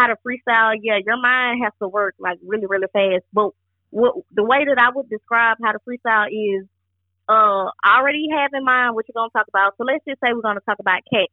how 0.00 0.06
to 0.06 0.16
freestyle, 0.26 0.74
yeah, 0.80 0.98
your 1.04 1.20
mind 1.20 1.62
has 1.62 1.72
to 1.82 1.88
work 1.88 2.14
like 2.18 2.38
really, 2.46 2.66
really 2.66 2.86
fast. 2.92 3.24
But 3.32 3.50
what 3.90 4.14
the 4.32 4.44
way 4.44 4.64
that 4.64 4.78
I 4.78 4.90
would 4.94 5.08
describe 5.08 5.58
how 5.62 5.72
to 5.72 5.78
freestyle 5.86 6.28
is 6.28 6.66
uh 7.28 7.70
I 7.84 7.98
already 7.98 8.26
have 8.32 8.50
in 8.54 8.64
mind 8.64 8.94
what 8.94 9.04
you're 9.08 9.20
gonna 9.20 9.30
talk 9.30 9.48
about. 9.48 9.74
So 9.76 9.84
let's 9.84 10.04
just 10.06 10.20
say 10.20 10.32
we're 10.32 10.42
gonna 10.42 10.60
talk 10.60 10.78
about 10.80 11.00
cats. 11.12 11.32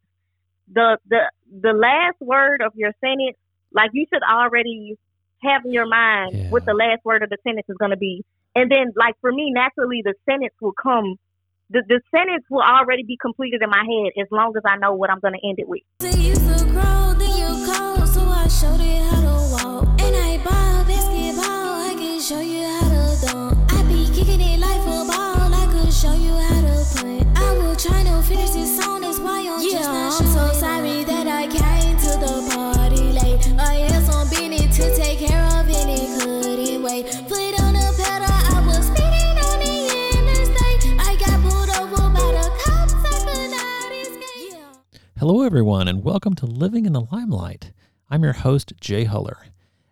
The 0.73 0.97
the 1.07 1.31
the 1.61 1.73
last 1.73 2.17
word 2.19 2.61
of 2.61 2.73
your 2.75 2.91
sentence, 2.99 3.37
like 3.71 3.91
you 3.93 4.05
should 4.11 4.23
already 4.23 4.97
have 5.43 5.63
in 5.65 5.71
your 5.71 5.87
mind 5.87 6.35
Yeah. 6.35 6.49
what 6.49 6.65
the 6.65 6.73
last 6.73 7.05
word 7.05 7.23
of 7.23 7.29
the 7.29 7.37
sentence 7.43 7.67
is 7.69 7.77
gonna 7.77 7.97
be. 7.97 8.25
And 8.55 8.71
then 8.71 8.91
like 8.95 9.15
for 9.21 9.31
me, 9.31 9.51
naturally 9.51 10.01
the 10.03 10.13
sentence 10.25 10.53
will 10.59 10.73
come 10.73 11.15
the, 11.69 11.83
the 11.87 11.99
sentence 12.15 12.45
will 12.49 12.61
already 12.61 13.03
be 13.03 13.17
completed 13.21 13.61
in 13.61 13.69
my 13.69 13.83
head 13.83 14.13
as 14.21 14.27
long 14.31 14.53
as 14.55 14.63
I 14.65 14.77
know 14.77 14.93
what 14.93 15.09
I'm 15.09 15.19
gonna 15.19 15.37
end 15.43 15.59
it 15.59 15.67
with. 15.67 15.83
See 18.49 18.65
you 18.65 18.71
so 18.71 18.77
grow, 18.77 18.77
then 18.77 18.79
you 18.79 18.79
cold, 18.79 18.79
so 18.79 18.79
I 18.79 18.79
showed 18.79 18.81
you 18.81 19.03
how 19.03 19.21
to 19.21 19.35
walk. 19.51 20.01
And 20.01 20.15
I 20.15 20.37
ball 20.37 20.85
basketball, 20.85 21.83
I 21.83 21.95
can 21.97 22.21
show 22.21 22.39
you 22.39 22.63
how 22.63 22.87
to 22.89 23.25
dunk. 23.25 23.73
I 23.73 23.83
be 23.83 24.05
kicking 24.13 24.39
it 24.39 24.59
like 24.59 24.79
football, 24.83 25.53
I 25.53 25.67
could 25.71 25.93
show 25.93 26.13
you 26.13 26.31
how 26.31 26.61
to 26.61 26.85
punt. 26.95 27.27
I 27.37 27.53
will 27.57 27.75
try 27.75 28.03
to 28.03 28.21
finish 28.23 28.51
this 28.51 28.81
song, 28.81 29.01
that's 29.01 29.19
why 29.19 29.41
I'm 29.41 29.61
just 29.61 29.75
not 29.75 30.21
I'm 30.21 30.27
so 30.27 30.59
sorry 30.59 31.03
that 31.03 31.27
I 31.27 31.47
came 31.47 31.97
to 31.97 32.11
the 32.23 32.49
party 32.55 33.11
late. 33.11 33.59
I 33.59 33.85
had 33.89 34.05
some 34.05 34.29
business 34.29 34.77
to 34.77 34.95
take 34.95 35.19
care 35.19 35.43
of 35.59 35.67
and 35.67 35.89
it 35.89 36.07
couldn't 36.21 36.83
wait. 36.83 37.09
Foot 37.27 37.59
on 37.61 37.73
the 37.73 37.93
pedal, 37.99 38.31
I 38.31 38.63
was 38.65 38.87
speeding 38.87 39.37
on 39.43 39.59
the 39.59 39.91
interstate. 40.15 40.95
I 40.99 41.15
got 41.19 41.41
pulled 41.43 41.69
over 41.83 42.09
by 42.15 42.31
the 42.31 42.47
cops, 42.63 42.93
I 42.95 43.19
could 43.27 43.51
not 43.51 43.91
escape. 43.91 44.53
Yeah. 44.53 44.99
Hello, 45.19 45.43
everyone, 45.43 45.89
and 45.89 46.01
welcome 46.03 46.33
to 46.35 46.45
Living 46.45 46.85
in 46.85 46.93
the 46.93 47.01
Limelight. 47.01 47.71
I'm 48.09 48.23
your 48.23 48.33
host, 48.33 48.71
Jay 48.79 49.03
Huller. 49.03 49.35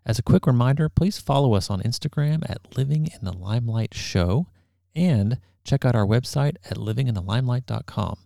As 0.05 0.17
a 0.17 0.23
quick 0.23 0.47
reminder, 0.47 0.87
please 0.87 1.17
follow 1.17 1.53
us 1.53 1.69
on 1.69 1.81
Instagram 1.81 2.49
at 2.49 2.77
Living 2.77 3.07
in 3.07 3.25
the 3.25 3.33
Limelight 3.33 3.93
Show 3.93 4.47
and 4.95 5.41
check 5.65 5.83
out 5.83 5.95
our 5.95 6.05
website 6.05 6.55
at 6.63 6.77
livinginthelimelight.com. 6.77 8.19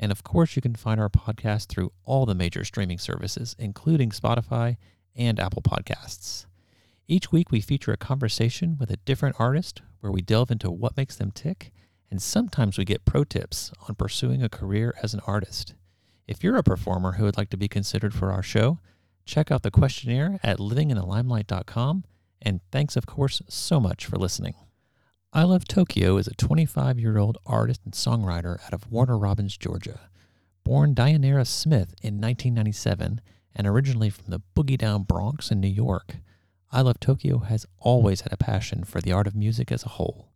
And 0.00 0.10
of 0.10 0.24
course, 0.24 0.56
you 0.56 0.62
can 0.62 0.74
find 0.74 1.00
our 1.00 1.08
podcast 1.08 1.68
through 1.68 1.92
all 2.02 2.26
the 2.26 2.34
major 2.34 2.64
streaming 2.64 2.98
services, 2.98 3.54
including 3.56 4.10
Spotify 4.10 4.78
and 5.14 5.38
Apple 5.38 5.62
Podcasts. 5.62 6.46
Each 7.06 7.30
week, 7.30 7.52
we 7.52 7.60
feature 7.60 7.92
a 7.92 7.96
conversation 7.96 8.76
with 8.80 8.90
a 8.90 8.96
different 8.96 9.36
artist 9.38 9.80
where 10.00 10.10
we 10.10 10.22
delve 10.22 10.50
into 10.50 10.72
what 10.72 10.96
makes 10.96 11.14
them 11.14 11.30
tick, 11.30 11.70
and 12.10 12.20
sometimes 12.20 12.78
we 12.78 12.84
get 12.84 13.04
pro 13.04 13.22
tips 13.22 13.70
on 13.88 13.94
pursuing 13.94 14.42
a 14.42 14.48
career 14.48 14.92
as 15.04 15.14
an 15.14 15.20
artist. 15.24 15.74
If 16.26 16.42
you're 16.42 16.56
a 16.56 16.64
performer 16.64 17.12
who 17.12 17.24
would 17.26 17.36
like 17.36 17.50
to 17.50 17.56
be 17.56 17.68
considered 17.68 18.12
for 18.12 18.32
our 18.32 18.42
show, 18.42 18.80
check 19.26 19.50
out 19.50 19.62
the 19.62 19.70
questionnaire 19.70 20.38
at 20.42 20.58
livinginthelimelight.com. 20.58 22.04
And 22.40 22.60
thanks, 22.70 22.96
of 22.96 23.06
course, 23.06 23.42
so 23.48 23.80
much 23.80 24.06
for 24.06 24.16
listening. 24.16 24.54
I 25.32 25.42
Love 25.42 25.66
Tokyo 25.66 26.16
is 26.16 26.28
a 26.28 26.34
25 26.34 26.98
year 26.98 27.18
old 27.18 27.36
artist 27.44 27.82
and 27.84 27.92
songwriter 27.92 28.64
out 28.64 28.72
of 28.72 28.90
Warner 28.90 29.18
Robins, 29.18 29.56
Georgia. 29.58 30.08
Born 30.64 30.94
Dianerra 30.94 31.46
Smith 31.46 31.94
in 32.02 32.20
1997 32.20 33.20
and 33.54 33.66
originally 33.66 34.10
from 34.10 34.30
the 34.30 34.42
Boogie 34.54 34.78
Down 34.78 35.02
Bronx 35.02 35.50
in 35.50 35.60
New 35.60 35.68
York, 35.68 36.16
I 36.72 36.80
Love 36.80 37.00
Tokyo 37.00 37.38
has 37.38 37.66
always 37.78 38.22
had 38.22 38.32
a 38.32 38.36
passion 38.36 38.84
for 38.84 39.00
the 39.00 39.12
art 39.12 39.26
of 39.26 39.36
music 39.36 39.70
as 39.70 39.84
a 39.84 39.90
whole. 39.90 40.30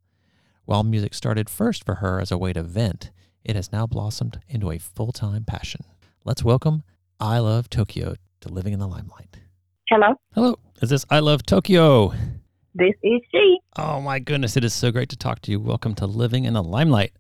While 0.65 0.85
music 0.85 1.15
started 1.15 1.51
first 1.51 1.85
for 1.85 1.97
her 1.97 2.21
as 2.21 2.31
a 2.31 2.39
way 2.39 2.53
to 2.53 2.63
vent, 2.63 3.11
it 3.45 3.57
has 3.57 3.73
now 3.73 3.87
blossomed 3.87 4.41
into 4.49 4.71
a 4.71 4.79
full 4.79 5.13
time 5.13 5.45
passion. 5.45 5.85
Let's 6.25 6.45
welcome 6.45 6.83
I 7.19 7.39
Love 7.39 7.69
Tokyo 7.69 8.15
to 8.41 8.49
Living 8.49 8.73
in 8.73 8.79
the 8.79 8.87
Limelight. 8.87 9.37
Hello, 9.89 10.15
Hello, 10.35 10.59
is 10.81 10.89
this 10.91 11.05
I 11.11 11.19
Love 11.21 11.45
Tokyo? 11.45 12.13
this 12.75 12.95
is 13.03 13.21
she. 13.31 13.59
Oh 13.77 14.01
my 14.01 14.19
goodness, 14.19 14.57
it 14.57 14.65
is 14.65 14.73
so 14.73 14.91
great 14.91 15.09
to 15.11 15.17
talk 15.17 15.41
to 15.43 15.51
you. 15.51 15.61
Welcome 15.61 15.95
to 15.97 16.07
Living 16.07 16.45
in 16.45 16.55
the 16.55 16.63
Limelight. 16.63 17.13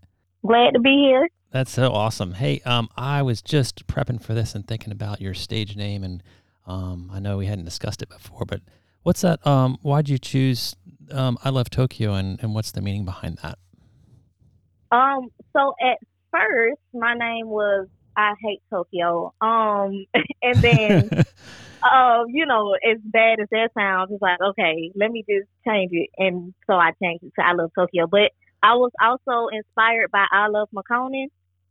Glad 0.47 0.72
to 0.75 0.80
be 0.80 1.06
here. 1.09 1.28
That's 1.50 1.70
so 1.72 1.92
awesome. 1.92 2.34
Hey, 2.34 2.60
um, 2.64 2.88
I 2.97 3.20
was 3.22 3.42
just 3.42 3.86
prepping 3.86 4.22
for 4.22 4.32
this 4.32 4.54
and 4.54 4.66
thinking 4.66 4.92
about 4.92 5.20
your 5.20 5.34
stage 5.34 5.76
name, 5.76 6.04
and 6.04 6.22
um, 6.66 7.10
I 7.12 7.19
know 7.20 7.36
we 7.36 7.47
hadn't 7.47 7.64
discussed 7.66 8.00
it 8.03 8.09
before, 8.09 8.44
but 8.47 8.62
what's 9.03 9.20
that? 9.20 9.47
Um, 9.47 9.76
why'd 9.82 10.09
you 10.09 10.16
choose 10.19 10.75
um, 11.10 11.36
I 11.44 11.50
Love 11.50 11.69
Tokyo, 11.69 12.14
and, 12.14 12.41
and 12.42 12.54
what's 12.54 12.72
the 12.72 12.80
meaning 12.80 13.04
behind 13.04 13.38
that? 13.42 13.59
Um, 14.91 15.28
so 15.53 15.75
at 15.82 15.98
first 16.30 16.80
my 16.94 17.14
name 17.14 17.48
was 17.48 17.88
I 18.20 18.34
hate 18.42 18.62
Tokyo. 18.70 19.32
Um, 19.41 20.06
and 20.42 20.62
then 20.62 21.10
um, 21.82 22.26
you 22.28 22.47
know, 22.47 22.75
as 22.75 22.98
bad 23.04 23.41
as 23.41 23.48
that 23.50 23.70
sounds, 23.76 24.10
it's 24.12 24.22
like 24.22 24.38
okay, 24.41 24.92
let 24.94 25.10
me 25.10 25.25
just 25.28 25.48
change 25.66 25.91
it, 25.92 26.10
and 26.19 26.54
so 26.66 26.75
I 26.75 26.92
changed 27.03 27.25
it 27.25 27.32
to 27.38 27.47
I 27.47 27.53
love 27.53 27.70
Tokyo. 27.75 28.06
But 28.06 28.32
I 28.62 28.75
was 28.75 28.92
also 29.00 29.48
inspired 29.48 30.10
by 30.10 30.26
I 30.30 30.48
love 30.48 30.69
Makonnen. 30.75 31.26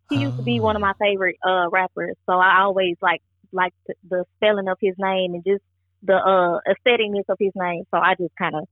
He 0.09 0.17
used 0.17 0.37
to 0.37 0.43
be 0.43 0.59
one 0.59 0.75
of 0.75 0.81
my 0.81 0.93
favorite 0.99 1.37
uh 1.47 1.69
rappers, 1.71 2.15
so 2.25 2.33
I 2.33 2.61
always 2.61 2.95
like 3.01 3.21
like 3.51 3.73
the, 3.87 3.93
the 4.09 4.25
spelling 4.37 4.67
of 4.67 4.77
his 4.81 4.95
name 4.97 5.33
and 5.33 5.43
just 5.45 5.63
the 6.03 6.15
uh 6.15 6.59
aestheticness 6.67 7.29
of 7.29 7.37
his 7.39 7.53
name. 7.55 7.83
So 7.91 7.97
I 7.97 8.15
just 8.19 8.33
kind 8.37 8.55
of 8.55 8.67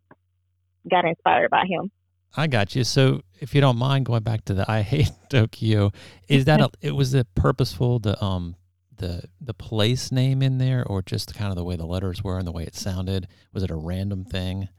got 0.90 1.06
inspired 1.06 1.52
by 1.52 1.66
him. 1.70 1.92
I 2.36 2.48
got 2.48 2.76
you. 2.76 2.84
So, 2.84 3.22
if 3.40 3.56
you 3.56 3.62
don't 3.62 3.78
mind 3.78 4.06
going 4.06 4.24
back 4.24 4.46
to 4.46 4.54
the 4.54 4.66
I 4.72 4.82
hate 4.82 5.12
Tokyo, 5.30 5.92
is 6.28 6.46
that 6.46 6.60
a, 6.62 6.70
it 6.82 6.92
was 6.92 7.14
it 7.14 7.28
purposeful 7.36 8.00
the 8.00 8.22
um 8.24 8.56
the 8.98 9.24
the 9.40 9.54
place 9.54 10.12
name 10.12 10.42
in 10.42 10.58
there, 10.58 10.86
or 10.86 11.02
just 11.02 11.34
kind 11.36 11.52
of 11.52 11.56
the 11.56 11.64
way 11.64 11.76
the 11.76 11.86
letters 11.86 12.24
were 12.24 12.38
and 12.38 12.48
the 12.48 12.52
way 12.52 12.64
it 12.64 12.76
sounded? 12.76 13.28
Was 13.54 13.64
it 13.64 13.72
a 13.72 13.76
random 13.76 14.26
thing? 14.26 14.70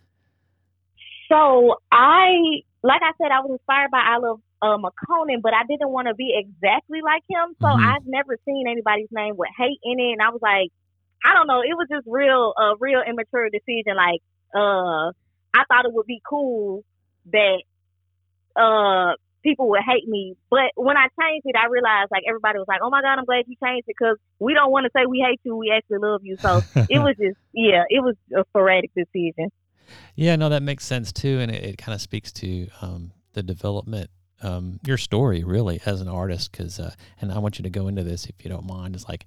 So 1.29 1.77
I, 1.93 2.33
like 2.83 3.03
I 3.03 3.13
said, 3.21 3.31
I 3.31 3.41
was 3.41 3.51
inspired 3.53 3.91
by 3.91 4.01
I 4.01 4.17
love 4.17 4.41
uh, 4.63 4.79
Makonnen, 4.79 5.43
but 5.43 5.53
I 5.53 5.63
didn't 5.69 5.91
want 5.91 6.09
to 6.09 6.15
be 6.15 6.33
exactly 6.35 7.01
like 7.03 7.23
him. 7.29 7.55
So 7.61 7.69
Mhm. 7.69 7.85
I've 7.85 8.07
never 8.07 8.37
seen 8.45 8.67
anybody's 8.67 9.09
name 9.11 9.37
with 9.37 9.51
hate 9.57 9.79
in 9.85 10.01
it, 10.01 10.13
and 10.13 10.23
I 10.23 10.31
was 10.31 10.41
like, 10.41 10.71
I 11.25 11.35
don't 11.35 11.47
know. 11.47 11.61
It 11.61 11.77
was 11.77 11.87
just 11.91 12.07
real, 12.07 12.55
a 12.57 12.75
real 12.81 13.03
immature 13.07 13.51
decision. 13.51 13.95
Like, 13.97 14.21
uh, 14.55 15.13
I 15.53 15.65
thought 15.69 15.85
it 15.85 15.93
would 15.93 16.07
be 16.07 16.23
cool 16.29 16.83
that 17.33 17.63
uh 18.57 19.15
people 19.43 19.69
would 19.71 19.81
hate 19.87 20.07
me, 20.09 20.37
but 20.51 20.73
when 20.77 20.97
I 20.97 21.07
changed 21.21 21.47
it, 21.47 21.57
I 21.57 21.69
realized 21.69 22.11
like 22.11 22.25
everybody 22.29 22.59
was 22.59 22.67
like, 22.69 22.81
"Oh 22.83 22.91
my 22.91 23.01
god, 23.01 23.19
I'm 23.19 23.25
glad 23.25 23.45
you 23.47 23.57
changed 23.63 23.89
it," 23.89 23.97
because 23.99 24.17
we 24.39 24.55
don't 24.55 24.71
want 24.71 24.85
to 24.85 24.91
say 24.95 25.07
we 25.07 25.25
hate 25.27 25.41
you, 25.45 25.57
we 25.57 25.73
actually 25.75 25.99
love 25.99 26.21
you. 26.25 26.39
So 26.43 26.61
it 26.89 26.99
was 26.99 27.15
just, 27.19 27.39
yeah, 27.53 27.85
it 27.89 28.03
was 28.03 28.17
a 28.37 28.45
sporadic 28.51 28.91
decision. 28.95 29.51
Yeah, 30.15 30.37
no, 30.37 30.49
that 30.49 30.63
makes 30.63 30.85
sense 30.85 31.13
too, 31.13 31.39
and 31.41 31.51
it, 31.51 31.65
it 31.65 31.79
kind 31.79 31.95
of 31.95 32.01
speaks 32.01 32.33
to 32.33 32.69
um, 32.83 33.13
the 33.33 33.43
development, 33.43 34.11
um, 34.43 34.81
your 34.85 34.99
story 34.99 35.45
really 35.45 35.81
as 35.87 36.01
an 36.01 36.09
artist. 36.09 36.53
Because, 36.53 36.79
uh, 36.79 36.95
and 37.21 37.33
I 37.33 37.39
want 37.39 37.59
you 37.59 37.63
to 37.63 37.71
go 37.71 37.89
into 37.89 38.03
this 38.03 38.27
if 38.27 38.45
you 38.45 38.51
don't 38.51 38.67
mind. 38.67 38.97
Is 38.97 39.09
like 39.09 39.25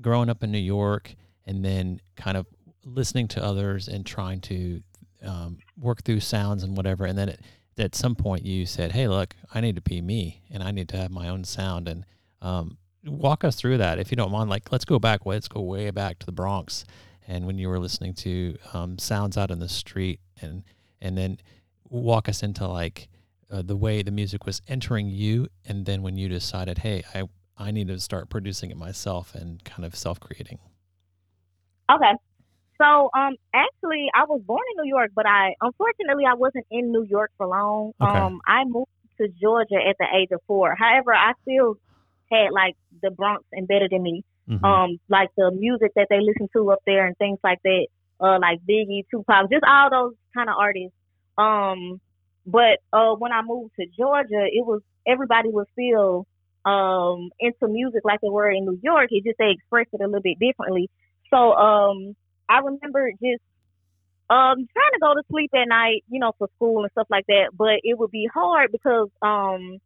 growing 0.00 0.28
up 0.28 0.42
in 0.42 0.50
New 0.50 0.58
York 0.58 1.14
and 1.46 1.64
then 1.64 2.00
kind 2.16 2.36
of 2.36 2.46
listening 2.84 3.28
to 3.28 3.44
others 3.44 3.88
and 3.88 4.04
trying 4.04 4.40
to 4.40 4.82
um, 5.24 5.58
work 5.78 6.02
through 6.02 6.20
sounds 6.20 6.62
and 6.62 6.76
whatever, 6.76 7.04
and 7.04 7.18
then 7.18 7.30
it, 7.30 7.40
at 7.78 7.94
some 7.94 8.14
point 8.14 8.44
you 8.44 8.66
said, 8.66 8.92
"Hey, 8.92 9.08
look, 9.08 9.34
I 9.54 9.60
need 9.60 9.76
to 9.76 9.82
be 9.82 10.00
me, 10.00 10.42
and 10.50 10.62
I 10.62 10.70
need 10.70 10.88
to 10.90 10.96
have 10.96 11.10
my 11.10 11.28
own 11.28 11.44
sound." 11.44 11.88
And 11.88 12.04
um, 12.40 12.78
walk 13.04 13.44
us 13.44 13.56
through 13.56 13.78
that 13.78 13.98
if 13.98 14.10
you 14.10 14.16
don't 14.16 14.32
mind. 14.32 14.50
Like, 14.50 14.70
let's 14.72 14.84
go 14.84 14.98
back. 14.98 15.26
Let's 15.26 15.48
go 15.48 15.60
way 15.60 15.90
back 15.90 16.18
to 16.20 16.26
the 16.26 16.32
Bronx 16.32 16.84
and 17.26 17.46
when 17.46 17.58
you 17.58 17.68
were 17.68 17.78
listening 17.78 18.14
to 18.14 18.56
um, 18.72 18.98
sounds 18.98 19.36
out 19.36 19.50
in 19.50 19.58
the 19.58 19.68
street 19.68 20.20
and 20.40 20.62
and 21.00 21.16
then 21.16 21.38
walk 21.88 22.28
us 22.28 22.42
into 22.42 22.66
like 22.66 23.08
uh, 23.50 23.62
the 23.62 23.76
way 23.76 24.02
the 24.02 24.10
music 24.10 24.46
was 24.46 24.62
entering 24.68 25.08
you 25.08 25.46
and 25.66 25.86
then 25.86 26.02
when 26.02 26.16
you 26.16 26.28
decided 26.28 26.78
hey 26.78 27.02
i 27.14 27.22
i 27.58 27.70
need 27.70 27.88
to 27.88 27.98
start 27.98 28.28
producing 28.30 28.70
it 28.70 28.76
myself 28.76 29.34
and 29.34 29.64
kind 29.64 29.84
of 29.84 29.94
self-creating 29.94 30.58
Okay. 31.90 32.12
So, 32.80 33.10
um, 33.14 33.36
actually, 33.54 34.08
I 34.14 34.24
was 34.24 34.42
born 34.44 34.62
in 34.72 34.84
New 34.84 34.88
York, 34.88 35.12
but 35.14 35.26
I 35.26 35.54
unfortunately 35.60 36.24
I 36.28 36.34
wasn't 36.34 36.66
in 36.70 36.90
New 36.90 37.04
York 37.04 37.30
for 37.36 37.46
long. 37.46 37.92
Okay. 38.00 38.18
Um, 38.18 38.40
I 38.46 38.64
moved 38.64 38.90
to 39.18 39.28
Georgia 39.40 39.76
at 39.88 39.96
the 39.98 40.06
age 40.16 40.30
of 40.32 40.40
four. 40.46 40.74
However, 40.74 41.14
I 41.14 41.32
still 41.42 41.76
had 42.30 42.48
like 42.50 42.76
the 43.02 43.10
Bronx 43.10 43.44
embedded 43.56 43.92
in 43.92 44.02
me. 44.02 44.24
Mhm. 44.48 44.64
Um, 44.64 44.98
like 45.08 45.30
the 45.36 45.52
music 45.52 45.92
that 45.94 46.08
they 46.10 46.20
listen 46.20 46.48
to 46.54 46.72
up 46.72 46.80
there 46.84 47.06
and 47.06 47.16
things 47.16 47.38
like 47.44 47.60
that. 47.62 47.86
Uh, 48.20 48.38
like 48.40 48.60
Biggie, 48.68 49.04
Tupac, 49.10 49.50
just 49.50 49.64
all 49.64 49.90
those 49.90 50.14
kind 50.34 50.48
of 50.48 50.56
artists. 50.58 50.96
Um, 51.38 52.00
but 52.46 52.78
uh, 52.92 53.14
when 53.14 53.32
I 53.32 53.42
moved 53.42 53.72
to 53.78 53.86
Georgia, 53.96 54.46
it 54.46 54.64
was 54.64 54.82
everybody 55.06 55.48
was 55.48 55.66
still 55.72 56.26
um 56.64 57.30
into 57.40 57.66
music 57.66 58.02
like 58.04 58.20
they 58.20 58.28
were 58.28 58.50
in 58.50 58.64
New 58.64 58.78
York. 58.82 59.08
It 59.10 59.24
just 59.24 59.38
they 59.38 59.50
expressed 59.50 59.90
it 59.92 60.00
a 60.00 60.06
little 60.06 60.22
bit 60.22 60.38
differently. 60.38 60.88
So 61.30 61.52
um 61.54 62.14
I 62.48 62.58
remember 62.58 63.10
just 63.22 63.42
um 64.30 64.66
trying 64.72 64.92
to 64.94 65.00
go 65.00 65.14
to 65.14 65.22
sleep 65.30 65.50
at 65.54 65.68
night, 65.68 66.04
you 66.08 66.20
know, 66.20 66.32
for 66.38 66.48
school 66.56 66.82
and 66.82 66.90
stuff 66.92 67.06
like 67.10 67.26
that. 67.28 67.50
But 67.56 67.80
it 67.82 67.98
would 67.98 68.10
be 68.10 68.28
hard 68.32 68.70
because 68.72 69.08
um 69.22 69.78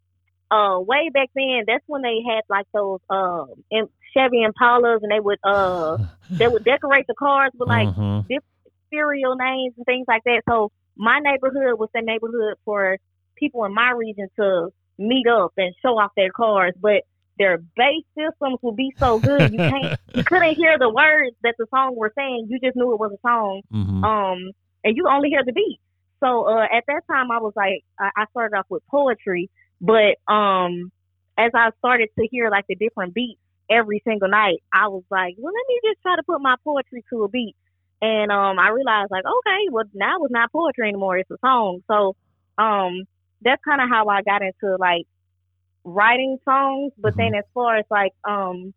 uh 0.50 0.78
way 0.80 1.10
back 1.12 1.28
then, 1.34 1.64
that's 1.66 1.84
when 1.86 2.02
they 2.02 2.18
had 2.28 2.42
like 2.48 2.66
those 2.74 3.00
um 3.10 3.46
in 3.70 3.86
Chevy 4.14 4.44
Impalas, 4.46 5.00
and 5.02 5.10
they 5.12 5.20
would 5.20 5.38
uh 5.44 5.96
they 6.38 6.48
would 6.48 6.64
decorate 6.64 7.06
the 7.08 7.14
cars 7.18 7.52
with 7.54 7.68
like 7.68 7.90
Mhm. 7.90 8.38
cereal 8.92 9.36
names 9.36 9.74
and 9.76 9.84
things 9.86 10.04
like 10.08 10.22
that. 10.24 10.42
So 10.48 10.70
my 10.96 11.18
neighborhood 11.20 11.78
was 11.78 11.88
the 11.94 12.02
neighborhood 12.02 12.54
for 12.64 12.96
people 13.36 13.64
in 13.64 13.74
my 13.74 13.90
region 13.90 14.28
to 14.38 14.68
meet 14.98 15.26
up 15.28 15.52
and 15.56 15.74
show 15.82 15.98
off 15.98 16.12
their 16.16 16.30
cars, 16.30 16.72
but 16.80 17.02
their 17.38 17.58
bass 17.76 18.04
systems 18.16 18.58
would 18.62 18.76
be 18.76 18.94
so 18.98 19.18
good 19.18 19.52
you 19.52 19.58
can't 19.58 19.98
you 20.14 20.24
couldn't 20.24 20.54
hear 20.56 20.78
the 20.78 20.88
words 20.88 21.36
that 21.42 21.54
the 21.58 21.66
song 21.70 21.94
were 21.96 22.12
saying. 22.16 22.46
You 22.48 22.58
just 22.60 22.76
knew 22.76 22.92
it 22.92 23.00
was 23.00 23.12
a 23.12 23.20
song. 23.26 23.62
Mhm. 23.72 24.04
Um 24.04 24.52
and 24.84 24.96
you 24.96 25.08
only 25.08 25.30
hear 25.30 25.44
the 25.44 25.52
beat. 25.52 25.78
So 26.20 26.44
uh 26.48 26.64
at 26.64 26.84
that 26.88 27.02
time 27.10 27.30
I 27.30 27.38
was 27.38 27.52
like 27.56 27.82
I, 27.98 28.10
I 28.16 28.24
started 28.30 28.56
off 28.56 28.66
with 28.68 28.82
poetry, 28.90 29.50
but 29.80 30.16
um 30.32 30.90
as 31.38 31.52
I 31.54 31.70
started 31.78 32.08
to 32.18 32.26
hear 32.30 32.50
like 32.50 32.64
the 32.68 32.74
different 32.76 33.12
beats 33.14 33.40
every 33.68 34.00
single 34.06 34.28
night, 34.28 34.62
I 34.72 34.88
was 34.88 35.04
like, 35.10 35.34
Well 35.38 35.52
let 35.52 35.66
me 35.68 35.80
just 35.84 36.02
try 36.02 36.16
to 36.16 36.22
put 36.22 36.40
my 36.40 36.56
poetry 36.64 37.04
to 37.10 37.24
a 37.24 37.28
beat. 37.28 37.56
And 38.00 38.30
um 38.32 38.58
I 38.58 38.68
realized 38.70 39.10
like, 39.10 39.24
okay, 39.24 39.68
well 39.70 39.84
now 39.94 40.16
it's 40.24 40.32
not 40.32 40.52
poetry 40.52 40.88
anymore, 40.88 41.18
it's 41.18 41.30
a 41.30 41.38
song. 41.40 41.82
So 41.88 42.16
um 42.58 43.04
that's 43.42 43.62
kinda 43.64 43.86
how 43.90 44.08
I 44.08 44.22
got 44.22 44.42
into 44.42 44.76
like 44.78 45.06
writing 45.86 46.38
songs. 46.44 46.92
But 46.98 47.14
then 47.16 47.34
as 47.34 47.44
far 47.54 47.78
as 47.78 47.86
like 47.90 48.12
um 48.28 48.74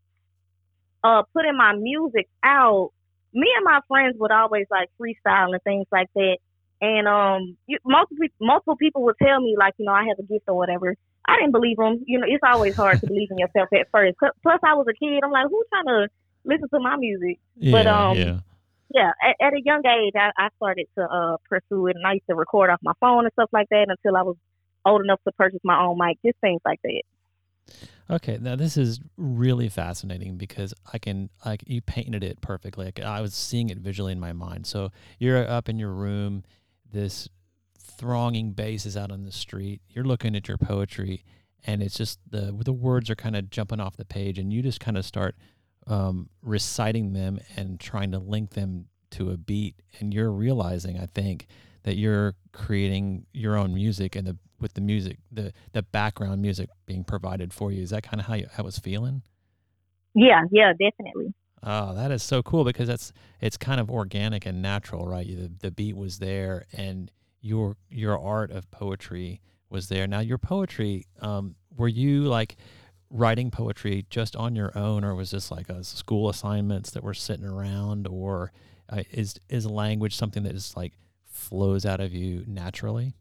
uh 1.04 1.24
putting 1.34 1.58
my 1.58 1.74
music 1.74 2.30
out, 2.44 2.92
me 3.34 3.48
and 3.56 3.66
my 3.66 3.82
friends 3.88 4.16
would 4.20 4.32
always 4.32 4.68
like 4.72 4.90
freestyle 5.00 5.52
and 5.52 5.62
things 5.64 5.88
like 5.92 6.08
that. 6.16 6.38
And 6.82 7.08
um, 7.10 7.58
you, 7.68 7.78
multiple 7.84 8.28
multiple 8.40 8.78
people 8.78 9.04
would 9.04 9.18
tell 9.22 9.42
me 9.42 9.56
like, 9.58 9.74
you 9.78 9.86
know, 9.86 9.92
I 9.92 10.06
have 10.06 10.20
a 10.20 10.24
gift 10.24 10.46
or 10.48 10.56
whatever. 10.56 10.96
I 11.28 11.36
didn't 11.38 11.52
believe 11.52 11.78
them. 11.78 12.04
You 12.08 12.20
know, 12.20 12.26
it's 12.28 12.44
always 12.48 12.74
hard 12.76 13.02
to 13.02 13.08
believe 13.08 13.28
in 13.32 13.38
yourself 13.38 13.68
at 13.74 13.88
first. 13.92 14.18
Plus, 14.18 14.32
plus 14.42 14.60
I 14.64 14.76
was 14.76 14.88
a 14.90 14.94
kid. 14.94 15.20
I'm 15.24 15.32
like, 15.32 15.48
who's 15.50 15.66
trying 15.70 15.86
to 15.86 16.08
listen 16.46 16.70
to 16.70 16.80
my 16.80 16.96
music? 16.96 17.40
yeah, 17.58 17.72
but, 17.72 17.88
um, 17.88 18.18
yeah. 18.18 18.40
Yeah, 18.92 19.12
at, 19.22 19.36
at 19.40 19.54
a 19.54 19.62
young 19.64 19.86
age, 19.86 20.14
I, 20.16 20.32
I 20.36 20.50
started 20.58 20.88
to 20.98 21.04
uh 21.04 21.38
pursue 21.48 21.86
it, 21.88 21.96
and 21.96 22.08
I 22.08 22.14
used 22.14 22.26
to 22.28 22.36
record 22.36 22.72
off 22.72 22.80
my 22.82 22.94
phone 23.00 23.24
and 23.26 23.34
stuff 23.34 23.50
like 23.54 23.70
that 23.70 23.86
until 23.88 24.18
I 24.18 24.24
was 24.24 24.36
old 24.86 25.04
enough 25.04 25.20
to 25.28 25.32
purchase 25.34 25.60
my 25.64 25.82
own 25.82 25.98
mic, 25.98 26.18
just 26.26 26.38
things 26.42 26.62
like 26.66 26.80
that. 26.84 27.04
Okay, 28.12 28.40
now 28.42 28.56
this 28.56 28.76
is 28.76 29.00
really 29.18 29.70
fascinating 29.70 30.38
because 30.38 30.74
I 30.92 30.98
can 30.98 31.30
like 31.46 31.64
you 31.68 31.82
painted 31.82 32.24
it 32.24 32.42
perfectly. 32.42 32.86
Like, 32.86 33.00
I 33.00 33.22
was 33.22 33.36
seeing 33.36 33.70
it 33.70 33.78
visually 33.78 34.12
in 34.12 34.20
my 34.20 34.34
mind. 34.34 34.66
So 34.66 34.92
you're 35.20 35.48
up 35.48 35.70
in 35.70 35.78
your 35.78 35.92
room, 35.92 36.44
this 36.92 37.30
thronging 37.78 38.54
bass 38.54 38.86
is 38.86 38.98
out 38.98 39.12
on 39.12 39.26
the 39.26 39.32
street. 39.32 39.82
You're 39.90 40.06
looking 40.06 40.36
at 40.36 40.48
your 40.48 40.58
poetry, 40.58 41.24
and 41.66 41.84
it's 41.84 41.96
just 41.96 42.20
the 42.28 42.52
the 42.64 42.74
words 42.74 43.10
are 43.12 43.16
kind 43.16 43.36
of 43.36 43.52
jumping 43.52 43.80
off 43.80 43.96
the 43.96 44.06
page, 44.06 44.40
and 44.40 44.52
you 44.52 44.64
just 44.64 44.80
kind 44.80 44.98
of 44.98 45.06
start 45.06 45.36
um, 45.86 46.30
reciting 46.42 47.14
them 47.14 47.40
and 47.56 47.80
trying 47.80 48.12
to 48.12 48.20
link 48.20 48.52
them 48.52 48.86
to 49.12 49.32
a 49.32 49.38
beat. 49.38 49.76
And 50.00 50.14
you're 50.14 50.32
realizing, 50.32 51.00
I 51.00 51.06
think, 51.06 51.48
that 51.84 51.98
you're 51.98 52.36
creating 52.52 53.26
your 53.34 53.56
own 53.56 53.74
music 53.74 54.16
and 54.16 54.28
the 54.28 54.38
with 54.60 54.74
the 54.74 54.82
music, 54.82 55.18
the 55.32 55.54
the 55.74 55.84
background 55.84 56.42
music 56.42 56.70
being 56.86 57.04
provided 57.04 57.54
for 57.54 57.72
you. 57.72 57.82
Is 57.82 57.92
that 57.92 58.04
kind 58.04 58.20
of 58.20 58.28
how 58.28 58.36
you 58.36 58.48
how 58.52 58.64
it 58.64 58.66
was 58.66 58.80
feeling? 58.80 59.24
Yeah, 60.14 60.44
yeah, 60.52 60.74
definitely. 60.74 61.34
Oh, 61.62 61.94
that 61.96 62.12
is 62.12 62.24
so 62.24 62.42
cool 62.42 62.64
because 62.64 62.88
that's 62.88 63.12
it's 63.42 63.58
kind 63.58 63.80
of 63.80 63.90
organic 63.90 64.46
and 64.46 64.62
natural, 64.62 65.06
right? 65.06 65.28
The, 65.28 65.52
the 65.60 65.72
beat 65.72 65.96
was 65.96 66.20
there, 66.20 66.66
and 66.74 67.12
your 67.42 67.78
your 67.90 68.18
art 68.20 68.52
of 68.52 68.70
poetry 68.72 69.42
was 69.70 69.90
there. 69.90 70.08
Now, 70.08 70.20
your 70.20 70.38
poetry, 70.38 71.06
um, 71.22 71.56
were 71.76 71.88
you 71.88 72.24
like 72.24 72.56
writing 73.10 73.52
poetry 73.52 74.06
just 74.10 74.36
on 74.36 74.56
your 74.56 74.78
own, 74.78 75.04
or 75.04 75.16
was 75.16 75.32
this 75.32 75.52
like 75.52 75.70
a 75.70 75.84
school 75.84 76.30
assignments 76.30 76.92
that 76.92 77.04
were 77.04 77.14
sitting 77.14 77.46
around, 77.46 78.08
or 78.08 78.52
uh, 78.90 79.04
is 79.12 79.40
is 79.50 79.66
language 79.66 80.16
something 80.16 80.44
that 80.44 80.56
is 80.56 80.76
like 80.78 80.94
flows 81.40 81.86
out 81.86 82.00
of 82.00 82.14
you 82.14 82.44
naturally? 82.48 83.14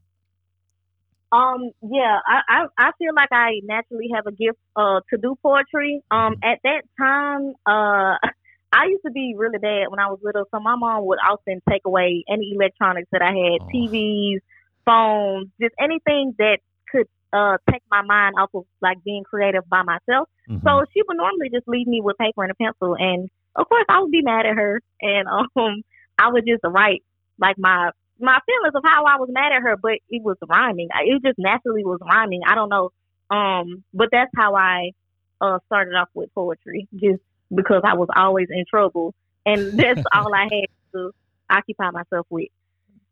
Um, 1.30 1.70
yeah, 1.82 2.18
I, 2.26 2.40
I 2.48 2.66
I 2.78 2.90
feel 2.98 3.14
like 3.14 3.28
I 3.32 3.60
naturally 3.62 4.08
have 4.14 4.26
a 4.26 4.32
gift 4.32 4.58
uh 4.76 5.00
to 5.10 5.18
do 5.20 5.36
poetry. 5.42 6.00
Um, 6.10 6.36
at 6.42 6.58
that 6.64 6.82
time, 6.98 7.52
uh, 7.66 8.16
I 8.72 8.84
used 8.88 9.02
to 9.04 9.10
be 9.10 9.34
really 9.36 9.58
bad 9.58 9.88
when 9.88 9.98
I 10.00 10.06
was 10.08 10.20
little, 10.22 10.44
so 10.50 10.60
my 10.60 10.74
mom 10.76 11.04
would 11.06 11.18
often 11.18 11.60
take 11.68 11.82
away 11.84 12.24
any 12.30 12.52
electronics 12.54 13.08
that 13.12 13.20
I 13.22 13.28
had, 13.32 13.60
Oh. 13.62 13.68
TVs, 13.74 14.38
phones, 14.86 15.48
just 15.60 15.74
anything 15.78 16.34
that 16.38 16.60
could 16.90 17.06
uh 17.34 17.58
take 17.70 17.82
my 17.90 18.00
mind 18.00 18.36
off 18.38 18.48
of 18.54 18.64
like 18.80 18.96
being 19.04 19.22
creative 19.22 19.68
by 19.68 19.82
myself. 19.82 20.28
Mhm. 20.48 20.62
So 20.64 20.84
she 20.94 21.02
would 21.06 21.16
normally 21.18 21.50
just 21.52 21.68
leave 21.68 21.86
me 21.86 22.00
with 22.00 22.16
paper 22.16 22.42
and 22.42 22.52
a 22.52 22.54
pencil, 22.54 22.96
and 22.98 23.28
of 23.54 23.68
course 23.68 23.84
I 23.90 24.00
would 24.00 24.10
be 24.10 24.22
mad 24.22 24.46
at 24.46 24.56
her, 24.56 24.80
and 25.02 25.28
um, 25.56 25.82
I 26.18 26.32
would 26.32 26.46
just 26.46 26.64
write 26.64 27.02
like 27.38 27.58
my 27.58 27.90
my 28.20 28.38
feelings 28.46 28.74
of 28.74 28.82
how 28.84 29.04
I 29.04 29.16
was 29.16 29.28
mad 29.30 29.52
at 29.52 29.62
her, 29.62 29.76
but 29.76 29.94
it 30.08 30.22
was 30.22 30.36
rhyming. 30.48 30.88
It 31.04 31.22
just 31.22 31.38
naturally 31.38 31.84
was 31.84 32.00
rhyming. 32.02 32.42
I 32.46 32.54
don't 32.54 32.68
know, 32.68 32.90
um, 33.30 33.84
but 33.92 34.08
that's 34.12 34.30
how 34.36 34.54
I 34.54 34.92
uh 35.40 35.58
started 35.66 35.94
off 35.94 36.08
with 36.14 36.34
poetry, 36.34 36.88
just 36.94 37.22
because 37.54 37.82
I 37.84 37.94
was 37.94 38.08
always 38.14 38.48
in 38.50 38.64
trouble, 38.68 39.14
and 39.46 39.72
that's 39.78 40.02
all 40.12 40.34
I 40.34 40.44
had 40.44 40.66
to 40.94 41.10
occupy 41.50 41.90
myself 41.90 42.26
with. 42.30 42.48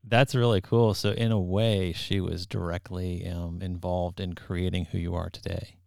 That's 0.08 0.34
really 0.36 0.60
cool. 0.60 0.94
So, 0.94 1.10
in 1.10 1.32
a 1.32 1.40
way, 1.40 1.92
she 1.92 2.20
was 2.20 2.46
directly 2.46 3.26
um, 3.26 3.60
involved 3.60 4.20
in 4.20 4.34
creating 4.34 4.86
who 4.86 4.98
you 4.98 5.14
are 5.16 5.30
today. 5.30 5.78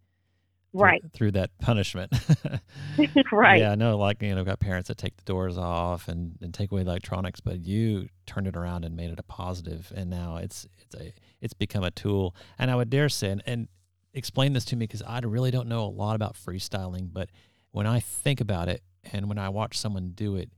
Through- 0.72 0.80
Right, 0.80 1.02
Through, 1.12 1.32
that 1.32 1.50
punishment. 1.60 2.12
right. 3.32 3.60
Yeah, 3.60 3.72
I 3.72 3.74
know. 3.74 3.98
Like, 3.98 4.22
you 4.22 4.34
know, 4.34 4.44
got 4.44 4.60
parents 4.60 4.88
that 4.88 4.98
take 4.98 5.16
the 5.16 5.24
doors 5.24 5.58
off 5.58 6.08
and, 6.08 6.36
and 6.40 6.52
take 6.52 6.70
away 6.70 6.82
electronics, 6.82 7.40
but 7.40 7.60
you 7.60 8.08
turned 8.26 8.46
it 8.46 8.56
around 8.56 8.84
and 8.84 8.96
made 8.96 9.10
it 9.10 9.18
a 9.18 9.22
positive, 9.24 9.92
and 9.94 10.10
now 10.10 10.36
it's 10.36 10.66
it's 10.78 10.94
a 10.94 11.12
it's 11.40 11.54
become 11.54 11.84
a 11.84 11.90
tool. 11.90 12.34
And 12.58 12.70
I 12.70 12.76
would 12.76 12.90
dare 12.90 13.08
say, 13.08 13.30
and, 13.30 13.42
and 13.46 13.68
explain 14.14 14.52
this 14.52 14.64
to 14.66 14.76
me 14.76 14.84
because 14.86 15.02
I 15.02 15.18
really 15.20 15.50
don't 15.50 15.68
know 15.68 15.84
a 15.84 15.90
lot 15.90 16.16
about 16.16 16.34
freestyling, 16.34 17.08
but 17.12 17.30
when 17.72 17.86
I 17.86 18.00
think 18.00 18.40
about 18.40 18.68
it 18.68 18.82
and 19.12 19.28
when 19.28 19.38
I 19.38 19.48
watch 19.48 19.78
someone 19.78 20.10
do 20.14 20.36
it, 20.36 20.50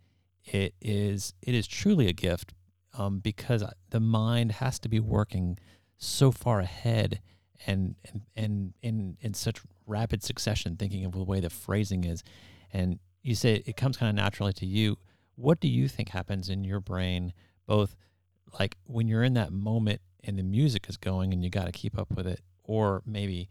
it 0.44 0.74
is 0.80 1.34
it 1.42 1.54
is 1.54 1.66
truly 1.66 2.08
a 2.08 2.12
gift 2.12 2.52
um, 2.98 3.20
because 3.20 3.64
the 3.90 4.00
mind 4.00 4.52
has 4.52 4.78
to 4.80 4.88
be 4.88 5.00
working 5.00 5.58
so 5.98 6.30
far 6.32 6.60
ahead 6.60 7.20
and 7.66 7.94
and 8.04 8.22
and 8.36 8.74
in 8.82 9.16
in 9.20 9.34
such 9.34 9.60
rapid 9.92 10.22
succession, 10.22 10.76
thinking 10.76 11.04
of 11.04 11.12
the 11.12 11.22
way 11.22 11.40
the 11.40 11.50
phrasing 11.50 12.04
is. 12.04 12.22
And 12.72 12.98
you 13.22 13.34
say 13.34 13.62
it 13.66 13.76
comes 13.76 13.96
kind 13.96 14.10
of 14.10 14.16
naturally 14.16 14.52
to 14.54 14.66
you. 14.66 14.96
What 15.36 15.60
do 15.60 15.68
you 15.68 15.88
think 15.88 16.08
happens 16.08 16.48
in 16.48 16.64
your 16.64 16.80
brain, 16.80 17.32
both 17.66 17.94
like 18.58 18.76
when 18.84 19.08
you're 19.08 19.22
in 19.22 19.34
that 19.34 19.52
moment 19.52 20.00
and 20.24 20.38
the 20.38 20.42
music 20.42 20.86
is 20.88 20.96
going 20.96 21.32
and 21.32 21.42
you 21.42 21.50
got 21.50 21.66
to 21.66 21.72
keep 21.72 21.98
up 21.98 22.08
with 22.14 22.26
it, 22.26 22.40
or 22.64 23.02
maybe 23.06 23.48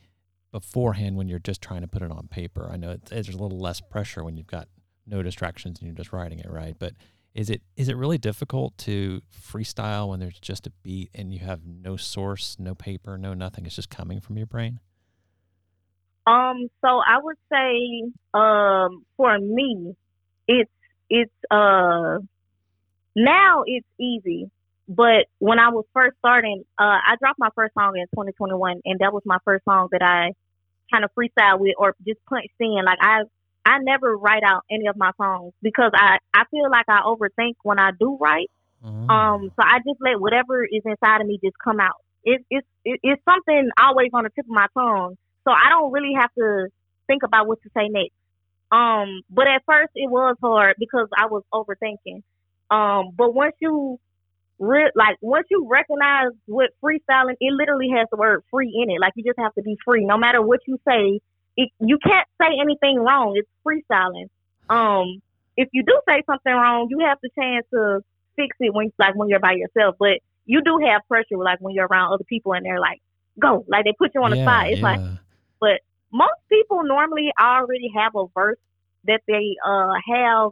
beforehand 0.51 1.15
when 1.15 1.27
you're 1.27 1.39
just 1.39 1.61
trying 1.61 1.81
to 1.81 1.87
put 1.87 2.01
it 2.01 2.11
on 2.11 2.27
paper? 2.27 2.69
I 2.71 2.77
know 2.77 2.91
it's, 2.91 3.09
there's 3.09 3.29
a 3.29 3.37
little 3.37 3.59
less 3.59 3.81
pressure 3.81 4.23
when 4.23 4.37
you've 4.37 4.47
got 4.47 4.67
no 5.07 5.23
distractions 5.23 5.79
and 5.79 5.87
you're 5.87 5.95
just 5.95 6.13
writing 6.13 6.39
it, 6.39 6.49
right? 6.49 6.75
But 6.77 6.93
is 7.33 7.49
it 7.49 7.61
is 7.77 7.87
it 7.87 7.95
really 7.95 8.17
difficult 8.17 8.77
to 8.79 9.21
freestyle 9.31 10.09
when 10.09 10.19
there's 10.19 10.39
just 10.39 10.67
a 10.67 10.71
beat 10.83 11.09
and 11.13 11.33
you 11.33 11.39
have 11.39 11.61
no 11.65 11.95
source, 11.95 12.57
no 12.59 12.75
paper, 12.75 13.17
no 13.17 13.33
nothing? 13.33 13.65
It's 13.65 13.75
just 13.75 13.89
coming 13.89 14.19
from 14.19 14.37
your 14.37 14.47
brain. 14.47 14.79
Um, 16.27 16.69
so 16.81 17.01
I 17.05 17.17
would 17.21 17.37
say, 17.51 18.11
um, 18.33 19.05
for 19.17 19.37
me, 19.39 19.95
it's 20.47 20.71
it's 21.09 21.31
uh 21.49 22.19
now 23.15 23.63
it's 23.65 23.87
easy. 23.99 24.49
But 24.87 25.27
when 25.39 25.57
I 25.57 25.69
was 25.69 25.85
first 25.93 26.17
starting, 26.19 26.63
uh, 26.77 26.99
I 27.07 27.15
dropped 27.19 27.39
my 27.39 27.49
first 27.55 27.73
song 27.73 27.93
in 27.95 28.05
2021, 28.07 28.81
and 28.83 28.99
that 28.99 29.13
was 29.13 29.23
my 29.25 29.37
first 29.45 29.63
song 29.63 29.87
that 29.91 30.01
I 30.01 30.33
kind 30.91 31.05
of 31.05 31.11
freestyle 31.17 31.59
with 31.59 31.75
or 31.77 31.95
just 32.05 32.19
punched 32.25 32.49
in. 32.59 32.81
Like 32.85 32.97
I, 32.99 33.21
I 33.65 33.79
never 33.79 34.17
write 34.17 34.43
out 34.43 34.63
any 34.69 34.87
of 34.87 34.97
my 34.97 35.11
songs 35.15 35.53
because 35.61 35.91
I, 35.93 36.17
I 36.33 36.43
feel 36.51 36.69
like 36.69 36.85
I 36.89 37.01
overthink 37.05 37.55
when 37.63 37.79
I 37.79 37.91
do 37.97 38.17
write. 38.19 38.51
Mm. 38.85 39.09
Um, 39.09 39.51
so 39.55 39.63
I 39.63 39.77
just 39.77 40.01
let 40.01 40.19
whatever 40.19 40.65
is 40.65 40.81
inside 40.83 41.21
of 41.21 41.27
me 41.27 41.39
just 41.41 41.57
come 41.63 41.79
out. 41.79 42.03
It, 42.23 42.43
it's 42.49 42.67
it, 42.83 42.99
it's 43.01 43.21
something 43.23 43.69
always 43.79 44.09
on 44.13 44.23
the 44.23 44.29
tip 44.29 44.45
of 44.45 44.49
my 44.49 44.67
tongue, 44.73 45.17
so 45.43 45.51
I 45.51 45.69
don't 45.69 45.91
really 45.91 46.13
have 46.19 46.33
to 46.37 46.67
think 47.07 47.23
about 47.23 47.47
what 47.47 47.61
to 47.63 47.69
say 47.75 47.89
next. 47.89 48.13
Um, 48.71 49.21
but 49.29 49.47
at 49.47 49.63
first 49.65 49.91
it 49.95 50.09
was 50.09 50.37
hard 50.41 50.75
because 50.79 51.07
I 51.17 51.25
was 51.25 51.43
overthinking. 51.53 52.23
Um, 52.69 53.11
but 53.17 53.33
once 53.33 53.55
you 53.59 53.99
re- 54.59 54.91
like 54.95 55.17
once 55.21 55.47
you 55.51 55.67
recognize 55.69 56.31
what 56.45 56.69
freestyling, 56.81 57.35
it 57.41 57.53
literally 57.53 57.89
has 57.95 58.07
the 58.11 58.17
word 58.17 58.43
free 58.49 58.71
in 58.73 58.89
it. 58.89 59.01
Like 59.01 59.13
you 59.15 59.23
just 59.23 59.39
have 59.39 59.53
to 59.55 59.61
be 59.61 59.77
free, 59.83 60.05
no 60.05 60.17
matter 60.17 60.41
what 60.41 60.61
you 60.67 60.79
say. 60.87 61.19
It, 61.57 61.69
you 61.81 61.97
can't 62.01 62.27
say 62.41 62.47
anything 62.61 62.97
wrong. 62.97 63.35
It's 63.35 63.49
freestyling. 63.65 64.29
Um, 64.69 65.21
if 65.57 65.67
you 65.73 65.83
do 65.83 65.99
say 66.07 66.23
something 66.25 66.53
wrong, 66.53 66.87
you 66.89 66.99
have 66.99 67.17
the 67.21 67.29
chance 67.37 67.65
to 67.71 67.99
fix 68.37 68.55
it 68.61 68.73
when 68.73 68.93
like 68.97 69.15
when 69.15 69.27
you're 69.27 69.39
by 69.39 69.53
yourself. 69.53 69.97
But 69.99 70.19
you 70.45 70.61
do 70.63 70.79
have 70.85 71.01
pressure 71.09 71.37
like 71.37 71.59
when 71.59 71.75
you're 71.75 71.87
around 71.87 72.13
other 72.13 72.23
people 72.23 72.53
and 72.53 72.65
they're 72.65 72.79
like, 72.79 73.01
go, 73.37 73.65
like 73.67 73.83
they 73.83 73.93
put 73.97 74.11
you 74.15 74.23
on 74.23 74.31
the 74.31 74.41
spot. 74.41 74.69
It's 74.69 74.79
yeah. 74.79 74.83
like 74.83 75.01
but 75.61 75.79
most 76.11 76.41
people 76.49 76.83
normally 76.83 77.31
already 77.39 77.89
have 77.95 78.13
a 78.15 78.25
verse 78.35 78.59
that 79.05 79.21
they 79.27 79.55
uh 79.65 79.93
have 80.13 80.51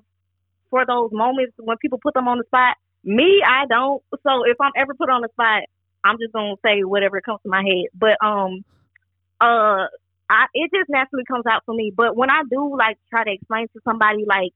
for 0.69 0.85
those 0.85 1.09
moments 1.11 1.53
when 1.57 1.77
people 1.77 1.99
put 2.01 2.13
them 2.13 2.27
on 2.27 2.37
the 2.37 2.43
spot. 2.45 2.77
Me, 3.03 3.41
I 3.45 3.65
don't. 3.67 4.03
So 4.23 4.45
if 4.45 4.59
I'm 4.61 4.71
ever 4.75 4.93
put 4.93 5.09
on 5.09 5.21
the 5.21 5.29
spot, 5.29 5.63
I'm 6.03 6.17
just 6.19 6.33
gonna 6.33 6.55
say 6.65 6.83
whatever 6.83 7.21
comes 7.21 7.41
to 7.43 7.49
my 7.49 7.63
head. 7.63 7.87
But 7.93 8.17
um, 8.25 8.63
uh, 9.41 9.87
I 10.29 10.45
it 10.53 10.71
just 10.73 10.89
naturally 10.89 11.25
comes 11.25 11.45
out 11.49 11.63
for 11.65 11.73
me. 11.73 11.91
But 11.95 12.15
when 12.15 12.29
I 12.29 12.43
do 12.49 12.77
like 12.77 12.97
try 13.09 13.23
to 13.23 13.31
explain 13.31 13.67
to 13.69 13.81
somebody 13.83 14.25
like 14.27 14.51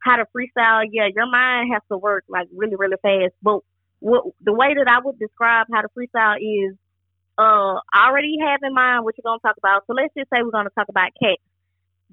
how 0.00 0.16
to 0.16 0.24
freestyle, 0.36 0.84
yeah, 0.90 1.08
your 1.14 1.30
mind 1.30 1.70
has 1.72 1.82
to 1.90 1.98
work 1.98 2.24
like 2.28 2.48
really 2.54 2.76
really 2.76 2.96
fast. 3.02 3.34
But 3.42 3.60
what 4.00 4.24
the 4.42 4.52
way 4.52 4.74
that 4.74 4.88
I 4.88 5.00
would 5.04 5.18
describe 5.18 5.66
how 5.72 5.82
to 5.82 5.88
freestyle 5.96 6.36
is 6.40 6.76
uh 7.38 7.80
already 7.94 8.36
have 8.40 8.60
in 8.62 8.74
mind 8.74 9.04
what 9.04 9.14
you're 9.16 9.24
gonna 9.24 9.40
talk 9.40 9.56
about. 9.58 9.82
So 9.86 9.94
let's 9.94 10.12
just 10.16 10.28
say 10.30 10.42
we're 10.42 10.50
gonna 10.50 10.70
talk 10.70 10.88
about 10.88 11.10
cats. 11.20 11.42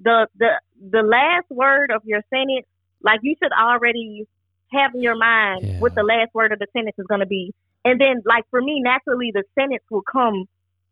The 0.02 0.28
the 0.38 0.62
the 0.92 1.02
last 1.04 1.50
word 1.50 1.92
of 1.92 2.04
your 2.06 2.22
sentence, 2.30 2.66
like 3.02 3.20
you 3.24 3.36
should 3.42 3.52
already 3.52 4.28
have 4.72 4.94
in 4.94 5.02
your 5.02 5.18
mind 5.18 5.66
Yeah. 5.66 5.80
what 5.80 5.96
the 5.96 6.04
last 6.04 6.34
word 6.34 6.52
of 6.52 6.60
the 6.60 6.68
sentence 6.74 6.96
is 6.98 7.06
gonna 7.08 7.26
be. 7.26 7.54
And 7.84 8.00
then 8.00 8.22
like 8.26 8.46
for 8.50 8.62
me, 8.62 8.82
naturally 8.82 9.32
the 9.34 9.44
sentence 9.56 9.84
will 9.90 10.04
come 10.04 10.46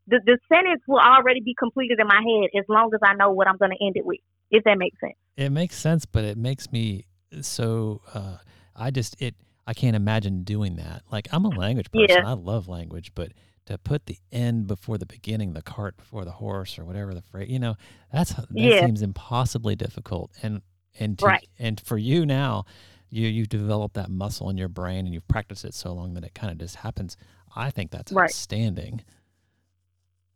the, 0.07 0.22
the 0.25 0.38
sentence 0.48 0.81
will 0.88 1.00
already 1.00 1.41
be 1.41 1.53
completed 1.53 2.00
in 2.00 2.07
my 2.07 2.22
head 2.22 2.50
as 2.57 2.65
long 2.69 2.91
as 2.93 3.01
I 3.03 3.13
know 3.13 3.31
what 3.31 3.48
I'm 3.48 3.57
gonna 3.57 3.75
end 3.81 3.98
it 3.98 4.05
with. 4.05 4.19
If 4.50 4.63
that 4.63 4.77
makes 4.77 5.00
sense. 5.00 5.15
It 5.36 5.50
makes 5.51 5.75
sense, 5.75 6.05
but 6.05 6.24
it 6.24 6.38
makes 6.38 6.72
me 6.72 7.05
so. 7.41 8.01
Uh, 8.13 8.38
I 8.75 8.91
just 8.91 9.22
it. 9.22 9.36
I 9.67 9.74
can't 9.74 9.96
imagine 9.98 10.43
doing 10.43 10.77
that. 10.77 11.03
Like 11.12 11.27
I'm 11.31 11.43
a 11.43 11.50
language 11.50 11.91
person. 11.91 12.07
Yeah. 12.10 12.25
I 12.25 12.34
love 12.34 12.69
language, 12.69 13.12
but 13.13 13.34
to 13.68 13.78
put 13.78 14.06
the 14.08 14.18
end 14.32 14.68
before 14.68 14.98
the 14.98 15.06
beginning, 15.06 15.54
the 15.54 15.62
cart 15.62 15.96
before 15.98 16.26
the 16.26 16.32
horse, 16.32 16.78
or 16.80 16.84
whatever 16.86 17.14
the 17.14 17.22
phrase, 17.22 17.50
you 17.50 17.60
know, 17.60 17.76
that's 18.12 18.34
that 18.34 18.48
Yeah. 18.52 18.82
seems 18.86 19.02
impossibly 19.02 19.76
difficult. 19.76 20.32
And 20.42 20.62
and 21.00 21.20
to, 21.20 21.26
Right. 21.26 21.48
and 21.60 21.80
for 21.80 21.98
you 21.98 22.26
now, 22.26 22.66
you 23.10 23.28
you've 23.28 23.50
developed 23.50 23.94
that 23.96 24.10
muscle 24.10 24.50
in 24.50 24.58
your 24.58 24.68
brain, 24.70 25.06
and 25.06 25.14
you've 25.14 25.28
practiced 25.28 25.64
it 25.64 25.74
so 25.74 25.94
long 25.94 26.14
that 26.16 26.24
it 26.24 26.34
kind 26.34 26.52
of 26.52 26.58
just 26.58 26.78
happens. 26.78 27.16
I 27.56 27.70
think 27.72 27.92
that's 27.92 28.12
Right. 28.12 28.26
outstanding. 28.26 29.04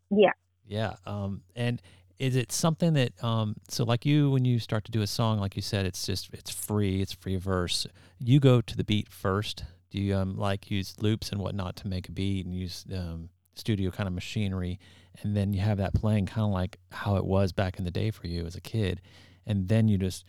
Yeah. 0.09 0.33
Yeah. 0.67 0.95
Um, 1.05 1.41
and 1.55 1.81
is 2.19 2.35
it 2.35 2.51
something 2.51 2.93
that 2.93 3.21
um, 3.23 3.55
so 3.69 3.83
like 3.83 4.05
you 4.05 4.29
when 4.31 4.45
you 4.45 4.59
start 4.59 4.85
to 4.85 4.91
do 4.91 5.01
a 5.01 5.07
song, 5.07 5.39
like 5.39 5.55
you 5.55 5.61
said, 5.61 5.85
it's 5.85 6.05
just 6.05 6.29
it's 6.33 6.51
free, 6.51 7.01
it's 7.01 7.13
free 7.13 7.37
verse. 7.37 7.87
You 8.19 8.39
go 8.39 8.61
to 8.61 8.77
the 8.77 8.83
beat 8.83 9.09
first. 9.11 9.63
Do 9.91 9.99
you 9.99 10.15
um 10.15 10.37
like 10.37 10.71
use 10.71 10.95
loops 10.99 11.31
and 11.31 11.41
whatnot 11.41 11.75
to 11.77 11.87
make 11.87 12.09
a 12.09 12.11
beat 12.11 12.45
and 12.45 12.55
use 12.55 12.85
um, 12.93 13.29
studio 13.55 13.91
kind 13.91 14.07
of 14.07 14.13
machinery, 14.13 14.79
and 15.21 15.35
then 15.35 15.53
you 15.53 15.59
have 15.59 15.77
that 15.77 15.93
playing 15.93 16.25
kind 16.25 16.45
of 16.45 16.51
like 16.51 16.77
how 16.91 17.17
it 17.17 17.25
was 17.25 17.51
back 17.51 17.77
in 17.77 17.85
the 17.85 17.91
day 17.91 18.09
for 18.09 18.27
you 18.27 18.45
as 18.45 18.55
a 18.55 18.61
kid, 18.61 19.01
and 19.45 19.67
then 19.67 19.87
you 19.87 19.97
just 19.97 20.25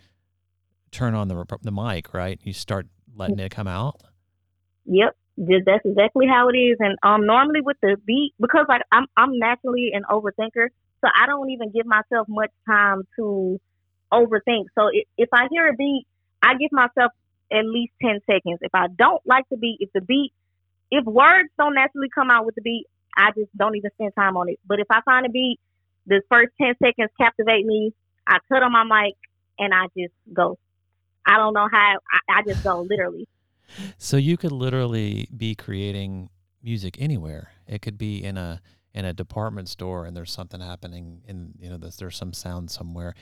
turn 0.90 1.14
on 1.14 1.28
the 1.28 1.45
the 1.62 1.73
mic, 1.73 2.12
right? 2.12 2.40
You 2.42 2.52
start 2.52 2.87
letting 3.14 3.38
it 3.38 3.50
come 3.50 3.69
out. 3.69 4.00
Yep, 4.87 5.16
that's 5.37 5.85
exactly 5.85 6.26
how 6.26 6.49
it 6.49 6.57
is. 6.57 6.76
And 6.81 6.99
um, 7.02 7.25
normally 7.25 7.61
with 7.61 7.76
the 7.81 7.97
beat, 8.04 8.35
because 8.40 8.66
like 8.69 8.83
I'm 8.90 9.07
I'm 9.16 9.38
naturally 9.38 9.92
an 9.95 10.02
overthinker, 10.11 10.69
so 11.00 11.09
I 11.14 11.26
don't 11.26 11.50
even 11.50 11.71
give 11.71 11.87
myself 11.87 12.26
much 12.28 12.50
time 12.66 13.02
to 13.16 13.61
overthink. 14.12 14.66
So 14.75 14.88
if, 14.92 15.07
if 15.16 15.28
I 15.33 15.47
hear 15.50 15.69
a 15.69 15.75
beat, 15.75 16.07
I 16.42 16.54
give 16.54 16.73
myself 16.73 17.12
at 17.53 17.65
least 17.65 17.93
ten 18.01 18.21
seconds. 18.27 18.59
If 18.61 18.75
I 18.75 18.87
don't 18.97 19.23
like 19.27 19.45
the 19.51 19.57
beat, 19.57 19.79
if 19.81 19.91
the 19.93 20.01
beat, 20.01 20.33
if 20.91 21.05
words 21.05 21.49
don't 21.59 21.75
naturally 21.75 22.09
come 22.15 22.31
out 22.31 22.47
with 22.47 22.55
the 22.55 22.63
beat, 22.63 22.87
I 23.17 23.31
just 23.37 23.57
don't 23.57 23.77
even 23.77 23.91
spend 23.95 24.13
time 24.17 24.37
on 24.37 24.49
it. 24.49 24.59
But 24.67 24.81
if 24.81 24.87
I 24.91 25.01
find 25.05 25.27
a 25.27 25.31
beat, 25.31 25.59
the 26.07 26.23
first 26.31 26.53
ten 26.61 26.75
seconds 26.83 27.11
captivate 27.21 27.67
me. 27.67 27.93
I 28.27 28.39
cut 28.49 28.63
on 28.63 28.73
my 28.73 28.85
mic 28.85 29.15
and 29.59 29.75
I 29.75 29.87
just 29.97 30.15
go. 30.33 30.59
I 31.27 31.37
don't 31.37 31.55
know 31.55 31.69
how. 31.71 31.99
I, 32.13 32.39
I 32.39 32.43
just 32.47 32.63
go 32.63 32.83
literally. 32.83 33.29
So 33.99 34.17
you 34.17 34.37
could 34.37 34.53
literally 34.53 35.29
be 35.37 35.55
creating 35.55 36.29
music 36.63 36.97
anywhere. 37.01 37.53
It 37.67 37.83
could 37.83 37.99
be 37.99 38.23
in 38.23 38.37
a 38.37 38.61
in 38.95 39.07
a 39.07 39.13
department 39.15 39.69
store 39.69 40.05
and 40.05 40.15
there's 40.15 40.31
something 40.31 40.61
happening 40.61 41.23
in 41.27 41.55
you 41.59 41.71
know 41.71 41.79
there's, 41.79 41.97
there's 41.97 42.17
some 42.17 42.33
sound 42.33 42.71
somewhere. 42.71 43.15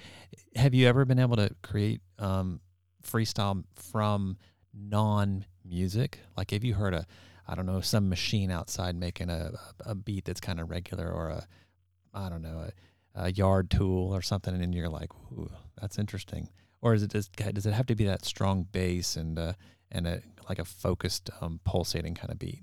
Have 0.57 0.75
you 0.75 0.89
ever 0.89 1.05
been 1.05 1.19
able 1.19 1.37
to 1.37 1.51
create 1.63 2.01
um, 2.19 2.61
freestyle 3.03 3.65
from 3.75 4.37
non 4.75 5.45
music? 5.65 6.19
Like 6.37 6.51
have 6.53 6.65
you 6.65 6.75
heard 6.75 6.95
a 6.95 7.07
I 7.47 7.55
don't 7.55 7.67
know 7.67 7.81
some 7.81 8.09
machine 8.09 8.51
outside 8.51 8.97
making 8.97 9.31
a 9.31 9.53
a 9.81 9.95
beat 9.95 10.25
that's 10.25 10.41
kind 10.41 10.61
of 10.61 10.71
regular 10.71 11.11
or 11.11 11.29
a 11.29 11.47
I 12.15 12.29
don't 12.29 12.43
know 12.43 12.67
a, 13.15 13.27
a 13.27 13.33
yard 13.33 13.71
tool 13.71 14.15
or 14.15 14.23
something 14.23 14.55
and 14.55 14.75
you're 14.75 14.89
like 14.89 15.11
Ooh, 15.33 15.51
that's 15.81 15.99
interesting. 15.99 16.49
Or 16.83 16.95
is 16.95 17.03
it 17.03 17.11
just 17.11 17.33
does 17.37 17.67
it 17.67 17.73
have 17.73 17.87
to 17.87 17.95
be 17.95 18.07
that 18.07 18.25
strong 18.25 18.67
bass 18.73 19.17
and 19.17 19.39
uh, 19.39 19.53
and 19.93 20.07
a 20.07 20.23
like 20.49 20.59
a 20.59 20.65
focused 20.65 21.31
um, 21.41 21.61
pulsating 21.65 22.15
kind 22.15 22.31
of 22.33 22.39
beat. 22.39 22.63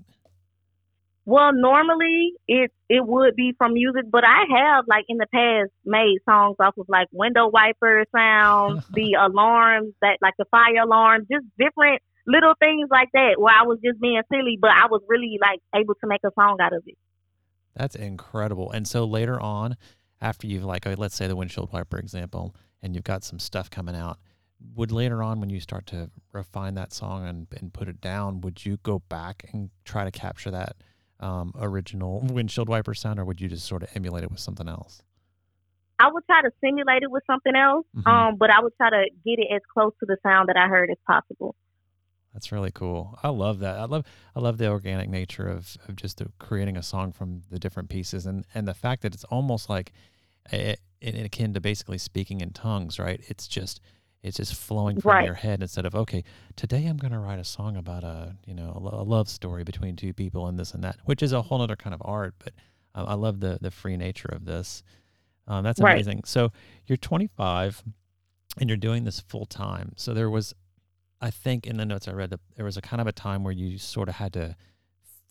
Well, 1.28 1.52
normally 1.52 2.32
it 2.48 2.72
it 2.88 3.06
would 3.06 3.36
be 3.36 3.52
from 3.58 3.74
music, 3.74 4.04
but 4.10 4.24
I 4.24 4.44
have 4.48 4.86
like 4.88 5.04
in 5.10 5.18
the 5.18 5.26
past 5.26 5.70
made 5.84 6.20
songs 6.26 6.56
off 6.58 6.72
of 6.78 6.86
like 6.88 7.06
window 7.12 7.48
wiper 7.48 8.06
sounds, 8.16 8.86
the 8.94 9.12
alarms 9.12 9.92
that 10.00 10.16
like 10.22 10.32
the 10.38 10.46
fire 10.50 10.80
alarm, 10.82 11.26
just 11.30 11.44
different 11.58 12.00
little 12.26 12.54
things 12.58 12.88
like 12.90 13.10
that 13.12 13.34
where 13.36 13.54
I 13.54 13.64
was 13.64 13.78
just 13.84 14.00
being 14.00 14.22
silly, 14.32 14.56
but 14.58 14.70
I 14.70 14.86
was 14.86 15.02
really 15.06 15.38
like 15.38 15.60
able 15.76 15.92
to 15.96 16.06
make 16.06 16.22
a 16.24 16.30
song 16.34 16.56
out 16.62 16.72
of 16.72 16.82
it. 16.86 16.96
That's 17.76 17.94
incredible. 17.94 18.70
And 18.70 18.88
so 18.88 19.04
later 19.04 19.38
on, 19.38 19.76
after 20.22 20.46
you've 20.46 20.64
like 20.64 20.86
uh, 20.86 20.94
let's 20.96 21.14
say 21.14 21.26
the 21.26 21.36
windshield 21.36 21.74
wiper 21.74 21.98
example, 21.98 22.56
and 22.82 22.94
you've 22.94 23.04
got 23.04 23.22
some 23.22 23.38
stuff 23.38 23.68
coming 23.68 23.94
out, 23.94 24.16
would 24.74 24.90
later 24.90 25.22
on 25.22 25.40
when 25.40 25.50
you 25.50 25.60
start 25.60 25.84
to 25.88 26.10
refine 26.32 26.72
that 26.76 26.94
song 26.94 27.28
and, 27.28 27.48
and 27.60 27.74
put 27.74 27.86
it 27.86 28.00
down, 28.00 28.40
would 28.40 28.64
you 28.64 28.78
go 28.82 29.00
back 29.10 29.44
and 29.52 29.68
try 29.84 30.04
to 30.04 30.10
capture 30.10 30.50
that 30.50 30.76
um, 31.20 31.52
original 31.58 32.20
windshield 32.24 32.68
wiper 32.68 32.94
sound, 32.94 33.18
or 33.18 33.24
would 33.24 33.40
you 33.40 33.48
just 33.48 33.66
sort 33.66 33.82
of 33.82 33.90
emulate 33.94 34.24
it 34.24 34.30
with 34.30 34.40
something 34.40 34.68
else? 34.68 35.02
I 36.00 36.10
would 36.12 36.24
try 36.26 36.42
to 36.42 36.50
simulate 36.60 37.02
it 37.02 37.10
with 37.10 37.24
something 37.26 37.56
else, 37.56 37.84
Mhm. 37.96 38.06
um, 38.06 38.36
but 38.36 38.50
I 38.50 38.60
would 38.62 38.76
try 38.76 38.90
to 38.90 39.04
get 39.24 39.38
it 39.40 39.48
as 39.52 39.62
close 39.72 39.92
to 40.00 40.06
the 40.06 40.16
sound 40.22 40.48
that 40.48 40.56
I 40.56 40.68
heard 40.68 40.90
as 40.90 40.96
possible. 41.06 41.56
That's 42.32 42.52
really 42.52 42.70
cool. 42.70 43.18
I 43.22 43.30
love 43.30 43.58
that. 43.60 43.78
I 43.80 43.84
love 43.84 44.04
I 44.36 44.40
love 44.40 44.58
the 44.58 44.68
organic 44.68 45.08
nature 45.08 45.48
of, 45.48 45.76
of 45.88 45.96
just 45.96 46.18
the, 46.18 46.30
creating 46.38 46.76
a 46.76 46.82
song 46.82 47.10
from 47.10 47.42
the 47.50 47.58
different 47.58 47.88
pieces 47.88 48.26
and 48.26 48.44
and 48.54 48.68
the 48.68 48.74
fact 48.74 49.02
that 49.02 49.14
it's 49.14 49.24
almost 49.24 49.68
like 49.68 49.92
it, 50.52 50.78
a- 51.02 51.24
akin 51.24 51.52
to 51.54 51.60
basically 51.60 51.98
speaking 51.98 52.40
in 52.42 52.50
tongues, 52.50 52.98
right? 53.00 53.20
It's 53.28 53.48
just 53.48 53.80
it's 54.22 54.36
just 54.36 54.54
flowing 54.54 54.98
from 55.00 55.10
Right. 55.10 55.24
your 55.24 55.34
head 55.34 55.62
instead 55.62 55.86
of 55.86 55.94
okay, 55.94 56.24
today 56.56 56.86
I'm 56.86 56.96
going 56.96 57.12
to 57.12 57.18
write 57.18 57.38
a 57.38 57.44
song 57.44 57.76
about 57.76 58.04
a 58.04 58.36
you 58.46 58.54
know 58.54 58.72
a, 58.92 59.02
a 59.02 59.04
love 59.04 59.28
story 59.28 59.64
between 59.64 59.96
two 59.96 60.12
people 60.12 60.46
and 60.46 60.58
this 60.58 60.74
and 60.74 60.82
that, 60.84 60.96
which 61.04 61.22
is 61.22 61.32
a 61.32 61.42
whole 61.42 61.62
other 61.62 61.76
kind 61.76 61.94
of 61.94 62.02
art. 62.04 62.34
But 62.38 62.54
uh, 62.94 63.04
I 63.06 63.14
love 63.14 63.40
the 63.40 63.58
the 63.60 63.70
free 63.70 63.96
nature 63.96 64.28
of 64.32 64.44
this. 64.44 64.82
Um, 65.46 65.64
that's 65.64 65.80
Right. 65.80 65.94
amazing. 65.94 66.24
So 66.24 66.52
you're 66.86 66.96
25 66.98 67.82
and 68.58 68.68
you're 68.68 68.76
doing 68.76 69.04
this 69.04 69.20
full 69.20 69.46
time. 69.46 69.92
So 69.96 70.12
there 70.14 70.28
was 70.30 70.54
I 71.20 71.30
think 71.30 71.66
in 71.66 71.76
the 71.78 71.84
notes 71.86 72.06
I 72.08 72.12
read 72.12 72.30
that 72.30 72.40
there 72.56 72.64
was 72.64 72.76
a 72.76 72.80
kind 72.82 73.00
of 73.00 73.06
a 73.06 73.12
time 73.12 73.44
where 73.44 73.52
you 73.52 73.78
sort 73.78 74.08
of 74.08 74.16
had 74.16 74.32
to 74.34 74.56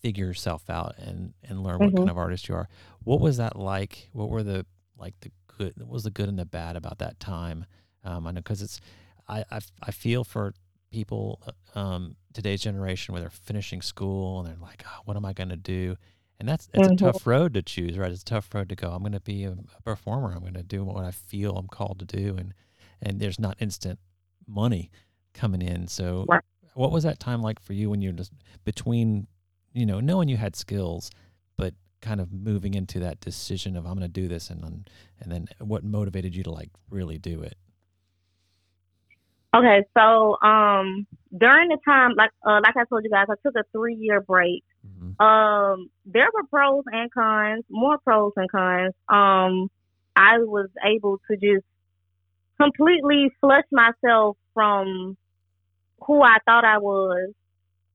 figure 0.02 0.26
yourself 0.26 0.68
out 0.70 0.94
and 0.98 1.34
and 1.42 1.62
learn 1.62 1.78
what 1.78 1.90
Mhm. 1.92 1.96
kind 1.96 2.10
of 2.10 2.16
artist 2.18 2.48
you 2.48 2.54
are. 2.54 2.68
What 3.04 3.20
was 3.20 3.36
that 3.36 3.56
like? 3.56 4.08
What 4.12 4.30
were 4.30 4.42
the 4.42 4.64
like 4.96 5.14
the 5.20 5.30
good? 5.58 5.74
What 5.78 5.88
was 5.88 6.04
the 6.04 6.10
good 6.10 6.28
and 6.28 6.38
the 6.38 6.44
bad 6.46 6.74
about 6.76 6.98
that 6.98 7.20
time? 7.20 7.66
Um, 8.08 8.26
I 8.26 8.30
know 8.32 8.40
because 8.40 8.62
it's 8.62 8.80
I, 9.28 9.44
I 9.50 9.60
I 9.82 9.90
feel 9.90 10.24
for 10.24 10.54
people 10.90 11.42
uh, 11.74 11.78
um, 11.78 12.16
today's 12.32 12.62
generation 12.62 13.12
where 13.12 13.20
they're 13.20 13.30
finishing 13.30 13.82
school 13.82 14.40
and 14.40 14.48
they're 14.48 14.62
like, 14.62 14.82
oh, 14.86 15.00
what 15.04 15.16
am 15.16 15.24
I 15.26 15.32
going 15.34 15.50
to 15.50 15.56
do? 15.56 15.96
And 16.40 16.48
that's 16.48 16.68
it's 16.72 16.88
Mhm. 16.88 16.92
a 16.92 16.96
tough 16.96 17.26
road 17.26 17.54
to 17.54 17.62
choose, 17.62 17.98
right? 17.98 18.10
It's 18.10 18.22
a 18.22 18.24
tough 18.24 18.54
road 18.54 18.68
to 18.70 18.76
go. 18.76 18.90
I'm 18.90 19.00
going 19.02 19.12
to 19.12 19.20
be 19.20 19.44
a, 19.44 19.50
a 19.76 19.82
performer. 19.82 20.32
I'm 20.32 20.40
going 20.40 20.54
to 20.54 20.62
do 20.62 20.84
what 20.84 21.04
I 21.04 21.10
feel 21.10 21.56
I'm 21.56 21.68
called 21.68 21.98
to 21.98 22.04
do, 22.04 22.36
and 22.38 22.54
and 23.02 23.20
there's 23.20 23.38
not 23.40 23.56
instant 23.60 23.98
money 24.46 24.90
coming 25.34 25.62
in. 25.62 25.88
So, 25.88 26.28
Right. 26.28 26.42
what 26.74 26.92
was 26.92 27.04
that 27.04 27.20
time 27.20 27.42
like 27.42 27.60
for 27.60 27.72
you 27.74 27.90
when 27.90 28.00
you're 28.02 28.12
just 28.12 28.32
between, 28.64 29.26
you 29.72 29.84
know, 29.86 30.00
knowing 30.00 30.28
you 30.28 30.36
had 30.36 30.56
skills, 30.56 31.10
but 31.56 31.74
kind 32.00 32.20
of 32.20 32.32
moving 32.32 32.74
into 32.74 33.00
that 33.00 33.20
decision 33.20 33.76
of 33.76 33.84
I'm 33.84 33.94
going 33.98 34.02
to 34.12 34.20
do 34.22 34.28
this, 34.28 34.48
and 34.50 34.62
then 34.62 34.84
and 35.20 35.30
then 35.32 35.48
what 35.60 35.84
motivated 35.84 36.34
you 36.36 36.44
to 36.44 36.50
like 36.52 36.70
really 36.90 37.18
do 37.18 37.42
it? 37.42 37.56
Okay, 39.54 39.82
so 39.96 40.36
um 40.42 41.06
during 41.36 41.68
the 41.68 41.78
time 41.84 42.12
like 42.16 42.30
uh, 42.46 42.60
like 42.62 42.76
I 42.76 42.84
told 42.88 43.04
you 43.04 43.10
guys, 43.10 43.26
I 43.30 43.34
took 43.44 43.54
a 43.56 43.64
three 43.72 43.94
year 43.94 44.20
break. 44.20 44.62
hmm 44.84 45.22
Um, 45.24 45.90
there 46.04 46.28
were 46.34 46.44
pros 46.50 46.84
and 46.92 47.10
cons, 47.12 47.64
more 47.70 47.98
pros 47.98 48.32
and 48.36 48.50
cons. 48.50 48.94
Um, 49.08 49.68
I 50.16 50.38
was 50.38 50.68
able 50.84 51.18
to 51.30 51.36
just 51.36 51.64
completely 52.60 53.30
flush 53.40 53.64
myself 53.72 54.36
from 54.54 55.16
who 56.06 56.22
I 56.22 56.38
thought 56.44 56.64
I 56.64 56.78
was. 56.78 57.32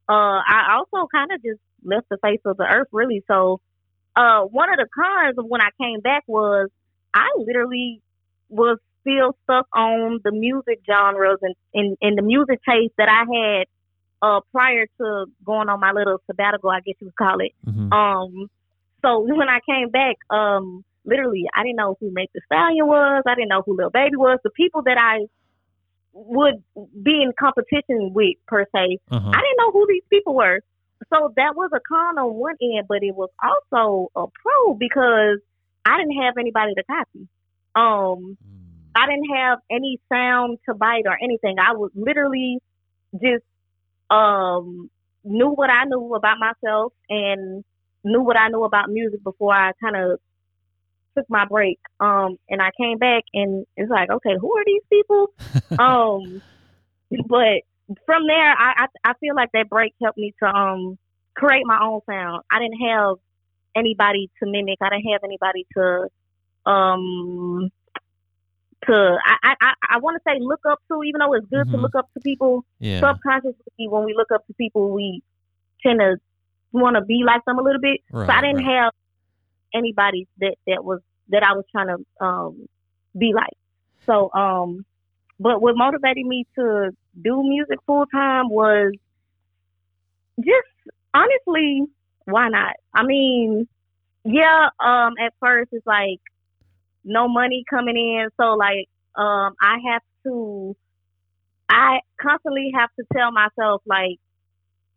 Uh, 0.10 0.40
I 0.48 0.78
also 0.78 1.08
kind 1.14 1.32
of 1.32 1.42
just 1.44 1.60
left 1.84 2.08
the 2.10 2.18
face 2.24 2.42
of 2.46 2.58
the 2.58 2.64
earth, 2.66 2.88
really. 2.92 3.24
So, 3.28 3.62
uh, 4.16 4.42
one 4.42 4.70
of 4.70 4.78
the 4.78 4.88
cons 4.94 5.38
of 5.38 5.46
when 5.46 5.62
I 5.62 5.70
came 5.82 6.02
back 6.02 6.24
was 6.28 6.70
I 7.14 7.30
literally 7.38 8.02
was 8.50 8.78
still 9.04 9.36
stuck 9.44 9.68
on 9.74 10.20
the 10.24 10.32
music 10.32 10.80
genres 10.90 11.38
and 11.42 11.56
in, 11.74 11.96
in 12.02 12.16
the 12.16 12.22
music 12.24 12.60
taste 12.68 12.94
that 12.98 13.10
I 13.10 13.24
had 13.38 13.66
uh 14.22 14.40
prior 14.52 14.86
to 15.00 15.26
going 15.46 15.70
on 15.70 15.80
my 15.80 15.92
little 15.92 16.18
sabbatical, 16.28 16.70
I 16.70 16.80
guess 16.80 16.96
you 17.00 17.08
would 17.08 17.16
call 17.16 17.40
it. 17.40 17.52
Mhm. 17.68 17.92
Um, 17.94 18.50
so 19.02 19.20
when 19.40 19.50
I 19.50 19.60
came 19.70 19.90
back, 19.90 20.16
um, 20.30 20.84
literally, 21.06 21.46
I 21.54 21.64
didn't 21.64 21.76
know 21.76 21.98
who 22.00 22.10
Megan 22.12 22.30
Thee 22.34 22.42
Stallion 22.46 22.88
was. 22.88 23.24
I 23.28 23.36
didn't 23.36 23.50
know 23.50 23.62
who 23.66 23.76
Lil 23.76 23.90
Baby 23.90 24.16
was. 24.16 24.40
The 24.44 24.50
people 24.52 24.82
that 24.84 24.98
I 24.98 25.26
would 26.14 26.64
be 27.02 27.22
in 27.24 27.34
competition 27.40 28.14
with, 28.14 28.38
per 28.48 28.66
se, 28.74 29.00
Uh-huh. 29.12 29.30
I 29.30 29.42
didn't 29.42 29.58
know 29.58 29.72
who 29.72 29.86
these 29.90 30.04
people 30.10 30.36
were. 30.36 30.60
So 31.14 31.34
that 31.36 31.56
was 31.56 31.70
a 31.74 31.82
con 31.86 32.18
on 32.18 32.34
one 32.36 32.56
end, 32.62 32.88
but 32.88 33.04
it 33.04 33.14
was 33.16 33.30
also 33.44 34.10
a 34.16 34.26
pro 34.28 34.74
because 34.76 35.40
I 35.86 35.98
didn't 35.98 36.22
have 36.22 36.38
anybody 36.38 36.74
to 36.76 36.84
copy. 36.84 37.28
Um, 37.76 38.38
Mm. 38.42 38.63
I 38.96 39.08
didn't 39.08 39.36
have 39.36 39.60
any 39.72 40.00
sound 40.12 40.60
to 40.68 40.76
bite 40.76 41.04
or 41.06 41.18
anything. 41.22 41.58
I 41.60 41.74
was 41.74 41.92
literally 41.96 42.60
just 43.14 43.44
um 44.10 44.90
knew 45.24 45.50
what 45.50 45.70
I 45.70 45.86
knew 45.86 46.14
about 46.16 46.38
myself 46.40 46.94
and 47.10 47.64
knew 48.04 48.22
what 48.22 48.38
I 48.38 48.50
knew 48.50 48.64
about 48.64 48.90
music 48.90 49.24
before 49.24 49.54
I 49.54 49.72
kind 49.82 49.96
of 49.96 50.20
took 51.18 51.30
my 51.30 51.46
break. 51.46 51.80
Um 52.00 52.38
and 52.50 52.62
I 52.62 52.70
came 52.80 52.98
back 52.98 53.24
and 53.34 53.66
it's 53.78 53.90
like, 53.90 54.10
okay, 54.10 54.36
who 54.40 54.56
are 54.58 54.66
these 54.66 54.84
people? 54.92 55.28
um 55.80 56.42
but 57.28 57.62
from 58.06 58.28
there 58.28 58.52
I, 58.52 58.86
I 58.86 59.12
I 59.12 59.14
feel 59.20 59.36
like 59.36 59.50
that 59.54 59.70
break 59.70 59.94
helped 60.02 60.18
me 60.18 60.34
to 60.42 60.48
um 60.48 60.98
create 61.36 61.64
my 61.66 61.80
own 61.82 62.02
sound. 62.08 62.44
I 62.52 62.60
didn't 62.60 62.80
have 62.88 63.16
anybody 63.76 64.30
to 64.42 64.50
mimic. 64.50 64.78
I 64.82 64.90
didn't 64.90 65.12
have 65.12 65.24
anybody 65.24 65.66
to 65.76 66.70
um 66.70 67.72
to 68.88 69.18
I 69.26 69.56
I 69.62 69.74
I, 69.92 69.98
want 70.00 70.16
to 70.22 70.22
say 70.32 70.40
look 70.40 70.62
up 70.70 70.80
to, 70.90 71.04
even 71.04 71.20
though 71.20 71.34
it's 71.34 71.46
good 71.48 71.70
to 71.72 71.78
Mhm. 71.78 71.82
look 71.82 71.96
up 71.96 72.10
to 72.14 72.20
people. 72.22 72.66
yeah. 72.80 73.00
Subconsciously, 73.00 73.88
when 73.88 74.06
we 74.06 74.14
look 74.14 74.32
up 74.32 74.46
to 74.48 74.54
people, 74.54 74.92
we 74.92 75.22
tend 75.82 76.00
to 76.00 76.18
want 76.72 76.96
to 76.96 77.02
be 77.02 77.24
like 77.26 77.44
them 77.46 77.60
a 77.60 77.62
little 77.62 77.82
bit. 77.82 78.02
Right, 78.12 78.28
so 78.28 78.34
I 78.34 78.42
didn't 78.42 78.66
right. 78.66 78.76
have 78.84 78.94
anybody 79.74 80.28
that 80.40 80.56
that 80.68 80.84
was 80.84 81.02
that 81.30 81.44
I 81.44 81.54
was 81.54 81.66
trying 81.72 81.88
to 81.88 82.26
um 82.26 82.68
be 83.18 83.34
like. 83.34 83.54
So 84.06 84.32
um, 84.34 84.86
but 85.40 85.62
what 85.62 85.76
motivated 85.78 86.26
me 86.26 86.46
to 86.56 86.92
do 87.22 87.44
music 87.44 87.80
full 87.86 88.06
time 88.08 88.50
was 88.50 88.94
just 90.40 90.68
honestly, 91.14 91.84
why 92.26 92.50
not? 92.50 92.76
I 92.94 93.04
mean, 93.04 93.68
yeah, 94.26 94.70
um, 94.80 95.14
at 95.24 95.34
first 95.40 95.70
it's 95.74 95.86
like 95.86 96.20
no 97.04 97.28
money 97.28 97.64
coming 97.70 97.98
in, 97.98 98.30
so 98.40 98.54
like 98.54 98.88
um, 99.16 99.54
I 99.62 99.78
have 99.92 100.02
to, 100.26 100.76
I 101.70 102.00
constantly 102.22 102.72
have 102.76 102.90
to 103.00 103.06
tell 103.16 103.32
myself 103.32 103.82
like, 103.86 104.18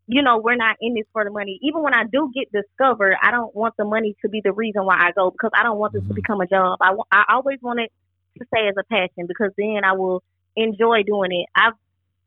you 0.07 0.23
know, 0.23 0.39
we're 0.39 0.57
not 0.57 0.77
in 0.81 0.95
this 0.95 1.05
for 1.13 1.25
the 1.25 1.31
money. 1.31 1.59
Even 1.63 1.83
when 1.83 1.95
I 1.95 2.05
do 2.11 2.31
get 2.35 2.49
discovered, 2.53 3.17
I 3.23 3.31
don't 3.31 3.55
want 3.55 3.75
the 3.79 3.85
money 3.85 4.15
to 4.23 4.29
be 4.29 4.41
the 4.45 4.53
reason 4.53 4.85
why 4.85 4.97
I 4.99 5.13
go 5.13 5.31
because 5.31 5.51
I 5.55 5.63
don't 5.63 5.79
want 5.79 5.93
this 5.95 6.03
to 6.09 6.15
Mhm. 6.15 6.15
become 6.15 6.41
a 6.41 6.47
job. 6.47 6.79
I, 6.81 6.95
I 7.13 7.25
always 7.35 7.59
want 7.63 7.81
it 7.81 7.93
to 8.39 8.45
stay 8.47 8.69
as 8.69 8.75
a 8.79 8.85
passion 8.85 9.27
because 9.27 9.53
then 9.59 9.81
I 9.85 9.93
will 9.93 10.23
enjoy 10.57 11.03
doing 11.05 11.33
it. 11.33 11.47
I've 11.57 11.75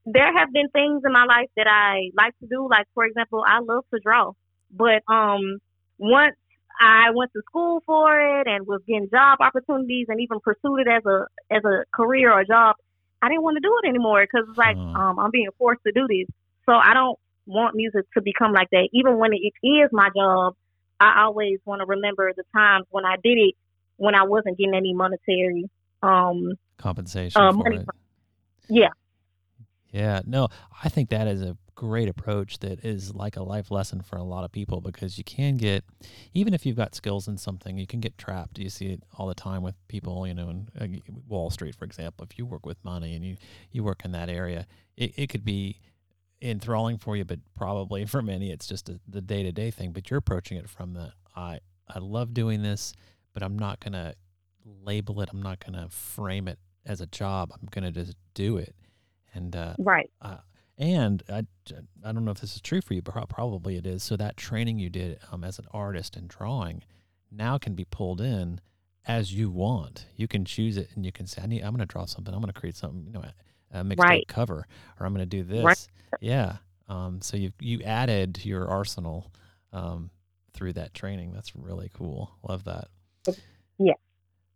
there 0.05 0.31
have 0.37 0.51
been 0.53 0.69
things 0.69 1.03
in 1.05 1.11
my 1.11 1.25
life 1.25 1.49
that 1.57 1.67
I 1.67 2.11
like 2.17 2.37
to 2.39 2.47
do. 2.47 2.67
Like 2.69 2.87
for 2.93 3.05
example, 3.05 3.43
I 3.47 3.59
love 3.59 3.85
to 3.93 3.99
draw, 4.03 4.33
but 4.71 5.03
um, 5.07 5.59
once 5.97 6.35
I 6.79 7.11
went 7.13 7.31
to 7.33 7.41
school 7.47 7.83
for 7.85 8.19
it 8.19 8.47
and 8.47 8.65
was 8.65 8.81
getting 8.87 9.09
job 9.09 9.39
opportunities 9.41 10.07
and 10.09 10.21
even 10.21 10.39
pursued 10.39 10.79
it 10.79 10.87
as 10.87 11.05
a 11.05 11.25
as 11.51 11.63
a 11.65 11.83
career 11.93 12.31
or 12.31 12.41
a 12.41 12.45
job, 12.45 12.75
I 13.21 13.29
didn't 13.29 13.43
want 13.43 13.57
to 13.57 13.61
do 13.61 13.73
it 13.83 13.89
anymore 13.89 14.23
because 14.23 14.47
it's 14.49 14.57
like 14.57 14.77
Uh. 14.77 14.99
um, 14.99 15.19
I'm 15.19 15.31
being 15.31 15.49
forced 15.57 15.83
to 15.85 15.91
do 15.91 16.07
this. 16.07 16.27
So 16.65 16.73
I 16.73 16.93
don't 16.93 17.17
want 17.45 17.75
music 17.75 18.05
to 18.13 18.21
become 18.21 18.53
like 18.53 18.69
that. 18.71 18.89
Even 18.93 19.17
when 19.17 19.31
it 19.33 19.53
is 19.63 19.89
my 19.91 20.09
job, 20.15 20.53
I 20.99 21.23
always 21.23 21.59
want 21.65 21.81
to 21.81 21.85
remember 21.85 22.31
the 22.35 22.43
times 22.55 22.85
when 22.91 23.05
I 23.05 23.15
did 23.23 23.37
it 23.37 23.55
when 23.97 24.15
I 24.15 24.23
wasn't 24.23 24.57
getting 24.57 24.75
any 24.75 24.93
monetary 24.93 25.69
um 26.01 26.53
compensation 26.77 27.41
uh, 27.41 27.51
for 27.51 27.57
money 27.57 27.83
yeah. 28.69 28.89
Yeah, 29.91 30.21
no, 30.25 30.49
I 30.83 30.89
think 30.89 31.09
that 31.09 31.27
is 31.27 31.41
a 31.41 31.57
great 31.79 32.09
approach 32.09 32.59
that 32.59 32.83
is 32.83 33.15
like 33.15 33.37
a 33.37 33.41
life 33.41 33.71
lesson 33.71 34.01
for 34.01 34.17
a 34.17 34.23
lot 34.23 34.43
of 34.43 34.51
people 34.51 34.81
because 34.81 35.17
you 35.17 35.23
can 35.23 35.55
get, 35.55 35.85
even 36.33 36.53
if 36.53 36.65
you've 36.65 36.75
got 36.75 36.93
skills 36.93 37.25
in 37.29 37.37
something, 37.37 37.77
you 37.77 37.87
can 37.87 38.01
get 38.01 38.17
trapped. 38.17 38.59
You 38.59 38.69
see 38.69 38.87
it 38.87 39.03
all 39.17 39.27
the 39.27 39.33
time 39.33 39.63
with 39.63 39.75
people, 39.87 40.27
you 40.27 40.33
know, 40.33 40.49
in 40.49 40.67
uh, 40.77 40.87
Wall 41.25 41.49
Street, 41.49 41.73
for 41.73 41.85
example. 41.85 42.27
If 42.29 42.37
you 42.37 42.45
work 42.45 42.65
with 42.65 42.83
money 42.83 43.15
and 43.15 43.23
you, 43.23 43.37
you 43.71 43.81
work 43.85 44.03
in 44.03 44.11
that 44.11 44.27
area, 44.27 44.67
it, 44.97 45.13
it 45.15 45.27
could 45.29 45.45
be 45.45 45.79
enthralling 46.41 46.97
for 46.97 47.15
you, 47.15 47.23
but 47.23 47.39
probably 47.55 48.03
for 48.13 48.21
many, 48.21 48.51
it's 48.51 48.67
just 48.67 48.89
a, 48.89 48.99
the 49.07 49.21
day 49.21 49.43
to 49.43 49.53
day 49.53 49.71
thing. 49.71 49.93
But 49.93 50.09
you're 50.09 50.17
approaching 50.17 50.57
it 50.57 50.69
from 50.69 50.91
the, 50.91 51.13
I, 51.33 51.59
I 51.87 51.99
love 51.99 52.33
doing 52.33 52.61
this, 52.61 52.91
but 53.33 53.41
I'm 53.41 53.57
not 53.57 53.79
going 53.79 53.93
to 53.93 54.15
label 54.83 55.21
it, 55.21 55.29
I'm 55.31 55.41
not 55.41 55.65
going 55.65 55.81
to 55.81 55.89
frame 55.89 56.49
it 56.49 56.59
as 56.85 56.99
a 56.99 57.05
job. 57.07 57.53
I'm 57.53 57.69
going 57.71 57.85
to 57.85 57.91
just 58.03 58.17
do 58.33 58.57
it. 58.57 58.75
And, 59.33 59.55
uh, 59.55 59.75
Right. 59.77 60.11
uh, 60.21 60.39
and 60.79 61.21
I, 61.29 61.45
I 62.03 62.11
don't 62.13 62.23
know 62.23 62.31
if 62.31 62.39
this 62.39 62.55
is 62.55 62.61
true 62.61 62.81
for 62.81 62.93
you, 62.93 63.01
but 63.01 63.27
probably 63.29 63.75
it 63.75 63.85
is. 63.85 64.01
So 64.01 64.15
that 64.15 64.37
training 64.37 64.79
you 64.79 64.89
did 64.89 65.19
um, 65.31 65.43
as 65.43 65.59
an 65.59 65.65
artist 65.71 66.15
and 66.15 66.27
drawing 66.27 66.83
now 67.29 67.57
can 67.57 67.75
be 67.75 67.85
pulled 67.85 68.21
in 68.21 68.61
as 69.05 69.33
you 69.33 69.49
want. 69.51 70.05
You 70.15 70.27
can 70.27 70.45
choose 70.45 70.77
it, 70.77 70.89
and 70.95 71.05
you 71.05 71.11
can 71.11 71.27
say, 71.27 71.41
"I 71.43 71.47
need. 71.47 71.61
I'm 71.63 71.71
going 71.71 71.79
to 71.79 71.85
draw 71.85 72.05
something. 72.05 72.33
I'm 72.33 72.39
going 72.41 72.53
to 72.53 72.59
create 72.59 72.77
something. 72.77 73.03
You 73.05 73.11
know, 73.11 73.23
a, 73.73 73.79
a 73.79 73.83
mixtape 73.83 73.97
Right. 73.99 74.27
cover, 74.27 74.65
or 74.99 75.05
I'm 75.05 75.13
going 75.13 75.27
to 75.29 75.37
do 75.37 75.43
this." 75.43 75.63
Right. 75.63 75.87
Yeah. 76.21 76.57
Um, 76.87 77.21
so 77.21 77.35
you 77.37 77.51
you 77.59 77.81
added 77.83 78.43
your 78.45 78.67
arsenal 78.67 79.31
um, 79.73 80.09
through 80.53 80.73
that 80.73 80.93
training. 80.93 81.33
That's 81.33 81.55
really 81.55 81.91
cool. 81.93 82.31
Love 82.47 82.63
that. 82.63 82.87
Yeah. 83.77 83.93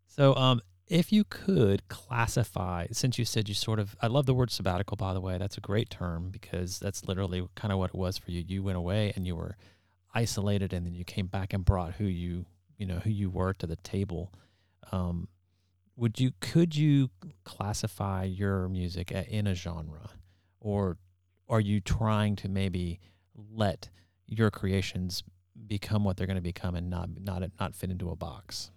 So 0.07 0.35
um, 0.35 0.61
if 0.87 1.11
you 1.11 1.23
could 1.23 1.87
classify, 1.87 2.87
since 2.91 3.17
you 3.17 3.25
said 3.25 3.47
you 3.47 3.55
sort 3.55 3.79
of, 3.79 3.95
I 4.01 4.07
love 4.07 4.25
the 4.25 4.33
word 4.33 4.51
sabbatical, 4.51 4.97
by 4.97 5.13
the 5.13 5.21
way. 5.21 5.37
That's 5.37 5.57
a 5.57 5.61
great 5.61 5.89
term 5.89 6.29
because 6.29 6.79
that's 6.79 7.05
literally 7.05 7.47
kind 7.55 7.71
of 7.71 7.79
what 7.79 7.91
it 7.91 7.95
was 7.95 8.17
for 8.17 8.31
you. 8.31 8.43
You 8.45 8.63
went 8.63 8.77
away 8.77 9.13
and 9.15 9.25
you 9.25 9.35
were 9.35 9.55
isolated, 10.13 10.73
and 10.73 10.85
then 10.85 10.93
you 10.93 11.03
came 11.03 11.27
back 11.27 11.53
and 11.53 11.65
brought 11.65 11.93
who 11.93 12.05
you, 12.05 12.45
you 12.77 12.85
know, 12.85 12.99
who 12.99 13.09
you 13.09 13.29
were 13.29 13.53
to 13.53 13.65
the 13.65 13.77
table. 13.77 14.31
Um, 14.91 15.27
would 15.95 16.19
you, 16.19 16.31
could 16.39 16.75
you 16.75 17.09
classify 17.43 18.23
your 18.23 18.67
music 18.67 19.11
in 19.11 19.47
a 19.47 19.55
genre, 19.55 20.09
or 20.59 20.97
are 21.49 21.61
you 21.61 21.79
trying 21.79 22.35
to 22.37 22.49
maybe 22.49 22.99
let 23.35 23.89
your 24.27 24.51
creations 24.51 25.23
become 25.67 26.03
what 26.03 26.17
they're 26.17 26.27
going 26.27 26.35
to 26.35 26.41
become 26.41 26.75
and 26.75 26.89
not 26.89 27.09
not 27.19 27.43
not 27.59 27.75
fit 27.75 27.91
into 27.91 28.09
a 28.09 28.15
box? 28.15 28.71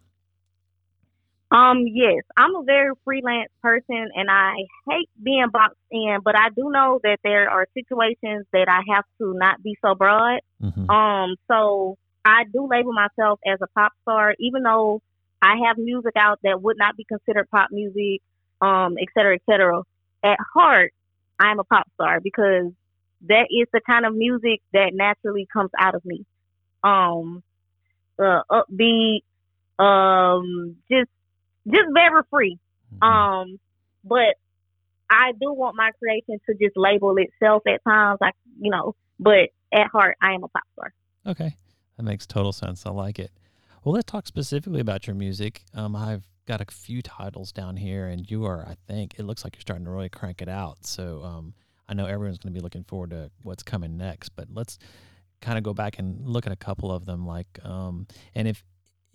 Um, 1.50 1.84
yes, 1.86 2.24
I'm 2.36 2.56
a 2.56 2.64
very 2.64 2.90
freelance 3.04 3.52
person 3.62 4.10
and 4.16 4.28
I 4.28 4.54
hate 4.90 5.08
being 5.22 5.46
boxed 5.52 5.76
in, 5.92 6.18
but 6.24 6.36
I 6.36 6.48
do 6.50 6.70
know 6.70 6.98
that 7.04 7.18
there 7.22 7.48
are 7.48 7.66
situations 7.72 8.46
that 8.52 8.68
I 8.68 8.80
have 8.92 9.04
to 9.18 9.32
not 9.34 9.62
be 9.62 9.76
so 9.80 9.94
broad. 9.94 10.40
Mm-hmm. 10.60 10.90
Um, 10.90 11.36
so 11.48 11.98
I 12.24 12.44
do 12.52 12.66
label 12.68 12.92
myself 12.92 13.38
as 13.46 13.60
a 13.62 13.68
pop 13.68 13.92
star, 14.02 14.34
even 14.40 14.64
though 14.64 15.00
I 15.40 15.54
have 15.66 15.78
music 15.78 16.14
out 16.16 16.40
that 16.42 16.60
would 16.60 16.78
not 16.78 16.96
be 16.96 17.04
considered 17.04 17.48
pop 17.50 17.68
music, 17.70 18.22
um, 18.60 18.96
et 19.00 19.06
cetera, 19.14 19.36
et 19.36 19.42
cetera. 19.48 19.82
At 20.24 20.38
heart, 20.52 20.92
I'm 21.38 21.60
a 21.60 21.64
pop 21.64 21.88
star 21.94 22.18
because 22.20 22.72
that 23.28 23.46
is 23.50 23.68
the 23.72 23.80
kind 23.86 24.04
of 24.04 24.16
music 24.16 24.62
that 24.72 24.90
naturally 24.94 25.46
comes 25.52 25.70
out 25.78 25.94
of 25.94 26.04
me. 26.04 26.26
Um, 26.82 27.44
uh, 28.18 28.42
upbeat, 28.50 29.20
um, 29.78 30.76
just 30.90 31.10
just 31.66 31.88
very 31.92 32.22
free. 32.30 32.58
Mm-hmm. 32.94 33.02
Um, 33.02 33.58
but 34.04 34.36
I 35.10 35.32
do 35.32 35.52
want 35.52 35.76
my 35.76 35.90
creation 35.98 36.38
to 36.48 36.54
just 36.54 36.76
label 36.76 37.14
itself 37.16 37.62
at 37.66 37.82
times, 37.84 38.18
like 38.20 38.34
you 38.60 38.70
know. 38.70 38.94
But 39.18 39.50
at 39.72 39.88
heart, 39.88 40.16
I 40.20 40.32
am 40.32 40.44
a 40.44 40.48
pop 40.48 40.62
star. 40.72 40.92
Okay, 41.26 41.56
that 41.96 42.02
makes 42.02 42.26
total 42.26 42.52
sense. 42.52 42.86
I 42.86 42.90
like 42.90 43.18
it. 43.18 43.30
Well, 43.84 43.94
let's 43.94 44.10
talk 44.10 44.26
specifically 44.26 44.80
about 44.80 45.06
your 45.06 45.14
music. 45.14 45.62
Um, 45.74 45.94
I've 45.94 46.24
got 46.46 46.60
a 46.60 46.64
few 46.70 47.02
titles 47.02 47.52
down 47.52 47.76
here, 47.76 48.06
and 48.06 48.28
you 48.30 48.44
are, 48.44 48.66
I 48.66 48.76
think, 48.86 49.14
it 49.18 49.22
looks 49.22 49.44
like 49.44 49.54
you're 49.54 49.60
starting 49.60 49.84
to 49.84 49.90
really 49.90 50.08
crank 50.08 50.42
it 50.42 50.48
out. 50.48 50.84
So 50.84 51.22
um, 51.22 51.54
I 51.88 51.94
know 51.94 52.06
everyone's 52.06 52.38
going 52.38 52.52
to 52.52 52.58
be 52.58 52.62
looking 52.62 52.84
forward 52.84 53.10
to 53.10 53.30
what's 53.42 53.62
coming 53.62 53.96
next. 53.96 54.30
But 54.30 54.48
let's 54.52 54.78
kind 55.40 55.58
of 55.58 55.64
go 55.64 55.74
back 55.74 55.98
and 55.98 56.26
look 56.26 56.46
at 56.46 56.52
a 56.52 56.56
couple 56.56 56.90
of 56.90 57.04
them. 57.06 57.26
Like, 57.26 57.46
um, 57.64 58.06
and 58.34 58.48
if 58.48 58.64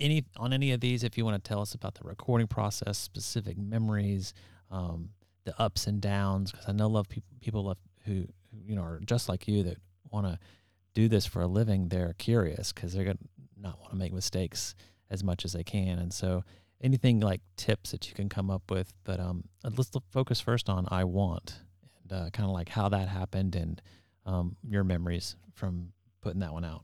any 0.02 0.26
on 0.38 0.54
any 0.54 0.72
of 0.72 0.82
these, 0.82 1.04
if 1.04 1.18
you 1.18 1.26
want 1.26 1.42
to 1.42 1.48
tell 1.48 1.62
us 1.62 1.74
about 1.74 1.96
the 1.96 2.04
recording 2.04 2.48
process, 2.48 2.98
specific 2.98 3.58
memories, 3.58 4.34
um, 4.70 5.10
the 5.46 5.60
ups 5.62 5.88
and 5.88 6.02
downs, 6.02 6.52
because 6.52 6.68
I 6.68 6.74
know 6.74 6.88
love 6.88 7.08
people 7.08 7.30
people 7.42 7.64
love 7.64 7.78
who, 8.06 8.14
who 8.52 8.58
you 8.66 8.76
know 8.76 8.84
are 8.84 9.00
just 9.06 9.30
like 9.30 9.48
you 9.48 9.64
that 9.64 9.78
want 10.12 10.28
to 10.28 10.40
do 10.94 11.08
this 11.08 11.26
for 11.26 11.42
a 11.42 11.48
living. 11.48 11.90
They're 11.90 12.14
curious 12.18 12.74
because 12.74 12.94
they're 12.94 13.06
gonna 13.06 13.18
not 13.58 13.80
want 13.80 13.92
to 13.92 13.98
make 13.98 14.14
mistakes 14.14 14.76
as 15.10 15.24
much 15.24 15.46
as 15.46 15.54
they 15.54 15.64
can. 15.64 16.00
And 16.00 16.14
so, 16.14 16.44
anything 16.82 17.20
like 17.20 17.42
tips 17.58 17.92
that 17.92 18.10
you 18.10 18.16
can 18.16 18.30
come 18.30 18.50
up 18.50 18.70
with. 18.70 18.94
But 19.04 19.20
um, 19.20 19.44
let's 19.64 19.92
focus 20.12 20.42
first 20.42 20.70
on 20.70 20.88
I 20.90 21.04
Want 21.04 21.60
and 22.04 22.12
uh, 22.12 22.30
kind 22.32 22.46
of 22.48 22.54
like 22.54 22.70
how 22.70 22.90
that 22.90 23.08
happened 23.08 23.56
and 23.56 23.82
um, 24.26 24.56
your 24.68 24.84
memories 24.84 25.36
from 25.54 25.94
putting 26.22 26.40
that 26.40 26.54
one 26.54 26.66
out. 26.66 26.84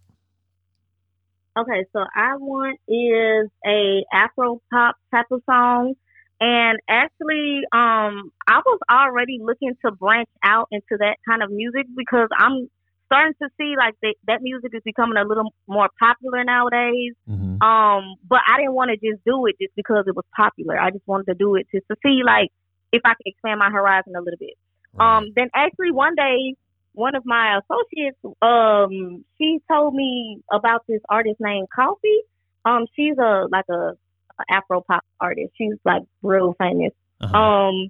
Okay, 1.58 1.86
so 1.92 2.00
I 2.16 2.36
Want 2.38 2.80
is 2.88 3.50
a 3.66 4.04
Afro 4.14 4.62
pop 4.72 4.96
type 5.12 5.26
of 5.32 5.42
song. 5.50 5.96
And 6.40 6.78
actually, 6.88 7.62
um, 7.74 8.30
I 8.48 8.62
was 8.64 8.80
already 8.92 9.40
looking 9.42 9.74
to 9.84 9.92
branch 9.92 10.30
out 10.44 10.68
into 10.72 10.98
that 11.00 11.18
kind 11.28 11.42
of 11.42 11.50
music 11.50 11.88
because 11.96 12.30
I'm 12.38 12.70
starting 13.08 13.34
to 13.42 13.50
see 13.58 13.74
like 13.76 13.96
that 14.04 14.14
that 14.28 14.42
music 14.44 14.72
is 14.76 14.84
becoming 14.86 15.18
a 15.18 15.28
little 15.28 15.52
more 15.68 15.90
popular 16.00 16.44
nowadays. 16.44 17.14
Mm-hmm. 17.28 17.64
Um, 17.64 18.16
but 18.30 18.42
I 18.48 18.58
didn't 18.58 18.76
want 18.76 18.92
to 18.92 18.98
just 18.98 19.24
do 19.26 19.48
it 19.48 19.56
just 19.60 19.74
because 19.76 20.06
it 20.06 20.16
was 20.16 20.26
popular. 20.36 20.80
I 20.80 20.92
just 20.92 21.08
wanted 21.08 21.26
to 21.26 21.34
do 21.34 21.56
it 21.56 21.66
just 21.74 21.88
to 21.90 21.96
see 22.06 22.22
like 22.24 22.50
if 22.92 23.02
I 23.04 23.16
could 23.16 23.26
expand 23.26 23.58
my 23.58 23.72
horizon 23.72 24.14
a 24.16 24.22
little 24.22 24.38
bit. 24.40 24.54
Um, 25.00 25.32
then 25.36 25.50
actually 25.54 25.92
one 25.92 26.16
day, 26.16 26.56
one 26.98 27.14
of 27.16 27.24
my 27.26 27.60
associates, 27.60 28.18
um, 28.42 29.24
she 29.38 29.60
told 29.70 29.94
me 29.94 30.42
about 30.52 30.82
this 30.88 31.02
artist 31.08 31.38
named 31.40 31.68
Koffee. 31.78 32.22
Um, 32.66 32.88
she's 32.96 33.18
a 33.20 33.46
like 33.52 33.66
a, 33.70 33.94
a 34.40 34.44
Afro 34.50 34.82
pop 34.82 35.04
artist. 35.20 35.52
She's 35.58 35.76
like 35.86 36.02
real 36.24 36.56
famous. 36.58 36.94
uh-huh. 37.22 37.38
Um, 37.38 37.90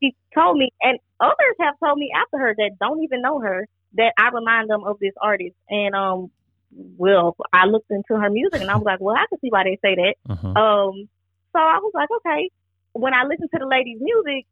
she 0.00 0.14
told 0.34 0.58
me, 0.58 0.72
and 0.82 0.98
others 1.20 1.56
have 1.60 1.74
told 1.82 1.98
me 1.98 2.10
after 2.14 2.38
her 2.38 2.54
that 2.56 2.72
don't 2.80 3.02
even 3.04 3.22
know 3.22 3.38
her 3.40 3.66
that 3.94 4.12
I 4.18 4.30
remind 4.30 4.68
them 4.68 4.82
of 4.84 4.98
this 4.98 5.14
artist. 5.22 5.54
And 5.70 5.94
um, 5.94 6.30
well, 6.72 7.36
I 7.52 7.66
looked 7.66 7.90
into 7.90 8.20
her 8.20 8.28
music 8.28 8.60
and 8.60 8.70
I 8.70 8.76
was 8.76 8.84
like, 8.84 9.00
well, 9.00 9.16
I 9.16 9.26
can 9.28 9.38
see 9.40 9.50
why 9.50 9.64
they 9.64 9.78
say 9.82 9.94
that. 9.94 10.14
uh-huh. 10.28 10.48
Um, 10.48 11.08
so 11.52 11.58
I 11.60 11.78
was 11.78 11.92
like, 11.94 12.08
okay. 12.18 12.50
When 12.92 13.14
I 13.14 13.22
listened 13.22 13.50
to 13.52 13.58
the 13.60 13.66
lady's 13.66 14.00
music, 14.00 14.46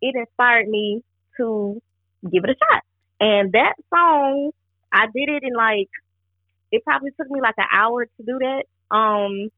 it 0.00 0.14
inspired 0.14 0.68
me 0.68 1.02
to 1.38 1.82
give 2.22 2.44
it 2.44 2.50
a 2.50 2.54
shot. 2.54 2.82
And 3.20 3.52
that 3.52 3.74
song, 3.92 4.50
I 4.92 5.06
did 5.14 5.28
it 5.28 5.42
in 5.42 5.54
like, 5.54 5.88
it 6.70 6.84
probably 6.84 7.10
took 7.18 7.30
me 7.30 7.40
like 7.40 7.54
an 7.58 7.66
hour 7.72 8.04
to 8.04 8.22
do 8.24 8.38
that. 8.38 8.64
Um, 8.94 9.50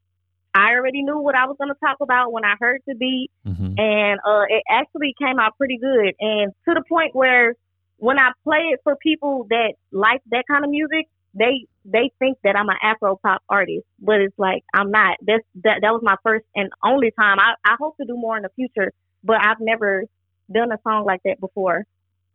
I 0.53 0.73
already 0.75 1.03
knew 1.03 1.19
what 1.19 1.35
I 1.35 1.45
was 1.45 1.55
going 1.57 1.69
to 1.69 1.79
talk 1.79 1.97
about 2.01 2.31
when 2.31 2.43
I 2.43 2.55
heard 2.59 2.81
the 2.85 2.95
beat 2.95 3.31
hmm 3.45 3.73
and 3.77 4.19
uh, 4.27 4.43
it 4.49 4.63
actually 4.69 5.15
came 5.17 5.39
out 5.39 5.57
pretty 5.57 5.77
good. 5.77 6.13
And 6.19 6.51
to 6.67 6.73
the 6.73 6.83
point 6.89 7.15
where 7.15 7.55
when 7.97 8.19
I 8.19 8.31
play 8.43 8.59
it 8.73 8.81
for 8.83 8.95
people 8.97 9.47
that 9.49 9.73
like 9.91 10.21
that 10.31 10.45
kind 10.47 10.65
of 10.65 10.69
music, 10.69 11.07
they 11.33 11.67
they 11.85 12.11
think 12.19 12.37
that 12.43 12.55
I'm 12.57 12.67
an 12.69 12.75
Afro 12.83 13.15
pop 13.15 13.41
artist, 13.47 13.85
but 13.99 14.19
it's 14.19 14.37
like 14.37 14.63
I'm 14.73 14.91
not. 14.91 15.17
That's 15.21 15.43
that 15.63 15.79
that 15.81 15.91
was 15.91 16.01
my 16.03 16.15
first 16.23 16.45
and 16.55 16.69
only 16.83 17.11
time. 17.11 17.39
I 17.39 17.53
I 17.63 17.75
hope 17.79 17.95
to 17.97 18.05
do 18.05 18.17
more 18.17 18.35
in 18.35 18.43
the 18.43 18.49
future, 18.55 18.91
but 19.23 19.37
I've 19.41 19.61
never 19.61 20.03
done 20.51 20.71
a 20.71 20.79
song 20.83 21.05
like 21.05 21.21
that 21.23 21.39
before. 21.39 21.85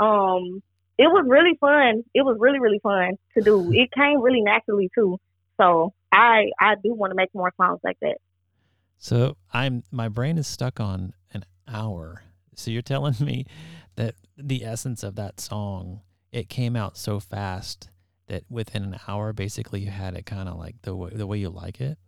Um, 0.01 0.62
it 0.98 1.09
was 1.09 1.24
really 1.28 1.56
fun. 1.61 2.02
It 2.14 2.22
was 2.22 2.37
really 2.40 2.59
really 2.61 2.80
fun 2.82 3.12
to 3.35 3.42
do. 3.42 3.70
It 3.72 3.90
came 3.92 4.20
really 4.20 4.42
naturally 4.42 4.90
too. 4.94 5.18
So 5.61 5.92
I 6.12 6.46
I 6.61 6.74
do 6.74 6.94
want 6.94 7.11
to 7.11 7.14
make 7.16 7.30
more 7.35 7.52
songs 7.56 7.80
like 7.85 7.98
that. 8.00 8.18
So 8.98 9.37
I'm 9.52 9.82
my 9.90 10.09
brain 10.09 10.38
is 10.38 10.46
stuck 10.46 10.80
on 10.80 11.12
an 11.32 11.44
hour. 11.68 12.22
So 12.54 12.70
you're 12.70 12.82
telling 12.82 13.14
me 13.20 13.44
that 13.96 14.14
the 14.37 14.64
essence 14.64 15.02
of 15.02 15.16
that 15.16 15.40
song 15.40 16.00
it 16.32 16.48
came 16.48 16.76
out 16.76 16.96
so 16.96 17.20
fast 17.20 17.90
that 18.26 18.44
within 18.50 18.82
an 18.82 18.98
hour 19.06 19.32
basically 19.32 19.80
you 19.80 19.90
had 19.90 20.14
it 20.14 20.26
kind 20.26 20.48
of 20.48 20.59
like 20.59 20.74
the 20.82 20.94
way, 20.94 21.11
the 21.12 21.26
way 21.26 21.38
you 21.38 21.48
like 21.48 21.80
it. 21.80 21.98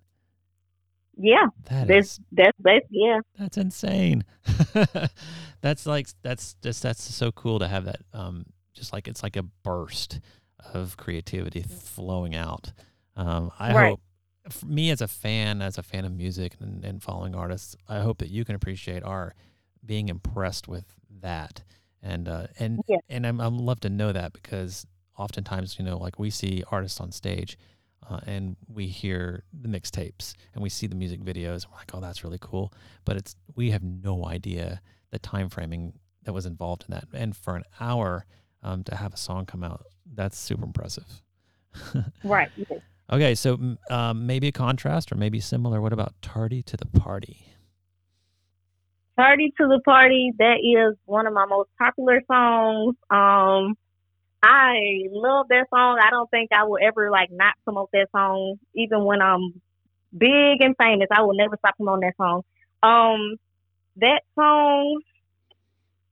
Yeah, 1.20 1.46
That 1.64 1.88
that's 1.88 2.12
is 2.12 2.20
that's 2.31 2.59
that's 2.61 2.87
yeah. 2.90 3.20
that's 3.38 3.57
insane. 3.57 4.24
that's 5.61 5.85
like 5.85 6.09
that's 6.22 6.55
just 6.62 6.83
that's 6.83 7.03
so 7.03 7.33
cool 7.33 7.59
to 7.59 7.66
have 7.66 7.87
that 7.87 8.01
um 8.12 8.46
just 8.79 8.93
like 8.93 9.09
it's 9.09 9.23
like 9.23 9.37
a 9.37 9.43
burst 9.43 10.21
of 10.75 10.97
creativity 10.97 11.62
flowing 11.62 12.35
out. 12.35 12.73
Um 13.17 13.51
I 13.59 13.73
Right. 13.73 13.87
hope 13.88 14.01
for 14.51 14.67
me 14.67 14.91
as 14.91 15.01
a 15.03 15.09
fan, 15.09 15.61
as 15.61 15.77
a 15.79 15.83
fan 15.83 16.05
of 16.07 16.12
music 16.12 16.55
and, 16.61 16.85
and 16.85 17.03
following 17.03 17.35
artists, 17.35 17.77
I 17.88 18.01
hope 18.01 18.19
that 18.19 18.31
you 18.31 18.45
can 18.45 18.55
appreciate 18.55 19.03
our 19.05 19.35
being 19.85 20.09
impressed 20.09 20.69
with 20.69 20.87
that. 21.21 21.62
And 22.03 22.29
uh 22.29 22.47
and 22.59 22.83
Yeah. 22.87 22.99
and 23.09 23.27
I'm 23.27 23.41
I'm 23.41 23.59
love 23.59 23.81
to 23.81 23.91
know 23.91 24.12
that 24.12 24.33
because 24.33 24.87
oftentimes, 25.17 25.79
you 25.79 25.85
know, 25.85 25.99
like 25.99 26.19
we 26.19 26.31
see 26.31 26.62
artists 26.71 27.01
on 27.01 27.11
stage 27.12 27.59
uh, 28.09 28.21
and 28.27 28.57
we 28.69 28.87
hear 28.87 29.43
the 29.53 29.69
mixtapes 29.69 30.35
and 30.55 30.62
we 30.62 30.69
see 30.69 30.87
the 30.87 30.95
music 30.95 31.21
videos 31.21 31.64
and 31.64 31.73
we're 31.73 31.79
like, 31.79 31.91
oh, 31.95 32.01
that's 32.01 32.25
really 32.25 32.38
cool. 32.41 32.73
But 33.05 33.17
it's 33.17 33.35
we 33.57 33.71
have 33.71 33.83
no 33.83 34.27
idea 34.27 34.81
the 35.11 35.19
time 35.19 35.49
framing 35.49 35.95
that 36.23 36.33
was 36.33 36.47
involved 36.47 36.85
in 36.88 36.93
that. 36.95 37.05
And 37.12 37.37
for 37.37 37.57
an 37.57 37.64
hour 37.81 38.25
um, 38.62 38.85
to 38.85 38.97
have 38.97 39.14
a 39.14 39.16
song 39.16 39.47
come 39.47 39.64
out, 39.64 39.85
that's 40.14 40.38
super 40.38 40.64
impressive. 40.64 41.23
Right. 42.25 42.51
yes. 42.57 42.81
Okay, 43.11 43.35
so 43.35 43.77
um, 43.90 44.27
maybe 44.27 44.49
a 44.49 44.53
contrast 44.53 45.11
or 45.12 45.14
maybe 45.14 45.40
similar. 45.40 45.81
What 45.81 45.92
about 45.92 46.14
"Tardy 46.21 46.62
to 46.64 46.77
the 46.77 46.87
Party"? 46.87 47.49
Party 49.18 49.53
to 49.59 49.66
the 49.66 49.81
Party, 49.85 50.33
that 50.38 50.59
is 50.62 50.97
one 51.05 51.27
of 51.27 51.33
my 51.33 51.44
most 51.44 51.71
popular 51.77 52.23
songs. 52.31 52.94
Um 53.11 53.75
I 54.40 55.09
love 55.11 55.47
that 55.49 55.66
song. 55.75 55.99
I 56.01 56.11
don't 56.11 56.31
think 56.31 56.51
I 56.53 56.62
will 56.62 56.79
ever 56.81 57.11
like 57.11 57.31
not 57.33 57.55
promote 57.64 57.90
that 57.92 58.07
song 58.12 58.61
even 58.77 59.03
when 59.05 59.21
I'm 59.21 59.61
big 60.16 60.61
and 60.61 60.77
famous. 60.79 61.09
I 61.11 61.23
will 61.23 61.35
never 61.35 61.57
stop 61.59 61.77
promoting 61.77 62.09
that 62.09 62.16
song. 62.16 62.42
Um 62.85 63.37
that 63.97 64.23
song 64.37 65.01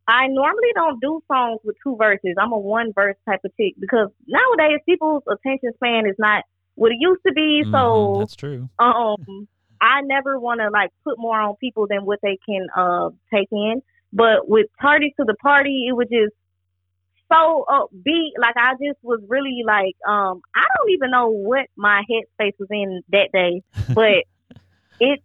I 0.09 0.29
normally 0.29 0.73
don't 0.75 1.01
do 1.01 1.21
songs 1.31 1.61
with 1.65 1.77
two 1.83 1.97
verses. 1.97 2.35
I'm 2.41 2.53
a 2.53 2.59
one 2.59 2.93
verse 2.95 3.17
type 3.29 3.41
of 3.45 3.51
chick 3.57 3.75
because 3.81 4.09
nowadays 4.27 4.79
people's 4.87 5.23
attention 5.29 5.73
span 5.75 6.07
is 6.07 6.15
not 6.19 6.45
what 6.77 6.93
it 6.93 6.99
used 7.01 7.23
to 7.27 7.33
be. 7.33 7.65
Mhm, 7.65 7.73
So 7.73 8.17
that's 8.21 8.37
true. 8.37 8.69
um 8.79 9.49
I 9.81 10.01
never 10.03 10.39
want 10.39 10.61
to 10.61 10.71
like 10.71 10.91
put 11.05 11.19
more 11.19 11.39
on 11.41 11.57
people 11.57 11.87
than 11.89 12.05
what 12.05 12.21
they 12.23 12.39
can 12.49 12.67
uh 12.77 13.11
take 13.33 13.49
in. 13.51 13.83
But 14.13 14.49
with 14.49 14.67
Tardy 14.81 15.13
to 15.19 15.25
the 15.27 15.35
Party, 15.35 15.87
it 15.89 15.93
was 15.93 16.09
just 16.11 16.35
so 17.31 17.65
upbeat. 17.69 18.31
Like 18.39 18.57
I 18.57 18.73
just 18.75 18.99
was 19.03 19.21
really 19.29 19.63
like 19.67 19.97
um 20.09 20.41
I 20.55 20.65
don't 20.77 20.91
even 20.91 21.11
know 21.11 21.29
what 21.29 21.67
my 21.77 22.03
headspace 22.11 22.53
was 22.59 22.69
in 22.71 23.03
that 23.11 23.31
day, 23.33 23.63
but 23.95 24.25
it 25.01 25.21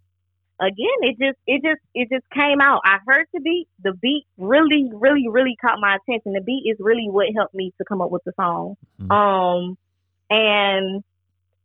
again 0.60 0.98
it 1.02 1.16
just 1.18 1.38
it 1.46 1.62
just 1.62 1.80
it 1.94 2.08
just 2.10 2.28
came 2.30 2.60
out. 2.60 2.82
I 2.84 2.98
heard 3.06 3.26
the 3.32 3.40
beat. 3.40 3.68
The 3.82 3.92
beat 3.94 4.24
really 4.38 4.90
really 4.92 5.28
really 5.28 5.56
caught 5.60 5.78
my 5.80 5.96
attention. 5.96 6.32
The 6.32 6.40
beat 6.40 6.64
is 6.70 6.76
really 6.80 7.08
what 7.08 7.26
helped 7.34 7.54
me 7.54 7.72
to 7.78 7.84
come 7.84 8.00
up 8.00 8.10
with 8.10 8.22
the 8.24 8.32
song. 8.36 8.76
Mhm. 9.00 9.10
Um 9.10 9.78
and 10.30 11.04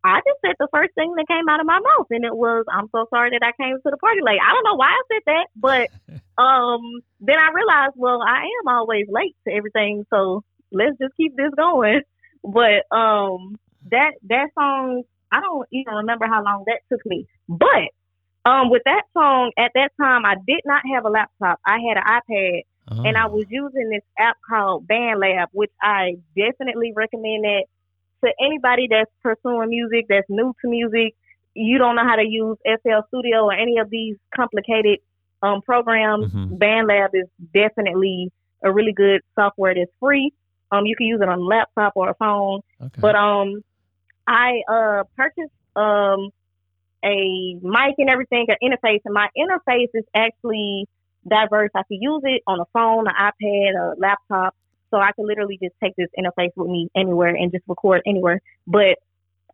I 0.04 0.21
just 0.26 0.39
said 0.45 0.56
the 0.60 0.69
first 0.71 0.93
thing 0.95 1.13
that 1.15 1.28
came 1.28 1.50
out 1.50 1.60
of 1.60 1.65
my 1.65 1.80
mouth, 1.80 2.08
and 2.12 2.23
it 2.23 2.36
was, 2.36 2.65
"I'm 2.71 2.88
so 2.91 3.08
sorry 3.10 3.32
that 3.32 3.43
I 3.43 3.52
came 3.62 3.76
to 3.76 3.89
the 3.89 3.97
party 3.97 4.21
late." 4.21 4.39
I 4.41 4.54
don't 4.54 4.63
know 4.63 4.76
why 4.76 4.88
I 4.88 5.02
said 5.12 5.23
that, 5.26 5.47
but 5.56 5.89
um, 6.41 7.02
then 7.19 7.38
I 7.38 7.52
realized, 7.52 7.95
well, 7.97 8.21
I 8.21 8.43
am 8.43 8.67
always 8.67 9.08
late 9.10 9.36
to 9.47 9.54
everything, 9.54 10.06
so 10.10 10.43
let's 10.71 10.97
just 11.02 11.15
keep 11.17 11.36
this 11.36 11.52
going. 11.56 12.02
But 12.43 12.86
um, 12.95 13.58
that 13.91 14.12
that 14.30 14.52
song, 14.54 15.04
I 15.32 15.41
don't 15.41 15.67
even 15.71 15.95
remember 15.95 16.28
how 16.28 16.41
long 16.43 16.63
that 16.67 16.80
took 16.89 17.06
me. 17.06 17.28
But 17.50 17.91
um, 18.48 18.70
with 18.70 18.84
that 18.86 19.04
song, 19.14 19.52
at 19.58 19.72
that 19.76 19.92
time, 20.02 20.26
I 20.26 20.36
did 20.48 20.62
not 20.66 20.82
have 20.94 21.06
a 21.06 21.10
laptop. 21.10 21.60
I 21.66 21.78
had 21.88 21.98
an 21.98 22.04
iPad, 22.20 22.62
and 23.06 23.18
I 23.18 23.26
Oh, 23.26 23.36
was 23.36 23.46
using 23.50 23.90
this 23.90 24.04
app 24.18 24.38
called 24.50 24.88
BandLab, 24.88 25.48
which 25.52 25.72
I 25.82 26.02
definitely 26.36 26.94
recommend 26.96 27.46
it 27.46 27.66
to 28.24 28.34
anybody 28.42 28.88
that's 28.90 29.12
pursuing 29.22 29.70
music, 29.70 30.06
that's 30.10 30.30
new 30.30 30.54
to 30.62 30.70
music. 30.70 31.14
You 31.54 31.78
don't 31.78 31.96
know 31.98 32.04
how 32.12 32.16
to 32.16 32.24
use 32.26 32.58
FL 32.66 33.02
Studio 33.10 33.46
or 33.46 33.54
any 33.54 33.78
of 33.80 33.90
these 33.90 34.16
complicated 34.36 35.00
um, 35.44 35.62
programs. 35.62 36.32
Mhm. 36.34 36.58
BandLab 36.58 37.10
is 37.14 37.28
definitely 37.54 38.32
a 38.64 38.72
really 38.72 38.94
good 38.94 39.22
software 39.36 39.74
that's 39.76 39.92
free. 40.00 40.32
Um, 40.72 40.86
you 40.86 40.96
can 40.96 41.08
use 41.08 41.22
it 41.22 41.28
on 41.30 41.40
a 41.40 41.44
laptop 41.44 41.94
or 41.96 42.10
a 42.10 42.16
phone. 42.16 42.62
okay. 42.82 43.02
But 43.02 43.16
um, 43.16 43.62
I 44.28 44.62
uh 44.68 45.04
purchased 45.16 45.54
um 45.76 46.30
a 47.08 47.60
mic 47.62 47.96
and 47.98 48.10
everything, 48.10 48.48
an 48.50 48.56
interface, 48.62 49.02
and 49.06 49.13
my 49.13 49.30
interface 49.38 49.89
is 49.93 50.04
actually 50.13 50.88
diverse. 51.28 51.72
I 51.76 51.84
can 51.88 52.02
use 52.02 52.22
it 52.26 52.41
on 52.48 52.60
a 52.60 52.65
phone, 52.74 53.06
an 53.08 53.13
iPad, 53.13 53.76
a 53.76 54.00
laptop, 54.00 54.56
so 54.91 54.98
I 54.98 55.12
can 55.13 55.28
literally 55.28 55.58
just 55.62 55.76
take 55.82 55.96
this 55.96 56.10
interface 56.17 56.52
with 56.56 56.70
me 56.70 56.89
anywhere 56.96 57.36
and 57.36 57.52
just 57.52 57.63
record 57.67 58.02
anywhere. 58.06 58.41
But 58.65 58.98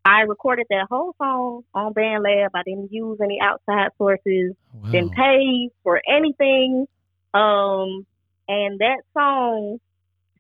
I 0.06 0.22
recorded 0.22 0.68
that 0.70 0.88
whole 0.90 1.16
song 1.18 1.64
on 1.74 1.94
BandLab. 1.94 2.50
I 2.54 2.64
didn't 2.64 2.92
use 2.92 3.20
any 3.24 3.40
outside 3.42 3.90
sources 3.98 4.54
wow. 4.74 4.92
didn't 4.92 5.14
pay 5.14 5.70
for 5.84 6.02
anything. 6.08 6.88
Um, 7.34 8.06
and 8.48 8.80
that 8.80 9.00
song 9.14 9.80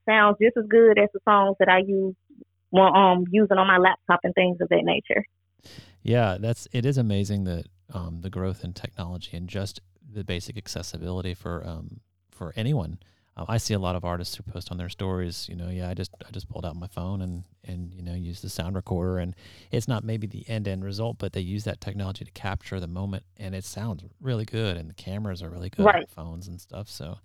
sounds 0.05 0.37
just 0.41 0.57
as 0.57 0.65
good 0.67 0.99
as 0.99 1.09
the 1.13 1.19
songs 1.25 1.55
that 1.59 1.69
I 1.69 1.79
use 1.79 2.15
well, 2.71 2.93
um 2.93 3.25
using 3.29 3.57
on 3.57 3.67
my 3.67 3.77
laptop 3.77 4.21
and 4.23 4.33
things 4.33 4.57
of 4.59 4.69
that 4.69 4.83
nature. 4.83 5.23
Yeah, 6.03 6.37
that's 6.39 6.67
it 6.71 6.85
is 6.85 6.97
amazing 6.97 7.45
that 7.45 7.65
um, 7.93 8.21
the 8.21 8.29
growth 8.29 8.63
in 8.63 8.73
technology 8.73 9.35
and 9.37 9.47
just 9.47 9.81
the 10.11 10.23
basic 10.23 10.57
accessibility 10.57 11.33
for 11.33 11.65
um, 11.65 12.01
for 12.31 12.53
anyone. 12.55 12.99
Uh, 13.35 13.45
I 13.47 13.57
see 13.57 13.73
a 13.73 13.79
lot 13.79 13.95
of 13.95 14.05
artists 14.05 14.35
who 14.35 14.43
post 14.43 14.71
on 14.71 14.77
their 14.77 14.89
stories, 14.89 15.47
you 15.49 15.55
know, 15.55 15.69
yeah, 15.69 15.89
I 15.89 15.95
just 15.95 16.11
I 16.27 16.29
just 16.31 16.49
pulled 16.49 16.65
out 16.65 16.75
my 16.75 16.87
phone 16.87 17.21
and 17.21 17.45
and 17.63 17.93
you 17.93 18.03
know 18.03 18.13
use 18.13 18.41
the 18.41 18.49
sound 18.49 18.75
recorder, 18.75 19.17
and 19.19 19.35
it's 19.71 19.87
not 19.87 20.03
maybe 20.03 20.27
the 20.27 20.47
end 20.49 20.67
end 20.67 20.83
result, 20.83 21.17
but 21.17 21.33
they 21.33 21.41
use 21.41 21.63
that 21.63 21.81
technology 21.81 22.25
to 22.25 22.31
capture 22.31 22.79
the 22.79 22.87
moment, 22.87 23.23
and 23.37 23.55
it 23.55 23.63
sounds 23.63 24.03
really 24.21 24.45
good, 24.45 24.77
and 24.77 24.89
the 24.89 24.93
cameras 24.93 25.41
are 25.41 25.49
really 25.49 25.69
good 25.69 25.85
Right. 25.85 26.09
phones 26.09 26.47
and 26.47 26.59
stuff. 26.61 26.89
So 26.89 27.17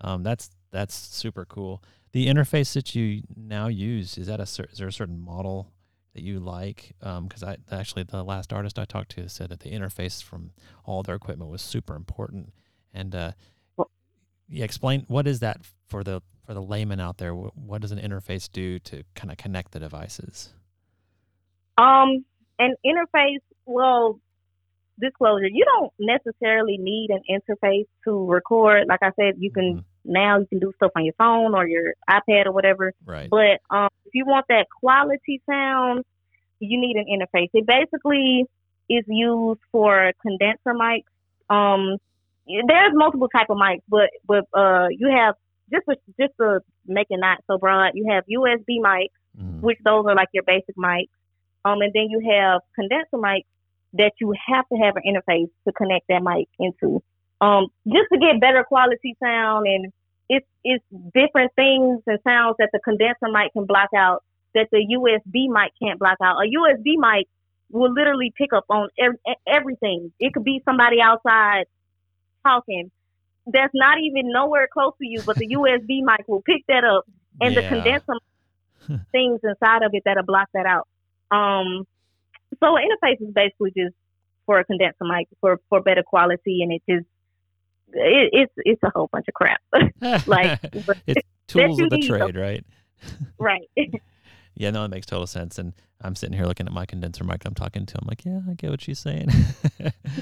um, 0.00 0.22
that's 0.22 0.50
that's 0.72 0.94
super 0.94 1.44
cool. 1.44 1.82
The 2.12 2.26
interface 2.26 2.74
that 2.74 2.94
you 2.94 3.22
now 3.36 3.68
use 3.68 4.18
is 4.18 4.26
that 4.26 4.40
a 4.40 4.42
is 4.44 4.78
there 4.78 4.88
a 4.88 4.92
certain 4.92 5.20
model 5.20 5.72
that 6.16 6.22
you 6.22 6.40
like? 6.40 6.92
Because 6.98 7.42
I 7.42 7.58
actually 7.70 8.02
the 8.04 8.24
last 8.24 8.52
artist 8.52 8.78
I 8.78 8.84
talked 8.86 9.10
to 9.12 9.28
said 9.28 9.50
that 9.50 9.60
the 9.60 9.70
interface 9.70 10.22
from 10.22 10.50
all 10.84 11.02
their 11.02 11.14
equipment 11.14 11.50
was 11.50 11.60
super 11.62 11.94
important. 11.94 12.52
And 12.94 13.14
uh, 13.14 13.32
Well- 13.76 13.90
yeah, 14.48 14.64
explain 14.64 15.04
what 15.08 15.26
is 15.26 15.40
that 15.40 15.60
for 15.86 16.02
the 16.02 16.22
for 16.46 16.54
the 16.54 16.62
layman 16.62 17.00
out 17.00 17.18
there? 17.18 17.34
What, 17.34 17.56
what 17.56 17.80
does 17.82 17.92
an 17.92 17.98
interface 17.98 18.50
do 18.50 18.78
to 18.80 19.02
kind 19.14 19.30
of 19.30 19.36
connect 19.36 19.72
the 19.72 19.80
devices? 19.80 20.54
Um, 21.76 22.24
an 22.58 22.74
interface, 22.86 23.40
well, 23.66 24.18
disclosure, 24.98 25.48
you 25.52 25.64
don't 25.66 25.92
necessarily 25.98 26.78
need 26.78 27.10
an 27.10 27.20
interface 27.28 27.84
to 28.04 28.26
record. 28.26 28.84
Like 28.88 29.00
I 29.02 29.10
said, 29.20 29.34
you 29.38 29.50
can 29.52 29.78
Mhm. 29.78 29.84
Now 30.06 30.38
you 30.38 30.46
can 30.46 30.58
do 30.58 30.72
stuff 30.76 30.92
on 30.96 31.04
your 31.04 31.14
phone 31.18 31.54
or 31.54 31.66
your 31.66 31.94
iPad 32.08 32.46
or 32.46 32.52
whatever. 32.52 32.92
Right. 33.04 33.28
But 33.30 33.60
um, 33.70 33.88
if 34.04 34.14
you 34.14 34.24
want 34.26 34.46
that 34.48 34.66
quality 34.80 35.42
sound, 35.48 36.04
you 36.60 36.80
need 36.80 36.96
an 36.96 37.04
interface. 37.06 37.50
It 37.52 37.66
basically 37.66 38.44
is 38.88 39.04
used 39.08 39.60
for 39.72 40.12
condenser 40.22 40.74
mics. 40.74 41.04
Um, 41.50 41.98
there's 42.68 42.92
multiple 42.94 43.28
type 43.28 43.50
of 43.50 43.56
mics, 43.56 43.82
but 43.88 44.10
but 44.26 44.44
uh, 44.54 44.86
you 44.90 45.08
have 45.10 45.34
just 45.72 45.84
to, 45.88 45.96
just 46.18 46.32
to 46.40 46.60
make 46.86 47.08
it 47.10 47.18
not 47.18 47.38
so 47.48 47.58
broad, 47.58 47.92
you 47.94 48.06
have 48.10 48.24
USB 48.26 48.78
mics 48.80 49.10
Mhm. 49.38 49.60
which 49.60 49.78
those 49.84 50.06
are 50.06 50.14
like 50.14 50.28
your 50.32 50.44
basic 50.44 50.76
mics. 50.76 51.08
Um, 51.64 51.80
and 51.80 51.92
then 51.92 52.08
you 52.10 52.20
have 52.30 52.60
condenser 52.74 53.16
mics 53.18 53.44
that 53.94 54.12
you 54.20 54.32
have 54.46 54.66
to 54.68 54.76
have 54.78 54.94
an 54.96 55.02
interface 55.06 55.50
to 55.66 55.72
connect 55.72 56.06
that 56.08 56.22
mic 56.22 56.48
into. 56.58 57.02
Um, 57.40 57.66
just 57.86 58.06
to 58.12 58.18
get 58.18 58.40
better 58.40 58.64
quality 58.64 59.16
sound 59.22 59.66
and 59.66 59.92
it's 60.28 60.46
it's 60.64 60.84
different 61.14 61.52
things 61.56 62.00
and 62.06 62.18
sounds 62.26 62.56
that 62.58 62.70
the 62.72 62.80
condenser 62.84 63.28
mic 63.32 63.52
can 63.52 63.66
block 63.66 63.90
out 63.96 64.22
that 64.54 64.68
the 64.72 64.78
USB 64.98 65.48
mic 65.48 65.72
can't 65.82 65.98
block 65.98 66.18
out. 66.22 66.38
A 66.38 66.48
USB 66.48 66.96
mic 66.96 67.26
will 67.70 67.92
literally 67.92 68.32
pick 68.36 68.52
up 68.54 68.64
on 68.68 68.88
ev- 68.98 69.36
everything. 69.46 70.12
It 70.20 70.32
could 70.34 70.44
be 70.44 70.62
somebody 70.64 71.00
outside 71.00 71.64
talking 72.46 72.90
that's 73.46 73.72
not 73.74 73.98
even 73.98 74.32
nowhere 74.32 74.68
close 74.72 74.92
to 75.00 75.06
you, 75.06 75.22
but 75.24 75.36
the 75.38 75.48
USB 75.54 76.02
mic 76.02 76.26
will 76.28 76.42
pick 76.42 76.62
that 76.68 76.84
up 76.84 77.04
and 77.40 77.56
the 77.56 77.62
Yeah. 77.62 77.68
condenser 77.68 78.14
things 79.12 79.40
inside 79.42 79.82
of 79.82 79.90
it 79.92 80.02
that'll 80.04 80.24
block 80.24 80.48
that 80.54 80.66
out. 80.66 80.86
Um, 81.30 81.84
so 82.62 82.76
an 82.76 82.84
interface 82.84 83.20
is 83.20 83.32
basically 83.34 83.72
just 83.76 83.94
for 84.46 84.58
a 84.58 84.64
condenser 84.64 85.04
mic 85.04 85.28
for 85.40 85.60
for 85.68 85.82
better 85.82 86.02
quality, 86.04 86.62
and 86.62 86.72
it 86.72 86.82
just 86.88 87.06
it, 87.92 88.30
it's 88.32 88.52
it's 88.56 88.82
a 88.82 88.90
whole 88.94 89.08
bunch 89.12 89.26
of 89.28 89.34
crap, 89.34 89.60
like 90.26 90.58
it's 91.06 91.26
tools 91.48 91.80
of 91.80 91.90
the 91.90 91.98
trade, 91.98 92.36
right? 92.36 92.64
right? 93.38 93.68
Yeah, 94.54 94.70
no, 94.70 94.84
it 94.84 94.88
makes 94.88 95.06
total 95.06 95.26
sense. 95.26 95.58
And 95.58 95.74
I'm 96.00 96.14
sitting 96.16 96.34
here 96.36 96.46
looking 96.46 96.66
at 96.66 96.72
my 96.72 96.86
condenser 96.86 97.24
mic 97.24 97.44
I'm 97.44 97.54
talking 97.54 97.84
to. 97.84 97.98
I'm 98.00 98.08
like, 98.08 98.24
yeah, 98.24 98.40
I 98.48 98.54
get 98.54 98.70
what 98.70 98.80
she's 98.80 98.98
saying. 98.98 99.28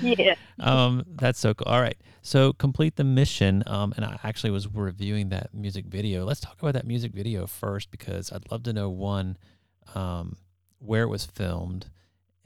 yeah. 0.03 0.35
um, 0.59 1.05
that's 1.07 1.39
so 1.39 1.55
cool. 1.55 1.73
All 1.73 1.81
right. 1.81 1.97
So 2.23 2.53
complete 2.53 2.97
the 2.97 3.05
mission. 3.05 3.63
Um, 3.67 3.95
and 3.97 4.05
I 4.05 4.19
actually 4.25 4.51
was 4.51 4.67
reviewing 4.67 5.29
that 5.29 5.55
music 5.55 5.87
video. 5.87 6.25
Let's 6.25 6.41
talk 6.41 6.61
about 6.61 6.75
that 6.75 6.85
music 6.85 7.13
video 7.13 7.47
first 7.47 7.93
because 7.93 8.33
I'd 8.33 8.51
love 8.51 8.65
to 8.65 8.73
know 8.73 8.91
one, 8.91 9.37
um, 9.95 10.37
where 10.81 11.05
it 11.05 11.09
was 11.09 11.25
filmed 11.25 11.87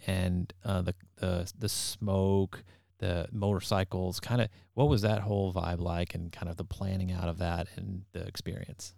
and 0.06 0.52
uh, 0.64 0.82
the, 0.82 0.94
the 1.16 1.52
the 1.58 1.68
smoke, 1.68 2.62
the 2.98 3.28
motorcycles, 3.32 4.20
kind 4.20 4.40
of 4.40 4.48
what 4.74 4.88
was 4.88 5.02
that 5.02 5.20
whole 5.20 5.52
vibe 5.52 5.80
like 5.80 6.14
and 6.14 6.32
kind 6.32 6.48
of 6.48 6.56
the 6.56 6.64
planning 6.64 7.12
out 7.12 7.28
of 7.28 7.38
that 7.38 7.68
and 7.76 8.02
the 8.12 8.26
experience. 8.26 8.94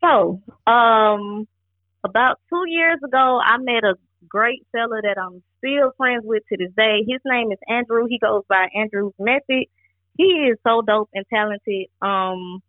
So, 0.00 0.42
um, 0.66 1.46
about 2.04 2.40
two 2.48 2.64
years 2.66 2.98
ago, 3.04 3.40
I 3.44 3.58
met 3.58 3.84
a 3.84 3.94
great 4.28 4.66
fella 4.72 5.00
that 5.02 5.16
I'm 5.18 5.42
still 5.58 5.92
friends 5.96 6.24
with 6.24 6.42
to 6.48 6.56
this 6.56 6.72
day. 6.76 7.04
His 7.06 7.20
name 7.24 7.52
is 7.52 7.58
Andrew. 7.68 8.06
He 8.08 8.18
goes 8.18 8.42
by 8.48 8.68
Andrew's 8.74 9.14
Method. 9.18 9.66
He 10.16 10.24
is 10.24 10.58
so 10.66 10.82
dope 10.82 11.08
and 11.14 11.24
talented. 11.32 11.86
Um, 12.00 12.62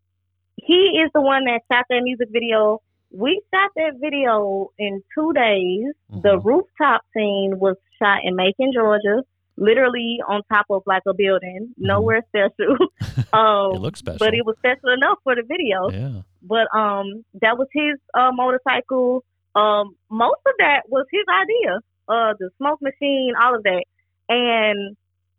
he 0.55 1.01
is 1.03 1.09
the 1.13 1.21
one 1.21 1.45
that 1.45 1.61
shot 1.71 1.85
that 1.89 2.01
music 2.03 2.29
video. 2.31 2.81
We 3.11 3.41
shot 3.53 3.71
that 3.75 3.93
video 3.99 4.69
in 4.77 5.01
two 5.15 5.33
days. 5.33 5.93
The 6.09 6.37
Mhm. 6.37 6.43
rooftop 6.45 7.01
scene 7.13 7.59
was 7.59 7.75
shot 7.99 8.19
in 8.23 8.35
Macon, 8.35 8.71
Georgia, 8.73 9.23
literally 9.57 10.19
on 10.27 10.41
top 10.51 10.65
of 10.69 10.83
like 10.85 11.03
a 11.07 11.13
building, 11.13 11.73
nowhere 11.77 12.21
special. 12.29 12.77
um, 13.33 13.75
it 13.75 13.81
looks 13.81 13.99
special. 13.99 14.19
but 14.19 14.33
it 14.33 14.45
was 14.45 14.55
special 14.59 14.89
enough 14.89 15.19
for 15.23 15.35
the 15.35 15.43
video. 15.47 15.89
Yeah. 15.89 16.21
but 16.41 16.67
um 16.77 17.23
that 17.41 17.57
was 17.57 17.67
his 17.71 17.99
uh 18.13 18.31
motorcycle. 18.33 19.23
Um 19.55 19.95
most 20.09 20.41
of 20.45 20.53
that 20.59 20.83
was 20.89 21.05
his 21.11 21.25
idea 21.29 21.79
uh 22.07 22.33
the 22.39 22.49
smoke 22.57 22.81
machine 22.81 23.33
all 23.41 23.55
of 23.55 23.63
that. 23.63 23.83
And 24.29 24.95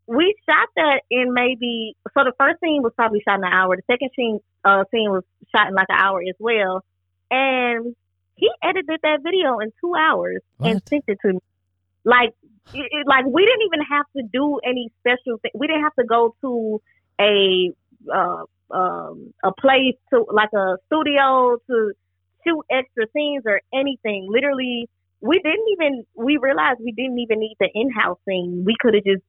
we 0.07 0.35
shot 0.47 0.69
that 0.77 1.01
in 1.11 1.33
maybe 1.33 1.97
so 2.17 2.25
the 2.25 2.33
first 2.39 2.61
scene 2.61 2.83
was 2.83 2.93
probably 2.95 3.21
shot 3.27 3.39
in 3.39 3.45
an 3.45 3.53
hour. 3.53 3.77
The 3.77 3.83
second 3.91 4.11
scene 4.15 4.39
uh 4.65 4.85
scene 4.91 5.11
was 5.11 5.25
shot 5.55 5.69
in 5.69 5.75
like 5.75 5.89
an 5.89 5.99
hour 5.99 6.21
as 6.21 6.37
well. 6.39 6.83
And 7.31 7.97
he 8.37 8.51
edited 8.63 9.01
that 9.03 9.21
video 9.23 9.59
in 9.59 9.73
two 9.81 9.95
hours 9.95 10.43
and 10.61 10.83
sent 10.89 11.05
it 11.09 11.19
to 11.23 11.35
me. 11.35 11.41
Like 12.05 12.35
it, 12.73 12.89
it, 12.91 13.07
like 13.07 13.27
we 13.27 13.45
didn't 13.45 13.67
even 13.67 13.81
have 13.91 14.07
to 14.17 14.23
do 14.33 14.61
any 14.65 14.91
special 15.01 15.39
thing 15.39 15.51
we 15.55 15.67
didn't 15.67 15.83
have 15.83 15.95
to 15.95 16.05
go 16.05 16.35
to 16.41 16.81
a 17.21 17.71
uh 18.13 18.45
um, 18.71 19.33
a 19.43 19.53
place 19.53 19.95
to 20.11 20.27
like 20.33 20.53
a 20.55 20.77
studio 20.87 21.59
to 21.69 21.93
shoot 22.45 22.63
extra 22.71 23.07
scenes 23.15 23.45
or 23.47 23.61
anything. 23.73 24.27
Literally, 24.29 24.89
we 25.21 25.39
didn't 25.39 25.69
even 25.73 26.05
we 26.15 26.39
realized 26.39 26.81
we 26.83 26.93
didn't 26.93 27.19
even 27.19 27.41
need 27.41 27.57
the 27.61 27.69
in-house 27.75 28.19
scene. 28.27 28.65
We 28.67 28.77
could 28.79 28.95
have 28.95 29.05
just 29.05 29.23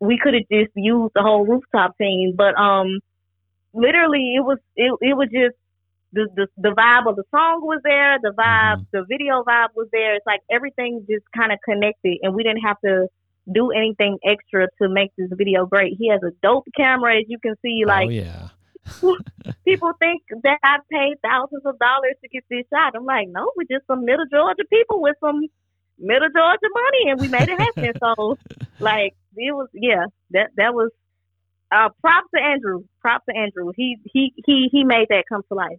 we 0.00 0.18
could 0.18 0.34
have 0.34 0.48
just 0.50 0.72
used 0.74 1.12
the 1.14 1.22
whole 1.22 1.46
rooftop 1.46 1.96
scene, 1.98 2.34
but 2.36 2.54
um, 2.58 3.00
literally 3.72 4.34
it 4.36 4.44
was 4.44 4.58
it 4.76 4.92
it 5.00 5.16
was 5.16 5.28
just 5.32 5.56
the 6.14 6.28
the 6.34 6.46
the 6.56 6.70
vibe 6.70 7.08
of 7.08 7.16
the 7.16 7.24
song 7.30 7.60
was 7.62 7.80
there, 7.82 8.18
the 8.22 8.30
vibe, 8.30 8.86
mm-hmm. 8.86 8.96
the 8.96 9.04
video 9.08 9.42
vibe 9.42 9.74
was 9.74 9.88
there. 9.92 10.14
It's 10.14 10.26
like 10.26 10.40
everything 10.50 11.04
just 11.10 11.26
kind 11.36 11.52
of 11.52 11.58
connected, 11.64 12.18
and 12.22 12.34
we 12.34 12.42
didn't 12.42 12.62
have 12.62 12.80
to 12.84 13.08
do 13.52 13.72
anything 13.72 14.18
extra 14.24 14.68
to 14.80 14.88
make 14.88 15.10
this 15.18 15.28
video 15.32 15.66
great. 15.66 15.96
He 15.98 16.08
has 16.08 16.22
a 16.22 16.30
dope 16.42 16.64
camera, 16.76 17.18
as 17.18 17.24
you 17.28 17.38
can 17.38 17.54
see. 17.62 17.84
Like 17.84 18.06
oh 18.06 18.10
yeah. 18.10 18.48
people 19.64 19.92
think 19.98 20.22
that 20.42 20.58
I 20.62 20.76
paid 20.90 21.16
thousands 21.22 21.62
of 21.64 21.78
dollars 21.78 22.16
to 22.22 22.28
get 22.28 22.44
this 22.50 22.64
shot. 22.72 22.94
I'm 22.94 23.04
like, 23.04 23.28
no, 23.28 23.50
we're 23.56 23.64
just 23.70 23.86
some 23.86 24.04
middle 24.04 24.26
Georgia 24.30 24.64
people 24.70 25.00
with 25.00 25.16
some 25.20 25.40
middle 25.98 26.28
Georgia 26.28 26.68
money, 26.72 27.10
and 27.10 27.20
we 27.20 27.28
made 27.28 27.48
it 27.48 27.58
happen. 27.58 27.92
so, 28.00 28.38
like, 28.78 29.14
it 29.36 29.52
was, 29.52 29.68
yeah, 29.72 30.06
that 30.30 30.50
that 30.56 30.74
was. 30.74 30.90
Uh, 31.72 31.88
props 32.00 32.28
to 32.34 32.42
Andrew. 32.42 32.84
Props 33.00 33.24
to 33.28 33.36
Andrew. 33.36 33.72
He 33.76 33.96
he 34.04 34.32
he 34.44 34.68
he 34.70 34.84
made 34.84 35.06
that 35.10 35.24
come 35.28 35.42
to 35.48 35.54
life. 35.54 35.78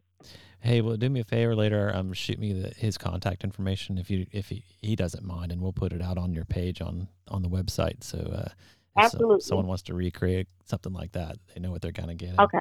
Hey, 0.60 0.82
well, 0.82 0.98
do 0.98 1.10
me 1.10 1.20
a 1.20 1.24
favor 1.24 1.56
later. 1.56 1.92
Um, 1.94 2.12
shoot 2.14 2.40
me 2.40 2.52
the, 2.54 2.70
his 2.70 2.98
contact 2.98 3.44
information 3.44 3.98
if 3.98 4.10
you 4.10 4.26
if 4.32 4.50
he, 4.50 4.64
he 4.82 4.96
doesn't 4.96 5.24
mind, 5.24 5.52
and 5.52 5.62
we'll 5.62 5.74
put 5.74 5.94
it 5.94 6.02
out 6.02 6.18
on 6.18 6.34
your 6.34 6.46
page 6.46 6.82
on 6.82 7.08
on 7.28 7.44
the 7.44 7.50
website. 7.50 8.04
So, 8.04 8.18
uh, 8.18 8.50
if 8.98 9.12
so- 9.12 9.18
Absolutely. 9.18 9.40
someone 9.42 9.68
wants 9.68 9.84
to 9.84 9.94
recreate 9.94 10.48
something 10.66 10.92
like 10.92 11.12
that, 11.12 11.38
they 11.54 11.62
know 11.62 11.72
what 11.72 11.82
they're 11.82 11.92
gonna 11.92 12.16
get. 12.16 12.40
Okay. 12.40 12.60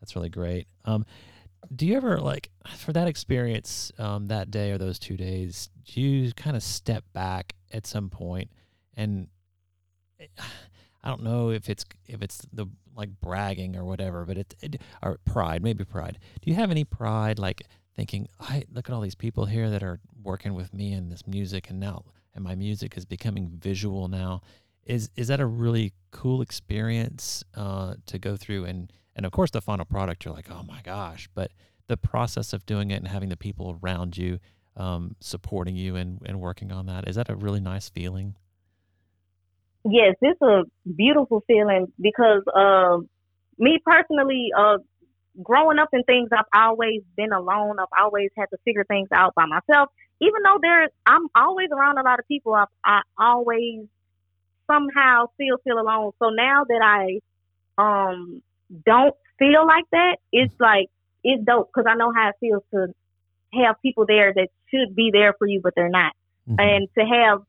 that's 0.00 0.16
really 0.16 0.30
great. 0.30 0.66
Um, 0.84 1.06
do 1.74 1.86
you 1.86 1.96
ever 1.96 2.18
like 2.18 2.50
for 2.76 2.92
that 2.92 3.06
experience 3.08 3.92
um, 3.98 4.26
that 4.26 4.50
day 4.50 4.72
or 4.72 4.78
those 4.78 4.98
two 4.98 5.16
days? 5.16 5.70
Do 5.84 6.00
you 6.00 6.32
kind 6.32 6.56
of 6.56 6.62
step 6.62 7.04
back 7.12 7.54
at 7.72 7.86
some 7.86 8.10
point 8.10 8.50
and 8.96 9.28
I 11.04 11.08
don't 11.10 11.22
know 11.22 11.50
if 11.50 11.68
it's 11.68 11.84
if 12.06 12.22
it's 12.22 12.38
the 12.52 12.66
like 12.96 13.10
bragging 13.20 13.76
or 13.76 13.84
whatever, 13.84 14.24
but 14.24 14.38
it, 14.38 14.54
it 14.60 14.80
or 15.02 15.18
pride, 15.24 15.62
maybe 15.62 15.84
pride. 15.84 16.18
Do 16.40 16.50
you 16.50 16.56
have 16.56 16.70
any 16.70 16.84
pride, 16.84 17.38
like 17.38 17.62
thinking, 17.94 18.28
I 18.40 18.64
look 18.72 18.88
at 18.88 18.94
all 18.94 19.02
these 19.02 19.14
people 19.14 19.44
here 19.44 19.70
that 19.70 19.82
are 19.82 20.00
working 20.22 20.54
with 20.54 20.72
me 20.72 20.92
in 20.92 21.10
this 21.10 21.26
music, 21.26 21.70
and 21.70 21.78
now 21.78 22.04
and 22.34 22.42
my 22.42 22.54
music 22.54 22.96
is 22.96 23.04
becoming 23.04 23.50
visual 23.50 24.08
now. 24.08 24.40
Is 24.86 25.10
is 25.14 25.28
that 25.28 25.40
a 25.40 25.46
really 25.46 25.92
cool 26.10 26.40
experience 26.40 27.44
uh, 27.54 27.94
to 28.06 28.18
go 28.18 28.36
through? 28.36 28.64
And 28.64 28.92
and 29.14 29.26
of 29.26 29.32
course, 29.32 29.50
the 29.50 29.60
final 29.60 29.84
product, 29.84 30.24
you're 30.24 30.34
like, 30.34 30.50
oh 30.50 30.62
my 30.62 30.80
gosh! 30.82 31.28
But 31.34 31.52
the 31.86 31.96
process 31.98 32.52
of 32.52 32.64
doing 32.64 32.90
it 32.90 32.96
and 32.96 33.08
having 33.08 33.28
the 33.28 33.36
people 33.36 33.78
around 33.82 34.16
you 34.16 34.40
um, 34.76 35.16
supporting 35.20 35.76
you 35.76 35.96
and, 35.96 36.20
and 36.24 36.40
working 36.40 36.72
on 36.72 36.86
that 36.86 37.06
is 37.06 37.16
that 37.16 37.28
a 37.28 37.36
really 37.36 37.60
nice 37.60 37.88
feeling? 37.88 38.36
Yes, 39.84 40.16
it's 40.20 40.40
a 40.42 40.64
beautiful 40.96 41.42
feeling 41.46 41.92
because 42.00 42.42
um, 42.54 43.08
me 43.58 43.78
personally, 43.84 44.48
uh, 44.56 44.78
growing 45.42 45.78
up 45.78 45.88
in 45.92 46.02
things, 46.04 46.28
I've 46.32 46.44
always 46.54 47.02
been 47.16 47.32
alone. 47.32 47.76
I've 47.78 47.86
always 48.04 48.30
had 48.36 48.46
to 48.46 48.56
figure 48.64 48.84
things 48.84 49.08
out 49.12 49.34
by 49.34 49.46
myself. 49.46 49.90
Even 50.20 50.42
though 50.44 50.58
there, 50.62 50.88
I'm 51.06 51.26
always 51.34 51.68
around 51.72 51.98
a 51.98 52.02
lot 52.02 52.18
of 52.18 52.28
people. 52.28 52.54
I, 52.54 52.64
I 52.84 53.02
always 53.18 53.86
somehow 54.66 55.26
still 55.34 55.58
feel 55.64 55.78
alone. 55.78 56.12
So 56.18 56.30
now 56.30 56.64
that 56.68 56.80
I 56.82 57.20
um 57.76 58.42
don't 58.86 59.14
feel 59.38 59.66
like 59.66 59.84
that, 59.92 60.16
it's 60.32 60.54
like 60.60 60.88
it's 61.22 61.44
dope 61.44 61.70
because 61.74 61.86
I 61.90 61.96
know 61.96 62.12
how 62.14 62.28
it 62.30 62.36
feels 62.40 62.62
to 62.72 62.88
have 63.54 63.76
people 63.82 64.06
there 64.06 64.32
that 64.34 64.48
should 64.70 64.94
be 64.94 65.10
there 65.12 65.34
for 65.38 65.46
you, 65.46 65.60
but 65.62 65.74
they're 65.76 65.88
not, 65.88 66.12
Mhm. 66.48 66.60
and 66.60 66.88
to 66.98 67.04
have 67.04 67.42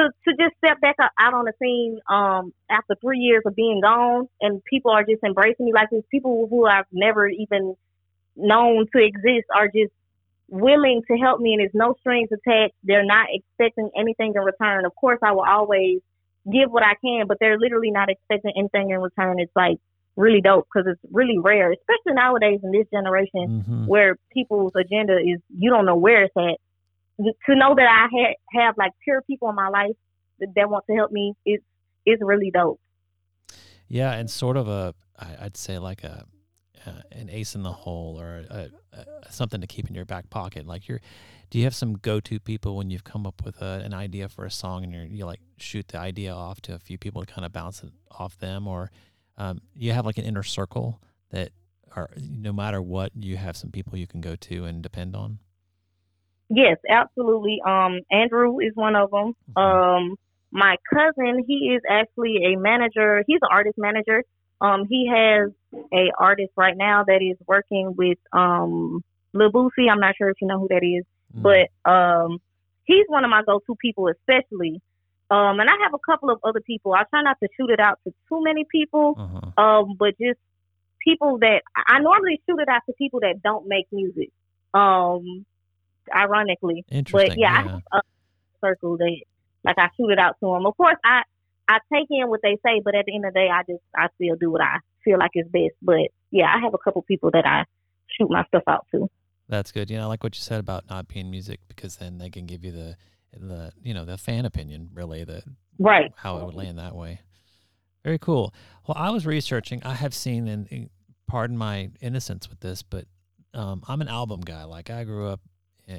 to 0.00 0.10
to 0.28 0.36
just 0.36 0.56
step 0.64 0.80
back 0.80 0.96
out- 1.00 1.34
on 1.34 1.44
the 1.44 1.52
scene 1.62 1.98
um 2.08 2.52
after 2.70 2.94
three 3.00 3.18
years 3.18 3.42
of 3.46 3.54
being 3.54 3.80
gone, 3.80 4.28
and 4.40 4.62
people 4.64 4.90
are 4.90 5.04
just 5.04 5.22
embracing 5.24 5.66
me 5.66 5.72
like 5.72 5.88
these 5.90 6.02
people 6.10 6.46
who 6.48 6.66
I've 6.66 6.86
never 6.92 7.28
even 7.28 7.74
known 8.36 8.86
to 8.94 9.02
exist 9.02 9.46
are 9.54 9.66
just 9.68 9.92
willing 10.48 11.02
to 11.08 11.16
help 11.16 11.40
me 11.40 11.52
and 11.52 11.60
there's 11.60 11.70
no 11.74 11.94
strings 12.00 12.28
attached. 12.32 12.74
They're 12.82 13.04
not 13.04 13.26
expecting 13.30 13.90
anything 13.96 14.32
in 14.34 14.42
return. 14.42 14.84
Of 14.84 14.94
course, 14.96 15.18
I 15.22 15.32
will 15.32 15.44
always 15.46 16.00
give 16.50 16.70
what 16.72 16.82
I 16.82 16.94
can, 17.04 17.26
but 17.28 17.36
they're 17.38 17.58
literally 17.58 17.90
not 17.90 18.08
expecting 18.08 18.52
anything 18.56 18.90
in 18.90 19.00
return. 19.00 19.38
It's 19.38 19.54
like 19.54 19.76
really 20.16 20.40
dope 20.40 20.66
because 20.72 20.90
it's 20.90 21.12
really 21.12 21.38
rare, 21.38 21.70
especially 21.72 22.14
nowadays 22.14 22.60
in 22.64 22.72
this 22.72 22.86
generation 22.92 23.64
Mhm. 23.68 23.86
where 23.86 24.16
people's 24.32 24.72
agenda 24.74 25.18
is 25.18 25.40
you 25.56 25.70
don't 25.70 25.86
know 25.86 25.96
where 25.96 26.22
it's 26.24 26.36
at. 26.36 26.58
To 27.46 27.54
know 27.54 27.74
that 27.74 27.86
I 27.86 28.08
ha- 28.10 28.60
have 28.60 28.74
like 28.78 28.92
pure 29.04 29.22
people 29.22 29.48
in 29.50 29.54
my 29.54 29.68
life 29.68 29.96
that, 30.38 30.48
that 30.56 30.70
want 30.70 30.84
to 30.88 30.96
help 30.96 31.12
me 31.12 31.34
is 31.44 31.60
is 32.06 32.18
really 32.20 32.50
dope. 32.50 32.80
Yeah, 33.88 34.12
and 34.12 34.30
sort 34.30 34.56
of 34.56 34.68
a 34.68 34.94
I'd 35.18 35.56
say 35.56 35.78
like 35.78 36.02
a, 36.02 36.24
uh, 36.86 37.02
an 37.12 37.28
ace 37.30 37.54
in 37.54 37.62
the 37.62 37.72
hole 37.72 38.18
or 38.18 38.44
a, 38.48 38.70
a, 38.92 39.30
something 39.30 39.60
to 39.60 39.66
keep 39.66 39.88
in 39.88 39.94
your 39.94 40.06
back 40.06 40.30
pocket. 40.30 40.66
Like 40.66 40.88
you're, 40.88 41.00
do 41.50 41.58
you 41.58 41.64
have 41.64 41.74
some 41.74 41.94
go-to 41.94 42.40
people 42.40 42.76
when 42.76 42.90
you've 42.90 43.04
come 43.04 43.26
up 43.26 43.44
with 43.44 43.60
a, 43.60 43.82
an 43.84 43.92
idea 43.92 44.28
for 44.28 44.44
a 44.44 44.50
song 44.50 44.84
and 44.84 44.92
you're, 44.92 45.04
you 45.04 45.26
like 45.26 45.40
shoot 45.58 45.88
the 45.88 45.98
idea 45.98 46.32
off 46.32 46.60
to 46.62 46.74
a 46.74 46.78
few 46.78 46.96
people 46.96 47.22
to 47.24 47.30
kind 47.30 47.44
of 47.44 47.52
bounce 47.52 47.82
it 47.82 47.90
off 48.10 48.38
them, 48.38 48.66
or 48.66 48.90
um, 49.36 49.60
you 49.74 49.92
have 49.92 50.06
like 50.06 50.18
an 50.18 50.24
inner 50.24 50.42
circle 50.42 51.02
that 51.30 51.50
are 51.94 52.10
no 52.16 52.52
matter 52.52 52.80
what 52.80 53.12
you 53.14 53.36
have 53.36 53.56
some 53.56 53.70
people 53.70 53.98
you 53.98 54.06
can 54.06 54.20
go 54.20 54.36
to 54.36 54.64
and 54.64 54.82
depend 54.82 55.14
on. 55.14 55.38
Yes, 56.50 56.78
absolutely. 56.88 57.60
Um, 57.64 58.00
Andrew 58.10 58.58
is 58.58 58.72
one 58.74 58.96
of 58.96 59.10
them. 59.10 59.34
Mhm. 59.56 59.62
Um, 59.62 60.16
my 60.50 60.76
cousin, 60.92 61.44
he 61.46 61.74
is 61.74 61.82
actually 61.88 62.52
a 62.52 62.58
manager. 62.58 63.22
He's 63.26 63.38
an 63.40 63.48
artist 63.50 63.78
manager. 63.78 64.24
Um, 64.60 64.84
he 64.88 65.06
has 65.06 65.52
a 65.92 66.10
artist 66.18 66.52
right 66.56 66.76
now 66.76 67.04
that 67.04 67.22
is 67.22 67.38
working 67.46 67.94
with 67.96 68.18
um 68.32 69.02
Lil 69.32 69.52
Boosie. 69.52 69.88
I'm 69.90 70.00
not 70.00 70.16
sure 70.16 70.28
if 70.28 70.36
you 70.42 70.48
know 70.48 70.58
who 70.58 70.68
that 70.68 70.82
is, 70.82 71.04
Mm. 71.38 71.42
but 71.42 71.90
um, 71.90 72.38
he's 72.84 73.06
one 73.06 73.24
of 73.24 73.30
my 73.30 73.42
go-to 73.46 73.76
people, 73.76 74.08
especially. 74.08 74.82
Um, 75.30 75.60
and 75.60 75.70
I 75.70 75.74
have 75.84 75.94
a 75.94 75.98
couple 76.04 76.28
of 76.30 76.40
other 76.42 76.60
people. 76.60 76.92
I 76.92 77.04
try 77.04 77.22
not 77.22 77.36
to 77.40 77.48
shoot 77.56 77.70
it 77.70 77.78
out 77.78 78.00
to 78.02 78.12
too 78.28 78.42
many 78.42 78.64
people. 78.68 79.14
uh-huh. 79.16 79.62
Um, 79.62 79.94
but 79.96 80.18
just 80.18 80.40
people 80.98 81.38
that 81.38 81.62
I 81.86 82.00
normally 82.00 82.42
shoot 82.48 82.58
it 82.58 82.68
out 82.68 82.82
to 82.86 82.92
people 82.94 83.20
that 83.20 83.40
don't 83.40 83.68
make 83.68 83.86
music. 83.92 84.30
Um, 84.74 85.46
ironically, 86.14 86.84
interesting. 86.90 87.30
but 87.30 87.38
yeah, 87.38 87.52
I 87.52 87.62
have 87.62 87.82
a 87.92 88.00
circle 88.60 88.96
that 88.98 89.16
like 89.64 89.76
I 89.78 89.88
shoot 89.96 90.10
it 90.10 90.18
out 90.18 90.36
to 90.40 90.52
them. 90.52 90.66
Of 90.66 90.76
course, 90.76 90.96
I 91.04 91.22
I 91.68 91.78
take 91.92 92.06
in 92.10 92.28
what 92.28 92.40
they 92.42 92.56
say, 92.64 92.80
but 92.84 92.94
at 92.94 93.06
the 93.06 93.14
end 93.14 93.24
of 93.24 93.32
the 93.32 93.40
day, 93.40 93.48
I 93.48 93.62
just 93.62 93.82
I 93.96 94.08
still 94.14 94.36
do 94.36 94.50
what 94.50 94.60
I 94.60 94.78
feel 95.04 95.18
like 95.18 95.30
is 95.34 95.46
best. 95.48 95.74
But 95.82 96.08
yeah, 96.30 96.52
I 96.54 96.60
have 96.60 96.74
a 96.74 96.78
couple 96.78 97.02
people 97.02 97.30
that 97.32 97.46
I 97.46 97.64
shoot 98.18 98.30
my 98.30 98.44
stuff 98.46 98.64
out 98.66 98.86
to. 98.92 99.08
That's 99.48 99.72
good. 99.72 99.90
You 99.90 99.96
know, 99.96 100.04
I 100.04 100.06
like 100.06 100.22
what 100.22 100.36
you 100.36 100.42
said 100.42 100.60
about 100.60 100.88
not 100.88 101.08
being 101.08 101.30
music 101.30 101.60
because 101.68 101.96
then 101.96 102.18
they 102.18 102.30
can 102.30 102.46
give 102.46 102.64
you 102.64 102.72
the 102.72 102.96
the 103.32 103.72
you 103.82 103.94
know 103.94 104.04
the 104.04 104.18
fan 104.18 104.44
opinion 104.44 104.90
really 104.94 105.24
the 105.24 105.42
Right. 105.80 106.12
how 106.14 106.36
it 106.36 106.44
would 106.44 106.54
land 106.54 106.78
that 106.78 106.94
way. 106.94 107.20
Very 108.04 108.18
cool. 108.18 108.52
Well, 108.86 108.96
I 108.98 109.10
was 109.10 109.26
researching. 109.26 109.82
I 109.82 109.94
have 109.94 110.14
seen, 110.14 110.46
and, 110.46 110.90
pardon 111.26 111.56
my 111.56 111.90
innocence 112.00 112.50
with 112.50 112.60
this, 112.60 112.82
but 112.82 113.06
um, 113.54 113.82
I'm 113.88 114.00
an 114.02 114.08
album 114.08 114.40
guy. 114.40 114.64
Like 114.64 114.90
I 114.90 115.04
grew 115.04 115.28
up, 115.28 115.40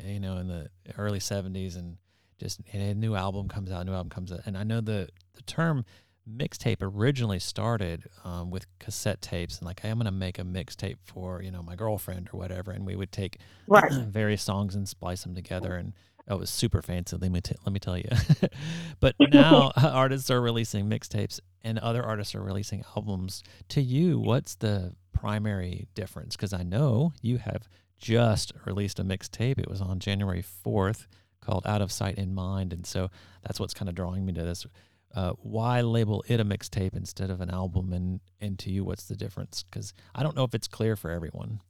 you 0.05 0.19
know, 0.19 0.37
in 0.37 0.47
the 0.47 0.69
early 0.97 1.19
'70s, 1.19 1.77
and 1.77 1.97
just 2.39 2.59
and 2.73 2.81
a 2.81 2.95
new 2.95 3.15
album 3.15 3.47
comes 3.47 3.71
out, 3.71 3.81
a 3.81 3.85
new 3.85 3.93
album 3.93 4.09
comes 4.09 4.31
out, 4.31 4.41
and 4.45 4.57
I 4.57 4.63
know 4.63 4.81
the 4.81 5.09
the 5.35 5.43
term 5.43 5.85
mixtape 6.29 6.77
originally 6.81 7.39
started 7.39 8.03
um, 8.23 8.51
with 8.51 8.65
cassette 8.79 9.21
tapes, 9.21 9.57
and 9.57 9.65
like 9.65 9.79
hey, 9.81 9.89
I'm 9.89 9.97
gonna 9.97 10.11
make 10.11 10.39
a 10.39 10.43
mixtape 10.43 10.97
for 11.03 11.41
you 11.41 11.51
know 11.51 11.63
my 11.63 11.75
girlfriend 11.75 12.29
or 12.33 12.37
whatever, 12.37 12.71
and 12.71 12.85
we 12.85 12.95
would 12.95 13.11
take 13.11 13.37
Right. 13.67 13.91
various 13.91 14.43
songs 14.43 14.75
and 14.75 14.87
splice 14.87 15.23
them 15.23 15.35
together. 15.35 15.75
And 15.75 15.93
it 16.29 16.37
was 16.37 16.49
super 16.51 16.81
fancy 16.83 17.17
let 17.17 17.31
me 17.31 17.41
t- 17.41 17.55
let 17.65 17.73
me 17.73 17.79
tell 17.79 17.97
you. 17.97 18.07
But 18.99 19.15
now 19.33 19.71
artists 19.75 20.29
are 20.29 20.39
releasing 20.39 20.87
mixtapes 20.89 21.39
and 21.63 21.79
other 21.79 22.03
artists 22.03 22.35
are 22.35 22.41
releasing 22.43 22.83
albums. 22.95 23.43
To 23.69 23.81
you 23.81 24.19
what's 24.19 24.55
the 24.55 24.93
primary 25.13 25.87
difference? 25.95 26.35
Because 26.35 26.53
i 26.53 26.63
know 26.63 27.13
you 27.21 27.37
have 27.37 27.67
just 28.01 28.53
released 28.65 28.99
a 28.99 29.03
mixtape 29.03 29.57
it 29.57 29.69
was 29.69 29.81
on 29.81 29.99
january 29.99 30.43
4th 30.43 31.05
called 31.41 31.65
out 31.65 31.81
of 31.81 31.91
sight 31.91 32.17
in 32.17 32.33
mind 32.33 32.73
and 32.73 32.85
so 32.85 33.09
that's 33.43 33.59
what's 33.59 33.73
kind 33.73 33.89
of 33.89 33.95
drawing 33.95 34.25
me 34.25 34.33
to 34.33 34.41
this 34.41 34.65
uh, 35.13 35.33
why 35.41 35.81
label 35.81 36.23
it 36.27 36.39
a 36.39 36.45
mixtape 36.45 36.95
instead 36.95 37.29
of 37.29 37.41
an 37.41 37.49
album 37.49 37.93
and 37.93 38.19
and 38.39 38.57
to 38.59 38.71
you 38.71 38.83
what's 38.83 39.05
the 39.05 39.15
difference 39.15 39.63
because 39.63 39.93
i 40.15 40.23
don't 40.23 40.35
know 40.35 40.43
if 40.43 40.53
it's 40.53 40.67
clear 40.67 40.95
for 40.95 41.11
everyone 41.11 41.61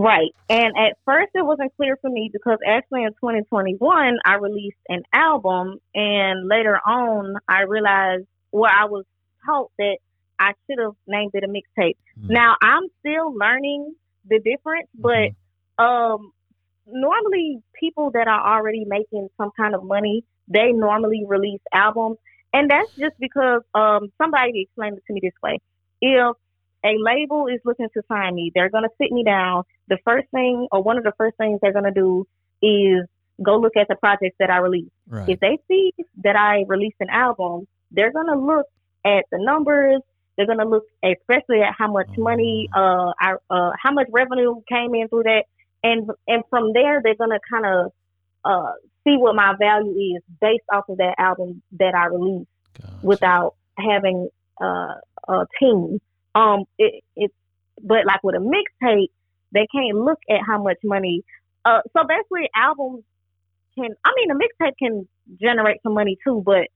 Right. 0.00 0.34
And 0.48 0.72
at 0.78 0.96
first 1.04 1.28
it 1.34 1.44
wasn't 1.44 1.76
clear 1.76 1.94
for 2.00 2.08
me 2.08 2.30
because 2.32 2.56
actually 2.66 3.02
in 3.02 3.10
2021 3.10 4.16
I 4.24 4.34
released 4.36 4.78
an 4.88 5.02
album 5.12 5.76
and 5.94 6.48
later 6.48 6.80
on 6.86 7.34
I 7.46 7.62
realized 7.62 8.24
where 8.50 8.70
I 8.70 8.86
was 8.86 9.04
taught 9.44 9.70
that 9.78 9.98
I 10.38 10.52
should 10.66 10.78
have 10.82 10.94
named 11.06 11.32
it 11.34 11.44
a 11.44 11.48
mixtape. 11.48 11.96
Mm. 12.18 12.30
Now 12.30 12.56
I'm 12.62 12.84
still 13.00 13.34
learning 13.34 13.94
the 14.28 14.38
difference, 14.38 14.88
but 14.94 15.30
um 15.82 16.32
normally 16.86 17.62
people 17.78 18.10
that 18.12 18.26
are 18.26 18.56
already 18.56 18.84
making 18.84 19.28
some 19.36 19.50
kind 19.56 19.74
of 19.74 19.84
money, 19.84 20.24
they 20.48 20.72
normally 20.72 21.24
release 21.26 21.60
albums. 21.72 22.18
And 22.52 22.70
that's 22.70 22.90
just 22.98 23.18
because 23.18 23.62
um 23.74 24.12
somebody 24.18 24.62
explained 24.62 24.98
it 24.98 25.04
to 25.06 25.12
me 25.12 25.20
this 25.22 25.32
way. 25.42 25.58
If 26.00 26.36
a 26.84 26.96
label 26.98 27.46
is 27.46 27.60
looking 27.64 27.88
to 27.94 28.02
sign 28.08 28.34
me, 28.34 28.50
they're 28.54 28.70
gonna 28.70 28.88
sit 29.00 29.12
me 29.12 29.24
down. 29.24 29.64
The 29.88 29.98
first 30.04 30.28
thing 30.30 30.68
or 30.72 30.82
one 30.82 30.98
of 30.98 31.04
the 31.04 31.12
first 31.16 31.36
things 31.36 31.60
they're 31.62 31.72
gonna 31.72 31.92
do 31.92 32.26
is 32.62 33.06
go 33.42 33.56
look 33.56 33.76
at 33.76 33.88
the 33.88 33.96
projects 33.96 34.36
that 34.38 34.50
I 34.50 34.58
release. 34.58 34.90
right 35.08 35.28
If 35.28 35.40
they 35.40 35.58
see 35.68 35.92
that 36.24 36.36
I 36.36 36.64
released 36.66 36.96
an 37.00 37.08
album, 37.10 37.66
they're 37.90 38.12
gonna 38.12 38.38
look 38.38 38.66
at 39.04 39.24
the 39.30 39.38
numbers. 39.38 40.02
They're 40.40 40.56
gonna 40.56 40.68
look 40.68 40.84
especially 41.04 41.60
at 41.60 41.74
how 41.76 41.92
much 41.92 42.08
money, 42.16 42.68
uh, 42.74 43.12
I, 43.20 43.34
uh, 43.50 43.72
how 43.82 43.92
much 43.92 44.06
revenue 44.10 44.62
came 44.68 44.94
in 44.94 45.08
through 45.08 45.24
that, 45.24 45.44
and 45.82 46.10
and 46.26 46.42
from 46.48 46.72
there 46.72 47.02
they're 47.04 47.14
gonna 47.14 47.40
kind 47.50 47.66
of 47.66 47.92
uh 48.44 48.72
see 49.04 49.16
what 49.16 49.34
my 49.34 49.54
value 49.58 50.16
is 50.16 50.22
based 50.40 50.64
off 50.72 50.88
of 50.88 50.98
that 50.98 51.14
album 51.18 51.62
that 51.78 51.94
I 51.94 52.06
released 52.06 52.48
Gotcha. 52.80 52.94
without 53.02 53.54
having 53.78 54.28
uh, 54.60 54.94
a 55.28 55.46
team. 55.58 56.00
Um, 56.34 56.64
it, 56.78 57.02
it, 57.16 57.32
but 57.82 58.06
like 58.06 58.22
with 58.22 58.34
a 58.34 58.38
mixtape, 58.38 59.08
they 59.52 59.66
can't 59.74 59.96
look 59.96 60.18
at 60.28 60.40
how 60.46 60.62
much 60.62 60.78
money. 60.84 61.22
Uh, 61.64 61.80
so 61.96 62.04
basically, 62.06 62.48
albums 62.54 63.04
can. 63.74 63.90
I 64.04 64.12
mean, 64.16 64.30
a 64.30 64.34
mixtape 64.34 64.76
can 64.78 65.08
generate 65.40 65.82
some 65.82 65.94
money 65.94 66.16
too, 66.24 66.42
but 66.44 66.68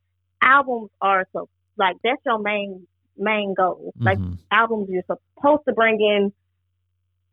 albums 0.43 0.91
are 1.01 1.27
so 1.33 1.49
like 1.77 1.97
that's 2.05 2.21
your 2.25 2.39
main 2.39 2.87
main 3.17 3.55
goal. 3.55 3.93
Like 4.01 4.19
Mhm. 4.19 4.39
albums, 4.51 4.89
you're 4.91 5.03
supposed 5.05 5.63
to 5.69 5.75
bring 5.75 6.01
in 6.01 6.33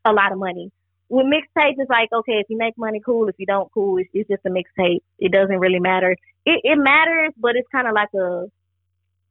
a 0.05 0.13
lot 0.13 0.31
of 0.31 0.37
money. 0.37 0.71
With 1.09 1.25
mixtapes, 1.25 1.75
it's 1.77 1.89
like 1.89 2.09
okay, 2.13 2.39
if 2.39 2.47
you 2.49 2.57
make 2.57 2.77
money, 2.77 3.01
cool. 3.05 3.27
If 3.27 3.35
you 3.37 3.45
don't, 3.45 3.71
cool. 3.73 3.97
It's, 3.97 4.09
it's 4.13 4.29
just 4.29 4.45
a 4.45 4.49
mixtape. 4.49 4.99
It 5.19 5.31
doesn't 5.31 5.59
really 5.59 5.79
matter. 5.79 6.11
It, 6.45 6.61
it 6.63 6.77
matters, 6.77 7.33
but 7.37 7.55
it's 7.55 7.67
kind 7.71 7.87
of 7.87 7.93
like 7.93 8.09
a, 8.15 8.45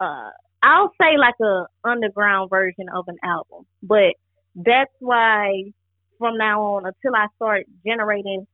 uh, 0.00 0.30
I'll 0.62 0.92
say 1.00 1.16
like 1.16 1.34
a 1.40 1.66
underground 1.84 2.50
version 2.50 2.88
of 2.94 3.08
an 3.08 3.16
album. 3.24 3.66
But 3.82 4.14
that's 4.54 4.92
why 5.00 5.72
from 6.18 6.36
now 6.36 6.62
on, 6.62 6.86
until 6.86 7.16
I 7.16 7.26
start 7.36 7.64
generating 7.84 8.46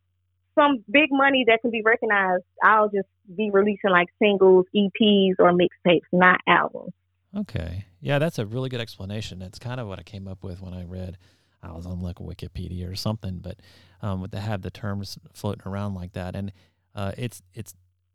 some 0.55 0.85
big 0.91 1.09
money 1.11 1.45
that 1.49 1.61
can 1.63 1.71
be 1.71 1.83
recognized, 1.85 2.45
I'll 2.63 2.89
just 2.89 3.09
be 3.37 3.51
releasing 3.51 3.91
like 3.91 4.09
singles, 4.23 4.67
EPs, 4.75 5.35
or 5.39 5.53
mixtapes, 5.53 6.07
not 6.13 6.41
albums. 6.47 6.93
Okay. 7.37 7.85
Yeah, 8.01 8.19
that's 8.19 8.39
a 8.39 8.47
really 8.47 8.69
good 8.69 8.81
explanation. 8.81 9.39
That's 9.39 9.59
kind 9.59 9.81
of 9.81 9.87
what 9.87 9.99
I 9.99 10.03
came 10.03 10.27
up 10.27 10.43
with 10.43 10.61
when 10.63 10.73
I 10.73 10.85
read. 10.85 11.19
I 11.63 11.73
was 11.73 11.87
on 11.87 12.01
like 12.01 12.17
Wikipedia 12.17 12.91
or 12.91 12.95
something, 12.95 13.39
but 13.39 13.59
um, 14.01 14.27
to 14.31 14.41
have 14.41 14.63
the 14.63 14.71
terms 14.71 15.19
floating 15.35 15.67
around 15.67 15.95
like 15.95 16.13
that, 16.13 16.37
and 16.37 16.53
uh, 16.95 17.13
it's 17.19 17.43
it's 17.55 17.75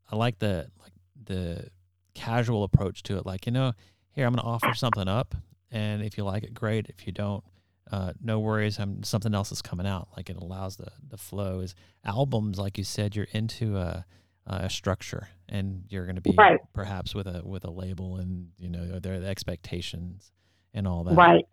I 0.09 0.15
like 0.15 0.39
the 0.39 0.67
like 0.81 0.93
the 1.23 1.69
casual 2.13 2.63
approach 2.63 3.03
to 3.03 3.17
it. 3.17 3.25
Like, 3.25 3.45
you 3.45 3.51
know, 3.51 3.73
here 4.11 4.25
I'm 4.25 4.33
going 4.33 4.43
to 4.43 4.49
offer 4.49 4.73
something 4.73 5.07
up, 5.07 5.35
and 5.71 6.01
if 6.01 6.17
you 6.17 6.23
like 6.23 6.43
it, 6.43 6.53
great. 6.53 6.87
If 6.87 7.05
you 7.05 7.13
don't, 7.13 7.43
uh, 7.91 8.13
no 8.21 8.39
worries. 8.39 8.79
I'm 8.79 9.03
something 9.03 9.33
else 9.33 9.51
is 9.51 9.61
coming 9.61 9.87
out. 9.87 10.09
Like 10.15 10.29
it 10.29 10.37
allows 10.37 10.77
the 10.77 10.91
the 11.07 11.17
flow. 11.17 11.59
Is 11.59 11.75
albums 12.05 12.57
like 12.57 12.77
you 12.77 12.83
said? 12.83 13.15
You're 13.15 13.27
into 13.33 13.77
a 13.77 14.05
a 14.47 14.69
structure, 14.69 15.27
and 15.47 15.83
you're 15.89 16.05
going 16.05 16.15
to 16.15 16.21
be 16.21 16.35
Right. 16.37 16.59
perhaps 16.73 17.13
with 17.15 17.27
a 17.27 17.41
with 17.45 17.63
a 17.63 17.71
label, 17.71 18.17
and 18.17 18.49
you 18.57 18.69
know 18.69 18.99
there 18.99 19.15
are 19.15 19.19
the 19.19 19.27
expectations 19.27 20.31
and 20.73 20.87
all 20.87 21.03
that. 21.03 21.15
Right. 21.15 21.45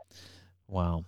Wow. 0.67 1.05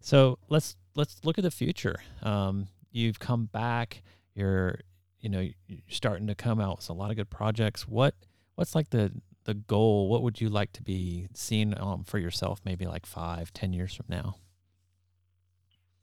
So 0.00 0.38
let's 0.48 0.76
let's 0.94 1.24
look 1.24 1.38
at 1.38 1.44
the 1.44 1.50
future. 1.50 1.96
Um, 2.22 2.68
you've 2.90 3.18
come 3.18 3.46
back. 3.46 4.02
You're 4.34 4.80
you 5.20 5.28
know 5.28 5.40
you're 5.66 5.80
starting 5.88 6.26
to 6.28 6.34
come 6.34 6.60
out 6.60 6.78
with 6.78 6.88
a 6.90 6.92
lot 6.92 7.10
of 7.10 7.16
good 7.16 7.30
projects. 7.30 7.86
What 7.86 8.14
what's 8.54 8.74
like 8.74 8.90
the 8.90 9.12
the 9.44 9.54
goal? 9.54 10.08
What 10.08 10.22
would 10.22 10.40
you 10.40 10.48
like 10.48 10.72
to 10.74 10.82
be 10.82 11.28
seen 11.34 11.74
um, 11.78 12.04
for 12.04 12.18
yourself? 12.18 12.60
Maybe 12.64 12.86
like 12.86 13.06
five, 13.06 13.52
ten 13.52 13.72
years 13.72 13.94
from 13.94 14.06
now. 14.08 14.36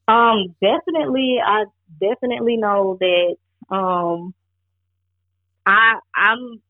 Um, 0.08 0.56
definitely, 0.62 1.38
I 1.46 1.66
definitely 2.00 2.56
know 2.58 2.98
that 3.00 3.36
um, 3.76 4.34
I 5.68 6.00
I'm 6.16 6.62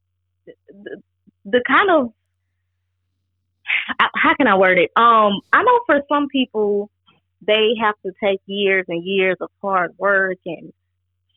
the, 0.45 1.01
the 1.45 1.63
kind 1.65 1.89
of 1.89 2.11
how 4.15 4.35
can 4.35 4.47
I 4.47 4.57
word 4.57 4.79
it? 4.79 4.91
Um, 4.95 5.39
I 5.53 5.63
know 5.63 5.79
for 5.85 6.01
some 6.09 6.27
people 6.27 6.89
they 7.45 7.75
have 7.79 7.95
to 8.05 8.11
take 8.21 8.41
years 8.47 8.85
and 8.87 9.05
years 9.05 9.37
of 9.39 9.49
hard 9.61 9.93
work 9.97 10.37
and 10.45 10.73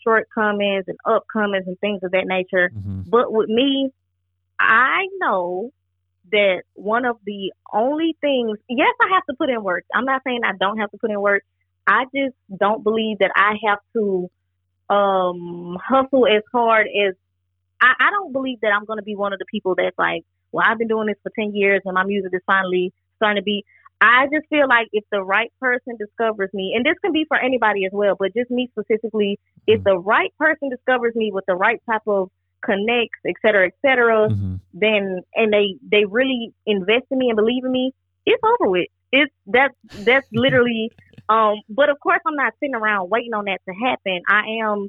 shortcomings 0.02 0.84
and 0.88 0.96
upcomings 1.06 1.66
and 1.66 1.78
things 1.80 2.00
of 2.02 2.12
that 2.12 2.26
nature. 2.26 2.70
Mm-hmm. 2.74 3.02
But 3.06 3.32
with 3.32 3.48
me, 3.48 3.90
I 4.58 5.06
know 5.18 5.70
that 6.32 6.62
one 6.74 7.04
of 7.04 7.16
the 7.26 7.52
only 7.72 8.16
things, 8.20 8.58
yes, 8.68 8.94
I 9.02 9.14
have 9.14 9.24
to 9.28 9.34
put 9.36 9.50
in 9.50 9.62
work. 9.62 9.84
I'm 9.94 10.06
not 10.06 10.22
saying 10.26 10.40
I 10.44 10.52
don't 10.58 10.78
have 10.78 10.90
to 10.92 10.98
put 10.98 11.10
in 11.10 11.20
work. 11.20 11.42
I 11.86 12.04
just 12.14 12.34
don't 12.58 12.82
believe 12.82 13.18
that 13.18 13.32
I 13.34 13.56
have 13.66 13.78
to 13.94 14.30
um, 14.88 15.76
hustle 15.82 16.26
as 16.26 16.42
hard 16.52 16.86
as 16.86 17.14
I, 17.80 17.92
I 17.98 18.10
don't 18.10 18.32
believe 18.32 18.58
that 18.62 18.72
I'm 18.74 18.84
going 18.84 18.98
to 18.98 19.02
be 19.04 19.16
one 19.16 19.32
of 19.32 19.38
the 19.38 19.46
people 19.50 19.74
that's 19.76 19.96
like, 19.98 20.22
well, 20.52 20.64
I've 20.68 20.78
been 20.78 20.88
doing 20.88 21.06
this 21.06 21.16
for 21.22 21.30
10 21.38 21.54
years 21.54 21.80
and 21.84 21.94
my 21.94 22.04
music 22.04 22.30
is 22.34 22.42
finally 22.46 22.92
starting 23.16 23.40
to 23.40 23.44
be. 23.44 23.64
I 24.00 24.26
just 24.32 24.48
feel 24.48 24.66
like 24.66 24.88
if 24.92 25.04
the 25.12 25.22
right 25.22 25.52
person 25.60 25.96
discovers 25.98 26.48
me, 26.54 26.72
and 26.74 26.84
this 26.86 26.94
can 27.04 27.12
be 27.12 27.26
for 27.28 27.36
anybody 27.38 27.84
as 27.84 27.92
well, 27.92 28.16
but 28.18 28.32
just 28.34 28.50
me 28.50 28.68
specifically, 28.72 29.38
if 29.66 29.80
Mhm. 29.80 29.84
the 29.84 29.98
right 29.98 30.32
person 30.38 30.70
discovers 30.70 31.14
me 31.14 31.30
with 31.32 31.44
the 31.46 31.54
right 31.54 31.80
type 31.90 32.00
of 32.06 32.30
connects, 32.64 33.18
et 33.26 33.34
cetera, 33.42 33.66
et 33.66 33.74
cetera, 33.84 34.28
Mm-hmm. 34.30 34.54
then 34.72 35.20
and 35.34 35.52
they 35.52 35.76
they 35.82 36.04
really 36.06 36.52
invest 36.66 37.04
in 37.10 37.18
me 37.18 37.28
and 37.28 37.36
believe 37.36 37.64
in 37.64 37.72
me, 37.72 37.92
it's 38.24 38.42
over 38.42 38.70
with. 38.70 38.88
It's 39.12 39.32
that's 39.46 39.74
that's 39.94 40.26
literally. 40.32 40.92
Um, 41.28 41.56
but 41.68 41.90
of 41.90 42.00
course, 42.00 42.20
I'm 42.26 42.34
not 42.36 42.54
sitting 42.58 42.74
around 42.74 43.10
waiting 43.10 43.34
on 43.34 43.44
that 43.44 43.60
to 43.68 43.74
happen. 43.74 44.20
I 44.28 44.42
am 44.64 44.88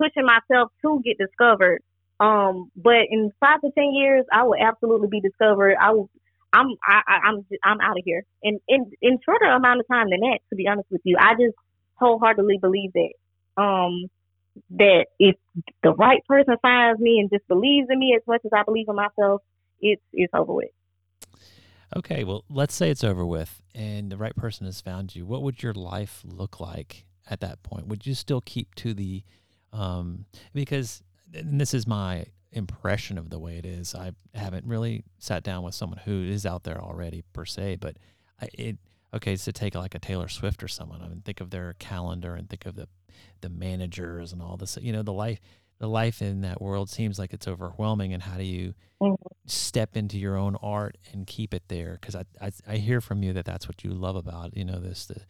pushing 0.00 0.24
myself 0.26 0.72
to 0.82 1.00
get 1.04 1.18
discovered. 1.18 1.80
Um, 2.20 2.70
but 2.76 3.06
in 3.10 3.30
five 3.40 3.60
to 3.60 3.70
ten 3.76 3.92
years, 3.92 4.24
I 4.32 4.42
will 4.44 4.56
absolutely 4.60 5.08
be 5.08 5.20
discovered. 5.20 5.76
I 5.80 5.92
will. 5.92 6.10
I'm 6.52 6.68
I, 6.86 7.02
I'm 7.24 7.46
I'm 7.62 7.80
out 7.80 7.98
of 7.98 8.02
here. 8.04 8.24
In 8.42 8.58
in 8.68 8.90
in 9.02 9.18
shorter 9.24 9.46
amount 9.46 9.80
of 9.80 9.86
time 9.88 10.08
than 10.10 10.20
that, 10.20 10.38
to 10.50 10.56
be 10.56 10.66
honest 10.66 10.88
with 10.90 11.02
you, 11.04 11.16
I 11.20 11.34
just 11.34 11.56
wholeheartedly 11.94 12.58
believe 12.60 12.92
that. 12.94 13.12
Um, 13.62 14.06
that 14.70 15.06
if 15.18 15.36
the 15.82 15.92
right 15.92 16.20
person 16.26 16.56
finds 16.60 17.00
me 17.00 17.18
and 17.20 17.30
just 17.30 17.46
believes 17.46 17.88
in 17.90 17.98
me 17.98 18.14
as 18.16 18.22
much 18.26 18.40
as 18.44 18.50
I 18.52 18.62
believe 18.64 18.86
in 18.88 18.96
myself, 18.96 19.42
it's 19.80 20.02
it's 20.12 20.32
over 20.34 20.52
with. 20.52 20.70
Okay, 21.96 22.24
well, 22.24 22.44
let's 22.50 22.74
say 22.74 22.90
it's 22.90 23.04
over 23.04 23.24
with 23.24 23.62
and 23.74 24.10
the 24.10 24.16
right 24.16 24.36
person 24.36 24.66
has 24.66 24.80
found 24.80 25.16
you. 25.16 25.24
What 25.24 25.42
would 25.42 25.62
your 25.62 25.72
life 25.72 26.22
look 26.24 26.60
like 26.60 27.06
at 27.30 27.40
that 27.40 27.62
point? 27.62 27.86
Would 27.86 28.06
you 28.06 28.14
still 28.14 28.42
keep 28.42 28.74
to 28.76 28.92
the, 28.92 29.22
um, 29.72 30.26
because, 30.52 31.02
and 31.34 31.60
this 31.60 31.74
is 31.74 31.86
my 31.86 32.26
impression 32.52 33.18
of 33.18 33.30
the 33.30 33.38
way 33.38 33.58
it 33.58 33.66
is. 33.66 33.94
I 33.94 34.12
haven't 34.34 34.66
really 34.66 35.04
sat 35.18 35.42
down 35.42 35.62
with 35.62 35.74
someone 35.74 36.00
who 36.04 36.22
is 36.24 36.46
out 36.46 36.64
there 36.64 36.80
already 36.80 37.22
per 37.32 37.44
se, 37.44 37.76
but 37.80 37.96
I, 38.40 38.48
it, 38.54 38.78
okay, 39.14 39.36
so 39.36 39.50
take 39.52 39.74
like 39.74 39.94
a 39.94 39.98
Taylor 39.98 40.28
Swift 40.28 40.62
or 40.62 40.68
someone. 40.68 41.02
I 41.02 41.08
mean, 41.08 41.20
think 41.24 41.40
of 41.40 41.50
their 41.50 41.74
calendar 41.78 42.34
and 42.34 42.48
think 42.48 42.64
of 42.66 42.74
the, 42.74 42.88
the 43.40 43.48
managers 43.50 44.32
and 44.32 44.40
all 44.40 44.56
this, 44.56 44.78
you 44.80 44.92
know, 44.92 45.02
the 45.02 45.12
life, 45.12 45.40
the 45.78 45.88
life 45.88 46.22
in 46.22 46.40
that 46.40 46.60
world 46.62 46.88
seems 46.90 47.18
like 47.18 47.32
it's 47.32 47.46
overwhelming. 47.46 48.12
And 48.12 48.22
how 48.22 48.36
do 48.36 48.44
you, 48.44 48.74
Mhm. 49.00 49.14
step 49.46 49.96
into 49.96 50.18
your 50.18 50.36
own 50.36 50.56
art 50.60 50.98
and 51.12 51.24
keep 51.24 51.54
it 51.54 51.62
there 51.68 51.98
because 52.00 52.16
I, 52.16 52.24
I 52.40 52.50
I 52.66 52.76
hear 52.78 53.00
from 53.00 53.22
you 53.22 53.32
that 53.34 53.44
that's 53.44 53.68
what 53.68 53.84
you 53.84 53.90
love 53.92 54.16
about 54.16 54.56
you 54.56 54.64
know 54.64 54.80
this 54.80 55.06
the 55.06 55.20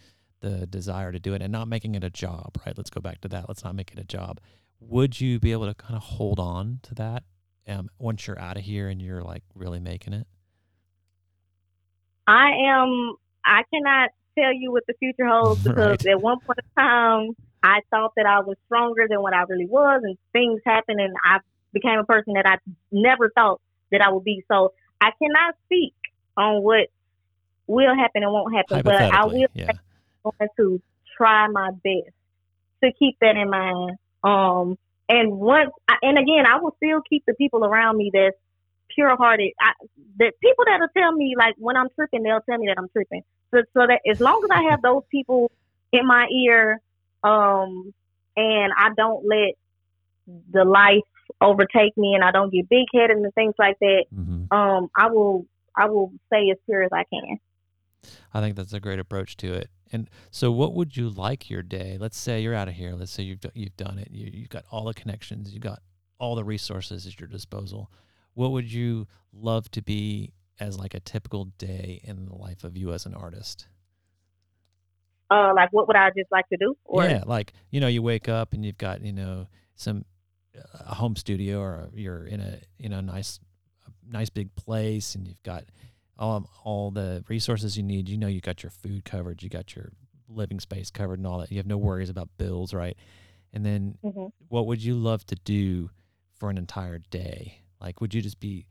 the 0.40 0.66
desire 0.66 1.12
to 1.12 1.18
do 1.20 1.34
it 1.34 1.42
and 1.42 1.52
not 1.52 1.68
making 1.68 1.94
it 1.94 2.02
a 2.02 2.08
job 2.08 2.56
right 2.64 2.74
let's 2.78 2.88
go 2.88 3.02
back 3.02 3.20
to 3.20 3.28
that 3.28 3.46
let's 3.46 3.62
not 3.64 3.74
make 3.74 3.92
it 3.92 3.98
a 3.98 4.04
job 4.04 4.40
would 4.80 5.20
you 5.20 5.38
be 5.38 5.52
able 5.52 5.66
to 5.66 5.74
kind 5.74 5.96
of 5.96 6.02
hold 6.02 6.38
on 6.38 6.80
to 6.82 6.94
that 6.94 7.24
um, 7.66 7.88
once 7.98 8.26
you're 8.26 8.38
out 8.38 8.56
of 8.56 8.64
here 8.64 8.88
and 8.88 9.02
you're 9.02 9.22
like 9.22 9.42
really 9.54 9.80
making 9.80 10.12
it 10.12 10.26
I 12.28 12.50
am. 12.66 13.14
I 13.44 13.62
cannot 13.72 14.10
tell 14.38 14.52
you 14.52 14.70
what 14.70 14.84
the 14.86 14.94
future 14.98 15.26
holds 15.26 15.62
because 15.64 15.96
Right. 16.04 16.06
at 16.06 16.20
one 16.20 16.38
point 16.46 16.58
in 16.58 16.82
time, 16.82 17.36
I 17.62 17.80
thought 17.90 18.12
that 18.16 18.26
I 18.26 18.40
was 18.40 18.56
stronger 18.66 19.06
than 19.08 19.20
what 19.22 19.34
I 19.34 19.42
really 19.48 19.66
was, 19.66 20.02
and 20.04 20.16
things 20.32 20.60
happened, 20.64 21.00
and 21.00 21.14
I 21.24 21.38
became 21.72 21.98
a 21.98 22.04
person 22.04 22.34
that 22.34 22.46
I 22.46 22.58
never 22.92 23.30
thought 23.34 23.60
that 23.90 24.00
I 24.00 24.12
would 24.12 24.24
be. 24.24 24.44
So 24.50 24.72
I 25.00 25.10
cannot 25.20 25.54
speak 25.64 25.94
on 26.36 26.62
what 26.62 26.88
will 27.66 27.94
happen 27.96 28.22
and 28.22 28.32
won't 28.32 28.54
happen, 28.54 28.82
but 28.82 28.94
I 28.94 29.24
will 29.24 29.46
yeah 29.54 29.72
to 30.58 30.82
try 31.16 31.48
my 31.48 31.70
best 31.82 32.14
to 32.84 32.92
keep 32.98 33.16
that 33.20 33.36
in 33.36 33.50
mind. 33.50 33.96
Um, 34.22 34.76
and 35.08 35.32
once, 35.32 35.70
I, 35.88 35.96
and 36.02 36.18
again, 36.18 36.44
I 36.46 36.60
will 36.60 36.74
still 36.76 37.00
keep 37.08 37.24
the 37.26 37.34
people 37.34 37.64
around 37.64 37.96
me 37.96 38.10
that's 38.12 38.36
pure 38.94 39.16
hearted. 39.16 39.52
The 40.18 40.32
people 40.42 40.64
that'll 40.66 40.88
tell 40.96 41.12
me 41.12 41.34
like 41.36 41.54
when 41.58 41.76
I'm 41.76 41.88
tripping, 41.94 42.22
they'll 42.22 42.40
tell 42.48 42.58
me 42.58 42.66
that 42.68 42.78
I'm 42.78 42.88
tripping. 42.88 43.22
So, 43.52 43.62
so 43.74 43.86
that 43.86 44.00
as 44.10 44.20
long 44.20 44.42
as 44.44 44.50
I 44.50 44.70
have 44.70 44.82
those 44.82 45.02
people 45.10 45.50
in 45.92 46.06
my 46.06 46.26
ear, 46.26 46.80
um, 47.22 47.94
and 48.36 48.72
I 48.76 48.90
don't 48.94 49.26
let 49.26 49.54
the 50.52 50.64
life 50.64 51.02
overtake 51.40 51.96
me, 51.96 52.14
and 52.14 52.22
I 52.22 52.30
don't 52.30 52.52
get 52.52 52.68
big 52.68 52.86
headed 52.94 53.16
and 53.16 53.34
things 53.34 53.54
like 53.58 53.78
that, 53.80 54.04
mm-hmm. 54.14 54.52
um, 54.54 54.90
I 54.96 55.08
will, 55.10 55.46
I 55.76 55.86
will 55.86 56.12
stay 56.26 56.50
as 56.50 56.58
pure 56.66 56.82
as 56.82 56.90
I 56.92 57.04
can. 57.04 57.38
I 58.34 58.40
think 58.40 58.56
that's 58.56 58.72
a 58.72 58.80
great 58.80 58.98
approach 58.98 59.36
to 59.38 59.54
it. 59.54 59.70
And 59.92 60.08
so, 60.30 60.50
what 60.50 60.74
would 60.74 60.96
you 60.96 61.08
like 61.08 61.48
your 61.48 61.62
day? 61.62 61.96
Let's 61.98 62.18
say 62.18 62.40
you're 62.40 62.54
out 62.54 62.68
of 62.68 62.74
here. 62.74 62.94
Let's 62.94 63.12
say 63.12 63.22
you've 63.22 63.40
do- 63.40 63.50
you've 63.54 63.76
done 63.76 63.98
it. 63.98 64.08
You 64.10 64.30
you've 64.32 64.48
got 64.48 64.64
all 64.70 64.84
the 64.84 64.94
connections. 64.94 65.52
You've 65.52 65.62
got 65.62 65.80
all 66.18 66.34
the 66.34 66.44
resources 66.44 67.06
at 67.06 67.18
your 67.18 67.28
disposal. 67.28 67.90
What 68.34 68.52
would 68.52 68.70
you 68.70 69.06
love 69.32 69.70
to 69.72 69.82
be 69.82 70.32
as 70.60 70.78
like 70.78 70.94
a 70.94 71.00
typical 71.00 71.46
day 71.58 72.00
in 72.04 72.26
the 72.26 72.34
life 72.34 72.64
of 72.64 72.76
you 72.76 72.92
as 72.92 73.06
an 73.06 73.14
artist? 73.14 73.68
Uh, 75.30 75.52
like 75.54 75.72
what 75.72 75.86
would 75.88 75.96
I 75.96 76.10
just 76.16 76.32
like 76.32 76.48
to 76.48 76.56
do? 76.56 76.76
Or 76.84 77.04
yeah, 77.04 77.22
like 77.26 77.52
you 77.70 77.80
know, 77.80 77.88
you 77.88 78.02
wake 78.02 78.28
up 78.28 78.52
and 78.52 78.64
you've 78.64 78.78
got 78.78 79.02
you 79.02 79.12
know 79.12 79.46
some 79.74 80.04
a 80.86 80.94
home 80.94 81.16
studio 81.16 81.60
or 81.60 81.88
you're 81.94 82.24
in 82.24 82.40
a 82.40 82.58
you 82.78 82.88
know 82.88 83.00
nice 83.00 83.38
nice 84.10 84.30
big 84.30 84.54
place 84.56 85.14
and 85.14 85.28
you've 85.28 85.42
got 85.42 85.64
all 86.18 86.50
all 86.64 86.90
the 86.90 87.24
resources 87.28 87.76
you 87.76 87.82
need. 87.82 88.08
You 88.08 88.18
know, 88.18 88.26
you 88.26 88.40
got 88.40 88.62
your 88.62 88.70
food 88.70 89.04
covered, 89.04 89.42
you 89.42 89.48
got 89.48 89.74
your 89.76 89.92
living 90.28 90.60
space 90.60 90.90
covered, 90.90 91.18
and 91.18 91.26
all 91.26 91.38
that. 91.38 91.50
You 91.50 91.58
have 91.58 91.66
no 91.66 91.78
worries 91.78 92.10
about 92.10 92.28
bills, 92.38 92.74
right? 92.74 92.96
And 93.52 93.64
then, 93.64 93.98
Mhm. 94.04 94.32
what 94.48 94.66
would 94.66 94.82
you 94.82 94.94
love 94.94 95.24
to 95.26 95.34
do 95.36 95.90
for 96.34 96.50
an 96.50 96.58
entire 96.58 96.98
day? 96.98 97.62
Like, 97.80 98.00
would 98.00 98.12
you 98.14 98.20
just 98.20 98.40
be 98.40 98.66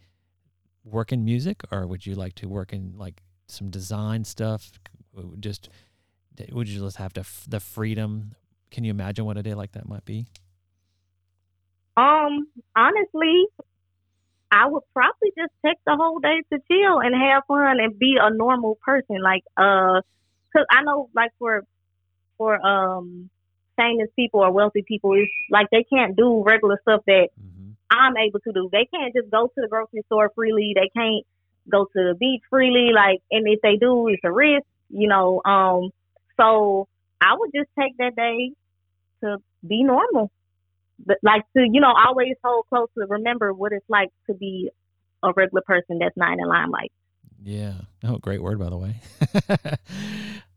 working 0.83 1.25
music, 1.25 1.61
or 1.71 1.87
would 1.87 2.05
you 2.05 2.15
like 2.15 2.35
to 2.35 2.47
work 2.47 2.73
in 2.73 2.93
like 2.97 3.23
some 3.47 3.69
design 3.69 4.23
stuff? 4.23 4.71
Just 5.39 5.69
would 6.51 6.69
you 6.69 6.79
just 6.79 6.97
have 6.97 7.13
to 7.13 7.21
f- 7.21 7.45
the 7.47 7.59
freedom? 7.59 8.35
Can 8.69 8.83
you 8.83 8.91
imagine 8.91 9.25
what 9.25 9.37
a 9.37 9.43
day 9.43 9.53
like 9.53 9.71
that 9.71 9.87
might 9.87 10.05
be? 10.05 10.27
Um, 11.95 12.47
honestly, 12.75 13.45
I 14.51 14.67
would 14.67 14.83
probably 14.93 15.31
just 15.37 15.51
take 15.65 15.77
the 15.85 15.95
whole 15.95 16.19
day 16.19 16.41
to 16.51 16.59
chill 16.71 16.99
and 16.99 17.15
have 17.15 17.43
fun 17.47 17.79
and 17.79 17.97
be 17.99 18.17
a 18.19 18.33
normal 18.33 18.77
person. 18.83 19.21
Like, 19.21 19.43
uh, 19.57 20.01
cause 20.55 20.65
I 20.71 20.83
know, 20.83 21.09
like 21.15 21.31
for 21.39 21.63
for 22.37 22.65
um 22.65 23.29
famous 23.77 24.09
people 24.15 24.41
or 24.41 24.51
wealthy 24.51 24.83
people, 24.87 25.13
it's 25.13 25.31
like 25.51 25.67
they 25.71 25.83
can't 25.83 26.15
do 26.15 26.43
regular 26.45 26.79
stuff 26.83 27.01
that 27.07 27.29
Mm-hmm. 27.39 27.71
I'm 27.89 28.17
able 28.17 28.39
to 28.41 28.51
do. 28.53 28.69
They 28.71 28.87
can't 28.93 29.13
just 29.13 29.29
go 29.31 29.47
to 29.47 29.61
the 29.61 29.67
grocery 29.67 30.01
store 30.07 30.31
freely. 30.35 30.73
They 30.75 30.89
can't 30.95 31.25
go 31.69 31.85
to 31.85 31.89
the 31.93 32.15
beach 32.19 32.41
freely. 32.49 32.91
Like, 32.93 33.19
and 33.31 33.47
if 33.47 33.61
they 33.61 33.77
do, 33.77 34.07
it's 34.07 34.21
a 34.23 34.31
risk, 34.31 34.65
you 34.89 35.07
know. 35.07 35.41
Um, 35.45 35.91
so 36.37 36.87
I 37.21 37.35
would 37.37 37.51
just 37.55 37.69
take 37.79 37.97
that 37.97 38.15
day 38.15 38.51
to 39.23 39.37
be 39.67 39.83
normal, 39.83 40.31
but 41.05 41.17
like 41.23 41.43
to 41.55 41.67
you 41.71 41.81
know 41.81 41.93
always 41.95 42.35
hold 42.43 42.65
close 42.69 42.87
to 42.97 43.05
remember 43.07 43.53
what 43.53 43.71
it's 43.71 43.85
like 43.89 44.09
to 44.27 44.33
be 44.33 44.69
a 45.23 45.31
regular 45.35 45.61
person 45.65 45.99
that's 45.99 46.15
not 46.15 46.33
in 46.33 46.39
the 46.39 46.47
limelight. 46.47 46.91
Yeah. 47.43 47.73
Oh, 48.03 48.17
great 48.17 48.41
word, 48.41 48.59
by 48.59 48.69
the 48.69 48.77
way. 48.77 49.01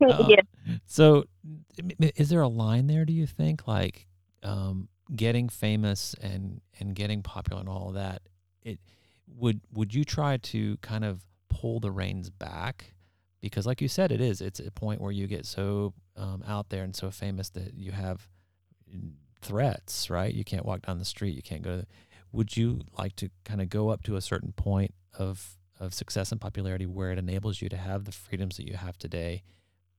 Uh, 0.03 0.25
yeah. 0.27 0.41
So, 0.87 1.25
is 1.99 2.29
there 2.29 2.41
a 2.41 2.47
line 2.47 2.87
there? 2.87 3.05
Do 3.05 3.13
you 3.13 3.27
think 3.27 3.67
like 3.67 4.07
um, 4.41 4.89
getting 5.15 5.47
famous 5.47 6.15
and 6.19 6.59
and 6.79 6.95
getting 6.95 7.21
popular 7.21 7.59
and 7.59 7.69
all 7.69 7.89
of 7.89 7.93
that? 7.93 8.23
It 8.63 8.79
would 9.27 9.61
would 9.71 9.93
you 9.93 10.03
try 10.03 10.37
to 10.37 10.77
kind 10.77 11.05
of 11.05 11.21
pull 11.49 11.79
the 11.79 11.91
reins 11.91 12.31
back? 12.31 12.95
Because, 13.41 13.67
like 13.67 13.79
you 13.79 13.87
said, 13.87 14.11
it 14.11 14.21
is. 14.21 14.41
It's 14.41 14.59
a 14.59 14.71
point 14.71 15.01
where 15.01 15.11
you 15.11 15.27
get 15.27 15.45
so 15.45 15.93
um, 16.17 16.43
out 16.47 16.69
there 16.69 16.83
and 16.83 16.95
so 16.95 17.11
famous 17.11 17.51
that 17.51 17.75
you 17.75 17.91
have 17.91 18.27
threats. 19.41 20.09
Right? 20.09 20.33
You 20.33 20.43
can't 20.43 20.65
walk 20.65 20.85
down 20.85 20.99
the 20.99 21.05
street. 21.05 21.35
You 21.35 21.41
can't 21.41 21.61
go. 21.61 21.71
To 21.71 21.77
the, 21.77 21.87
would 22.31 22.55
you 22.55 22.81
like 22.97 23.15
to 23.17 23.29
kind 23.43 23.61
of 23.61 23.69
go 23.69 23.89
up 23.89 24.03
to 24.03 24.15
a 24.15 24.21
certain 24.21 24.53
point 24.53 24.93
of 25.17 25.57
of 25.79 25.93
success 25.93 26.31
and 26.31 26.39
popularity 26.39 26.85
where 26.85 27.11
it 27.11 27.17
enables 27.17 27.61
you 27.61 27.67
to 27.69 27.77
have 27.77 28.05
the 28.05 28.11
freedoms 28.11 28.57
that 28.57 28.67
you 28.67 28.75
have 28.77 28.97
today, 28.97 29.41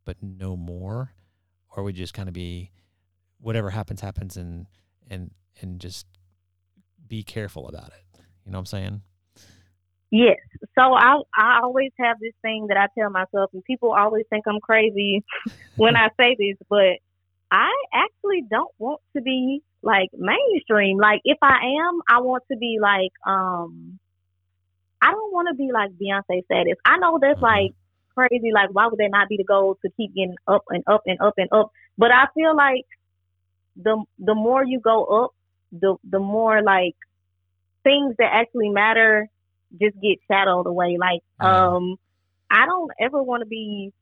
but 0.05 0.17
no 0.23 0.57
more, 0.57 1.13
or 1.71 1.83
would 1.83 1.97
you 1.99 2.05
just 2.05 2.15
kind 2.15 2.29
of 2.29 2.33
be 2.33 2.71
whatever 3.41 3.71
happens 3.71 4.01
happens 4.01 4.37
and 4.37 4.67
and 5.11 5.33
and 5.61 5.81
just 5.81 6.07
be 7.09 7.23
careful 7.23 7.69
about 7.69 7.89
it. 7.89 8.21
You 8.47 8.53
know 8.53 8.59
what 8.59 8.61
I'm 8.61 8.67
saying? 8.67 9.03
Yes. 10.11 10.39
So 10.79 10.95
I 10.95 11.21
I 11.37 11.61
always 11.63 11.91
have 11.99 12.19
this 12.21 12.33
thing 12.43 12.67
that 12.69 12.77
I 12.77 12.87
tell 12.99 13.11
myself, 13.11 13.51
and 13.53 13.65
people 13.65 13.93
always 13.93 14.25
think 14.31 14.45
I'm 14.47 14.61
crazy 14.61 15.25
when 15.77 15.97
I 15.97 16.09
say 16.19 16.37
this, 16.39 16.57
but 16.69 16.99
I 17.53 17.71
actually 17.95 18.45
don't 18.51 18.73
want 18.79 19.03
to 19.17 19.23
be 19.23 19.63
like 19.83 20.11
mainstream. 20.15 20.99
Like 20.99 21.23
if 21.25 21.39
I 21.43 21.59
am, 21.81 22.01
I 22.09 22.21
want 22.23 22.45
to 22.53 22.59
be 22.59 22.79
like 22.83 23.13
um 23.27 24.01
I 25.03 25.13
don't 25.13 25.33
want 25.33 25.49
to 25.51 25.55
be 25.55 25.71
like 25.73 25.91
Beyonce 25.93 26.45
status. 26.45 26.79
I 26.87 26.99
know 26.99 27.19
that's 27.21 27.41
Mhm. 27.41 27.43
like 27.43 27.73
crazy. 28.17 28.53
Like 28.55 28.71
why 28.73 28.87
would 28.89 28.99
that 28.99 29.11
not 29.13 29.29
be 29.29 29.37
the 29.39 29.45
goal 29.45 29.77
to 29.85 29.91
keep 29.97 30.15
getting 30.15 30.37
up 30.49 30.65
and 30.71 30.85
up 30.87 31.03
and 31.07 31.21
up 31.21 31.35
and 31.39 31.49
up? 31.53 31.71
But 31.99 32.13
I 32.13 32.27
feel 32.35 32.57
like 32.57 32.87
the 33.77 34.03
the 34.19 34.35
more 34.35 34.65
you 34.65 34.81
go 34.81 35.05
up, 35.25 35.33
the 35.73 35.97
the 36.11 36.21
more 36.21 36.63
like 36.63 36.97
things 37.85 38.15
that 38.19 38.31
actually 38.33 38.71
matter 38.71 39.29
just 39.81 39.97
get 40.01 40.19
shadowed 40.31 40.67
away. 40.67 40.99
Like 41.01 41.23
Yeah. 41.41 41.47
um 41.47 41.97
I 42.51 42.67
don't 42.67 42.91
ever 43.01 43.23
want 43.23 43.43
to 43.43 43.47
be 43.47 43.93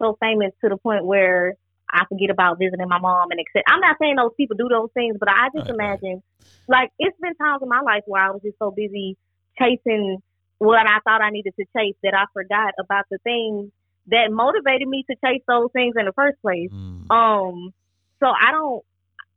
so 0.00 0.16
famous 0.20 0.52
to 0.62 0.70
the 0.70 0.76
point 0.78 1.04
where 1.06 1.54
I 1.96 2.04
forget 2.08 2.30
about 2.30 2.58
visiting 2.58 2.88
my 2.88 2.98
mom 2.98 3.30
and 3.30 3.40
accept. 3.40 3.64
I'm 3.68 3.80
not 3.80 3.96
saying 4.00 4.16
those 4.16 4.36
people 4.36 4.56
do 4.56 4.68
those 4.68 4.90
things, 4.92 5.16
but 5.18 5.28
I 5.28 5.48
just 5.54 5.70
right. 5.70 5.74
imagine, 5.74 6.22
like, 6.68 6.90
it's 6.98 7.18
been 7.20 7.34
times 7.36 7.62
in 7.62 7.68
my 7.68 7.80
life 7.80 8.02
where 8.06 8.22
I 8.22 8.30
was 8.30 8.42
just 8.42 8.58
so 8.58 8.70
busy 8.70 9.16
chasing 9.58 10.22
what 10.58 10.86
I 10.86 10.98
thought 11.04 11.22
I 11.22 11.30
needed 11.30 11.54
to 11.58 11.64
chase 11.76 11.96
that 12.02 12.14
I 12.14 12.24
forgot 12.32 12.74
about 12.78 13.06
the 13.10 13.18
things 13.24 13.70
that 14.08 14.30
motivated 14.30 14.88
me 14.88 15.04
to 15.10 15.16
chase 15.24 15.42
those 15.48 15.68
things 15.72 15.94
in 15.98 16.06
the 16.06 16.12
first 16.12 16.40
place. 16.40 16.70
Mm. 16.72 17.10
Um, 17.10 17.74
so 18.20 18.26
I 18.26 18.52
don't. 18.52 18.84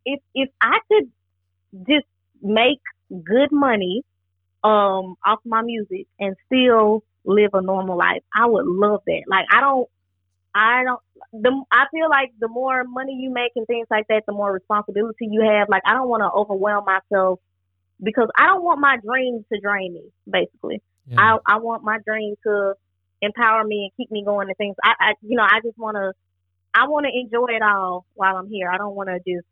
If 0.05 0.21
if 0.33 0.49
I 0.61 0.79
could 0.87 1.11
just 1.87 2.05
make 2.41 2.79
good 3.11 3.51
money, 3.51 4.03
um, 4.63 5.15
off 5.25 5.39
my 5.45 5.61
music 5.61 6.07
and 6.19 6.35
still 6.45 7.03
live 7.25 7.51
a 7.53 7.61
normal 7.61 7.97
life, 7.97 8.23
I 8.33 8.45
would 8.45 8.65
love 8.65 9.01
that. 9.05 9.23
Like 9.27 9.45
I 9.51 9.61
don't, 9.61 9.89
I 10.55 10.83
don't. 10.83 11.01
The 11.33 11.63
I 11.71 11.85
feel 11.91 12.09
like 12.09 12.31
the 12.39 12.47
more 12.47 12.83
money 12.83 13.13
you 13.13 13.31
make 13.31 13.51
and 13.55 13.67
things 13.67 13.87
like 13.89 14.07
that, 14.09 14.23
the 14.27 14.33
more 14.33 14.51
responsibility 14.51 15.27
you 15.31 15.41
have. 15.41 15.69
Like 15.69 15.83
I 15.85 15.93
don't 15.93 16.09
want 16.09 16.21
to 16.21 16.31
overwhelm 16.31 16.85
myself 16.85 17.39
because 18.01 18.29
I 18.37 18.47
don't 18.47 18.63
want 18.63 18.79
my 18.79 18.97
dreams 19.03 19.45
to 19.53 19.59
drain 19.59 19.93
me. 19.93 20.03
Basically, 20.29 20.81
Yeah. 21.07 21.37
I 21.45 21.55
I 21.55 21.57
want 21.59 21.83
my 21.83 21.97
dream 22.05 22.35
to 22.45 22.73
empower 23.21 23.63
me 23.63 23.83
and 23.83 23.91
keep 23.97 24.11
me 24.11 24.23
going 24.25 24.47
and 24.47 24.57
things. 24.57 24.75
I, 24.83 24.93
I 24.99 25.13
you 25.21 25.35
know 25.37 25.43
I 25.43 25.59
just 25.63 25.77
want 25.77 25.95
to 25.95 26.13
I 26.73 26.87
want 26.87 27.05
to 27.05 27.11
enjoy 27.11 27.55
it 27.55 27.61
all 27.61 28.05
while 28.13 28.37
I'm 28.37 28.49
here. 28.49 28.69
I 28.71 28.77
don't 28.77 28.95
want 28.95 29.09
to 29.09 29.17
just 29.19 29.45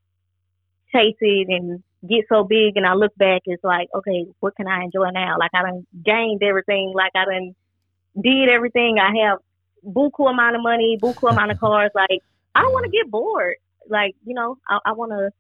chase 0.94 1.18
it 1.20 1.48
and 1.50 1.84
get 2.08 2.26
so 2.30 2.44
big 2.44 2.78
and 2.78 2.86
I 2.86 2.94
look 2.94 3.14
back 3.18 3.42
it's 3.46 3.64
like 3.64 3.90
okay 3.94 4.26
what 4.40 4.56
can 4.56 4.68
I 4.68 4.84
enjoy 4.84 5.10
now? 5.12 5.38
Like 5.40 5.52
I 5.54 5.64
done 5.64 5.86
gained 6.04 6.44
everything. 6.44 6.94
Like 6.96 7.12
I 7.16 7.26
done 7.26 7.56
did 8.22 8.50
everything. 8.50 8.98
I 9.00 9.26
have 9.28 9.40
buku 9.86 10.30
amount 10.30 10.56
of 10.56 10.62
money, 10.62 10.98
buku 11.02 11.30
amount 11.30 11.52
of 11.52 11.60
cars. 11.60 11.92
Like 11.96 12.22
I 12.56 12.62
don't 12.62 12.74
want 12.74 12.86
to 12.86 12.92
get 12.92 13.10
bored. 13.10 13.56
Like 13.90 14.16
you 14.26 14.34
know 14.34 14.58
I, 14.68 14.80
I 14.88 14.92
want 14.94 15.12
to 15.12 15.32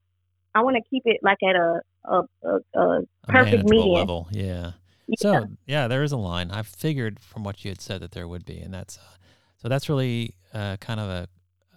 I 0.56 0.62
want 0.62 0.76
to 0.78 0.90
keep 0.90 1.04
it 1.06 1.20
like 1.22 1.38
at 1.44 1.56
a 1.56 1.82
a, 2.06 2.24
a, 2.44 2.50
a 2.50 3.00
a 3.00 3.06
perfect 3.28 3.64
manageable 3.64 3.70
medium. 3.70 3.96
level. 3.96 4.28
Yeah. 4.32 4.72
Yeah. 5.08 5.16
So 5.20 5.48
yeah, 5.66 5.88
there 5.88 6.04
is 6.04 6.12
a 6.12 6.18
line. 6.18 6.52
I 6.52 6.64
figured 6.64 7.20
from 7.20 7.44
what 7.44 7.64
you 7.64 7.72
had 7.72 7.82
said 7.82 8.02
that 8.02 8.12
there 8.12 8.28
would 8.28 8.46
be, 8.46 8.60
and 8.60 8.74
that's 8.74 8.98
uh, 8.98 9.16
so 9.58 9.70
that's 9.70 9.88
really 9.88 10.36
uh, 10.54 10.76
kind 10.78 11.00
of 11.00 11.08
a, 11.08 11.28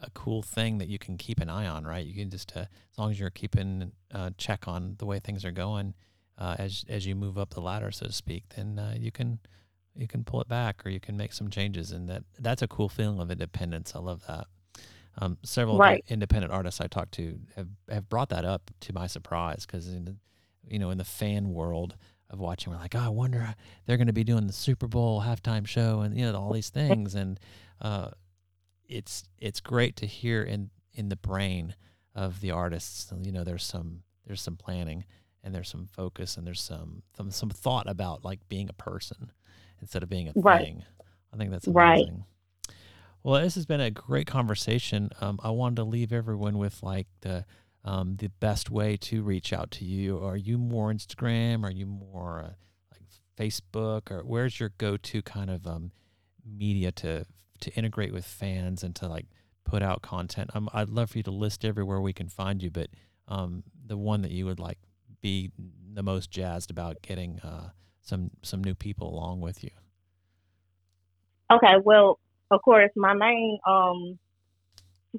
a 0.03 0.11
cool 0.15 0.43
thing 0.43 0.79
that 0.79 0.89
you 0.89 0.99
can 0.99 1.17
keep 1.17 1.41
an 1.41 1.49
eye 1.49 1.67
on, 1.67 1.85
right? 1.85 2.05
You 2.05 2.15
can 2.15 2.29
just 2.29 2.57
uh, 2.57 2.61
as 2.61 2.99
long 2.99 3.13
as 3.13 3.21
you're 3.21 3.31
keeping 3.31 3.93
uh, 4.13 4.31
check 4.37 4.67
on 4.67 4.97
the 4.99 5.07
way 5.07 5.21
things 5.21 5.45
are 5.45 5.53
going 5.53 5.95
uh, 6.41 6.57
as 6.59 6.85
as 6.89 7.07
you 7.07 7.15
move 7.15 7.39
up 7.39 7.51
the 7.51 7.61
ladder, 7.61 7.91
so 7.91 8.07
to 8.07 8.13
speak, 8.13 8.45
then 8.57 8.79
uh, 8.79 8.95
you 8.99 9.13
can 9.13 9.39
you 9.95 10.07
can 10.09 10.25
pull 10.25 10.41
it 10.41 10.49
back 10.49 10.85
or 10.87 10.91
you 10.91 11.01
can 11.01 11.17
make 11.17 11.33
some 11.33 11.51
changes, 11.51 11.93
and 11.93 12.09
that 12.09 12.25
that's 12.39 12.63
a 12.63 12.69
cool 12.69 12.89
feeling 12.89 13.21
of 13.21 13.31
independence. 13.31 13.95
I 13.95 13.99
love 14.01 14.23
that. 14.29 14.47
Um, 15.19 15.39
several 15.43 15.77
Right. 15.79 16.05
independent 16.09 16.53
artists 16.53 16.81
I 16.81 16.87
talked 16.87 17.13
to 17.13 17.39
have, 17.57 17.69
have 17.91 18.09
brought 18.09 18.29
that 18.31 18.45
up 18.45 18.71
to 18.81 18.93
my 18.93 19.07
surprise 19.09 19.67
because 19.67 19.89
in 19.89 20.05
the, 20.05 20.17
you 20.69 20.79
know 20.79 20.91
in 20.91 20.99
the 20.99 21.05
fan 21.05 21.51
world 21.51 21.97
of 22.31 22.39
watching, 22.39 22.73
we're 22.73 22.79
like, 22.79 22.95
oh, 22.95 23.01
I 23.01 23.09
wonder 23.09 23.55
they're 23.87 23.97
going 23.97 24.07
to 24.07 24.13
be 24.13 24.23
doing 24.25 24.47
the 24.47 24.53
Super 24.53 24.87
Bowl 24.87 25.23
halftime 25.23 25.67
show 25.67 26.01
and 26.01 26.17
you 26.17 26.31
know 26.31 26.39
all 26.39 26.53
these 26.53 26.71
things, 26.71 27.15
and 27.15 27.41
uh, 27.81 28.11
it's 28.89 29.25
it's 29.39 29.61
great 29.61 29.97
to 29.97 30.07
hear 30.07 30.43
in 30.43 30.71
in 30.95 31.09
the 31.09 31.17
brain 31.17 31.75
of 32.15 32.41
the 32.41 32.51
artists. 32.51 33.13
You 33.21 33.33
know, 33.33 33.45
there's 33.45 33.65
some 33.65 34.03
there's 34.27 34.43
some 34.43 34.57
planning 34.57 35.05
and 35.43 35.55
there's 35.55 35.69
some 35.69 35.87
focus 35.87 36.37
and 36.37 36.47
there's 36.47 36.61
some 36.61 37.03
some, 37.17 37.31
some 37.31 37.51
thought 37.51 37.89
about 37.89 38.25
like 38.25 38.41
being 38.49 38.69
a 38.69 38.73
person 38.75 39.33
instead 39.81 40.03
of 40.03 40.09
being 40.09 40.29
a 40.29 40.33
Right. 40.37 40.65
thing. 40.65 40.85
I 41.33 41.37
think 41.37 41.51
that's 41.51 41.67
amazing. 41.67 41.75
Right. 42.17 42.75
Well, 43.23 43.43
this 43.43 43.55
has 43.55 43.67
been 43.67 43.81
a 43.81 43.91
great 43.91 44.27
conversation. 44.27 45.11
Um, 45.21 45.39
I 45.43 45.51
wanted 45.51 45.77
to 45.77 45.85
leave 45.85 46.13
everyone 46.13 46.59
with 46.59 46.83
like 46.83 47.07
the 47.21 47.45
um, 47.85 48.17
the 48.17 48.29
best 48.29 48.71
way 48.71 48.97
to 48.99 49.23
reach 49.23 49.53
out 49.55 49.71
to 49.73 49.85
you. 49.87 50.19
Are 50.23 50.37
you 50.37 50.59
more 50.59 50.93
Instagram? 50.93 51.65
Are 51.65 51.71
you 51.71 51.87
more 51.87 52.41
uh, 52.41 52.53
like 52.93 53.03
Facebook? 53.39 54.11
Or 54.11 54.23
where's 54.23 54.61
your 54.61 54.71
go 54.79 54.97
to 54.99 55.23
kind 55.23 55.51
of 55.51 55.67
um, 55.67 55.93
media 56.45 56.93
to 56.93 57.25
to 57.61 57.71
integrate 57.75 58.13
with 58.13 58.25
fans 58.25 58.83
and 58.83 58.95
to 58.97 59.09
like 59.09 59.27
put 59.65 59.83
out 59.83 60.03
content? 60.03 60.51
Um, 60.55 60.69
I'd 60.75 60.89
love 60.91 61.11
for 61.11 61.19
you 61.19 61.25
to 61.25 61.31
list 61.31 61.65
everywhere 61.65 62.01
we 62.01 62.13
can 62.13 62.29
find 62.29 62.63
you, 62.63 62.71
but 62.71 62.89
um, 63.29 63.65
the 63.87 63.97
one 63.99 64.23
that 64.23 64.31
you 64.31 64.47
would 64.47 64.61
like 64.61 64.79
be 65.23 65.51
the 65.93 66.03
most 66.03 66.31
jazzed 66.31 66.71
about 66.71 67.01
getting 67.03 67.39
uh, 67.41 67.71
some 68.11 68.31
some 68.43 68.63
new 68.63 68.75
people 68.75 69.09
along 69.09 69.41
with 69.41 69.65
you. 69.65 69.71
Okay, 71.51 71.77
well, 71.83 72.19
of 72.51 72.61
course, 72.63 72.91
my 72.97 73.15
main 73.15 73.59
um 73.67 74.19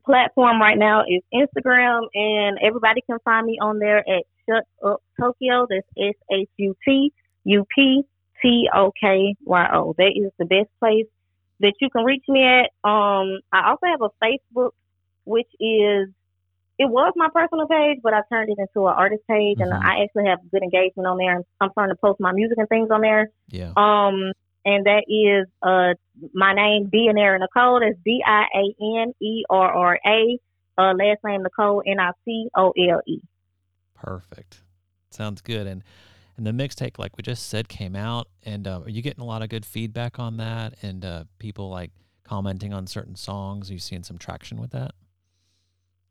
platform 0.06 0.62
right 0.62 0.78
now 0.78 1.04
is 1.04 1.22
Instagram, 1.34 2.02
and 2.14 2.60
everybody 2.62 3.02
can 3.10 3.18
find 3.26 3.46
me 3.46 3.58
on 3.60 3.80
there 3.80 4.00
at 4.00 4.24
Shut 4.48 4.66
Up 4.86 5.02
Tokyo. 5.20 5.66
That's 5.70 5.88
S 5.98 6.16
H 6.32 6.50
U 6.58 6.76
T 6.86 7.12
U 7.46 7.66
P 7.74 8.04
T 8.42 8.70
O 8.74 8.92
K 9.00 9.36
Y 9.44 9.70
O. 9.74 9.96
That 9.98 10.12
is 10.16 10.32
the 10.38 10.46
best 10.46 10.70
place 10.80 11.08
that 11.62 11.74
you 11.80 11.89
can 11.89 12.04
reach 12.04 12.24
me 12.28 12.44
at. 12.44 12.72
Um, 12.84 13.39
I 13.52 13.70
also 13.70 13.86
have 13.86 14.02
a 14.02 14.10
Facebook, 14.24 14.72
which 15.26 15.50
is 15.60 16.10
it 16.82 16.90
was 16.90 17.14
my 17.16 17.30
personal 17.34 17.68
page, 17.68 18.00
but 18.02 18.14
I 18.14 18.22
turned 18.32 18.50
it 18.50 18.58
into 18.58 18.88
an 18.88 18.94
artist 19.04 19.24
page, 19.30 19.58
and 19.60 19.72
Mhm. 19.72 19.86
I 19.90 20.04
actually 20.04 20.28
have 20.28 20.40
good 20.52 20.64
engagement 20.64 21.08
on 21.08 21.18
there. 21.18 21.42
I'm 21.60 21.72
starting 21.72 21.96
to 21.96 22.00
post 22.00 22.20
my 22.20 22.32
music 22.32 22.58
and 22.58 22.68
things 22.70 22.90
on 22.92 23.02
there. 23.02 23.30
Yeah. 23.50 23.72
Um, 23.78 24.32
and 24.66 24.86
that 24.86 25.04
is 25.08 25.48
uh 25.62 25.94
my 26.34 26.54
name 26.54 26.90
Dianerra 26.94 27.40
Nicole. 27.40 27.80
That's 27.80 27.98
D 28.06 28.24
I 28.26 28.44
A 28.62 28.64
N 29.02 29.14
E 29.20 29.44
R 29.50 29.72
R 29.72 30.00
A. 30.06 30.40
Uh, 30.78 30.94
last 30.94 31.20
name 31.24 31.44
Nicole 31.44 31.84
N 31.86 32.00
I 32.00 32.12
C 32.26 32.50
O 32.56 32.72
L 32.72 33.02
E. 33.06 33.20
Perfect. 33.96 34.64
Sounds 35.10 35.42
good. 35.42 35.68
And 35.68 35.84
and 36.38 36.48
the 36.48 36.52
mixtape, 36.52 36.98
like 36.98 37.18
we 37.18 37.22
just 37.24 37.48
said, 37.50 37.68
came 37.70 37.96
out. 37.96 38.28
And 38.44 38.68
uh, 38.68 38.82
are 38.86 38.90
you 38.90 39.02
getting 39.02 39.22
a 39.22 39.26
lot 39.26 39.42
of 39.44 39.50
good 39.50 39.66
feedback 39.66 40.18
on 40.18 40.38
that? 40.38 40.76
And 40.82 41.04
uh, 41.06 41.24
people 41.40 41.70
like 41.70 41.92
commenting 42.24 42.74
on 42.74 42.88
certain 42.88 43.16
songs? 43.16 43.70
Are 43.70 43.74
you 43.74 43.80
seeing 43.80 44.04
some 44.04 44.18
traction 44.18 44.60
with 44.60 44.72
that? 44.72 44.94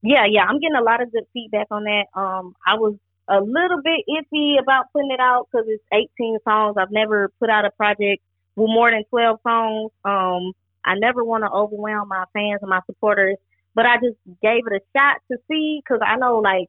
Yeah, 0.03 0.27
yeah, 0.31 0.45
I'm 0.45 0.61
getting 0.61 0.77
a 0.77 0.83
lot 0.83 1.03
of 1.03 1.13
good 1.13 1.25
feedback 1.33 1.67
on 1.71 1.85
that. 1.85 2.07
Um, 2.15 2.55
I 2.67 2.75
was 2.75 2.97
a 3.29 3.41
little 3.41 3.83
bit 3.83 4.05
iffy 4.09 4.61
about 4.61 4.87
putting 4.93 5.11
it 5.13 5.21
out 5.21 5.49
because 5.51 5.67
it's 5.69 5.85
18 5.93 6.39
songs. 6.45 6.77
I've 6.79 6.91
never 6.91 7.31
put 7.41 7.51
out 7.51 7.65
a 7.67 7.71
project 7.73 8.23
with 8.57 8.71
more 8.71 8.91
than 8.91 9.05
12 9.11 9.41
songs. 9.47 9.93
Um, 10.05 10.53
I 10.85 10.95
never 10.97 11.25
want 11.25 11.45
to 11.45 11.51
overwhelm 11.51 12.09
my 12.09 12.25
fans 12.33 12.61
and 12.63 12.71
my 12.71 12.81
supporters, 12.87 13.37
but 13.75 13.87
I 13.87 13.97
just 13.97 14.17
gave 14.43 14.67
it 14.67 14.83
a 14.83 14.99
shot 14.99 15.19
to 15.31 15.39
see 15.51 15.83
because 15.85 16.01
I 16.07 16.17
know 16.17 16.39
like 16.39 16.69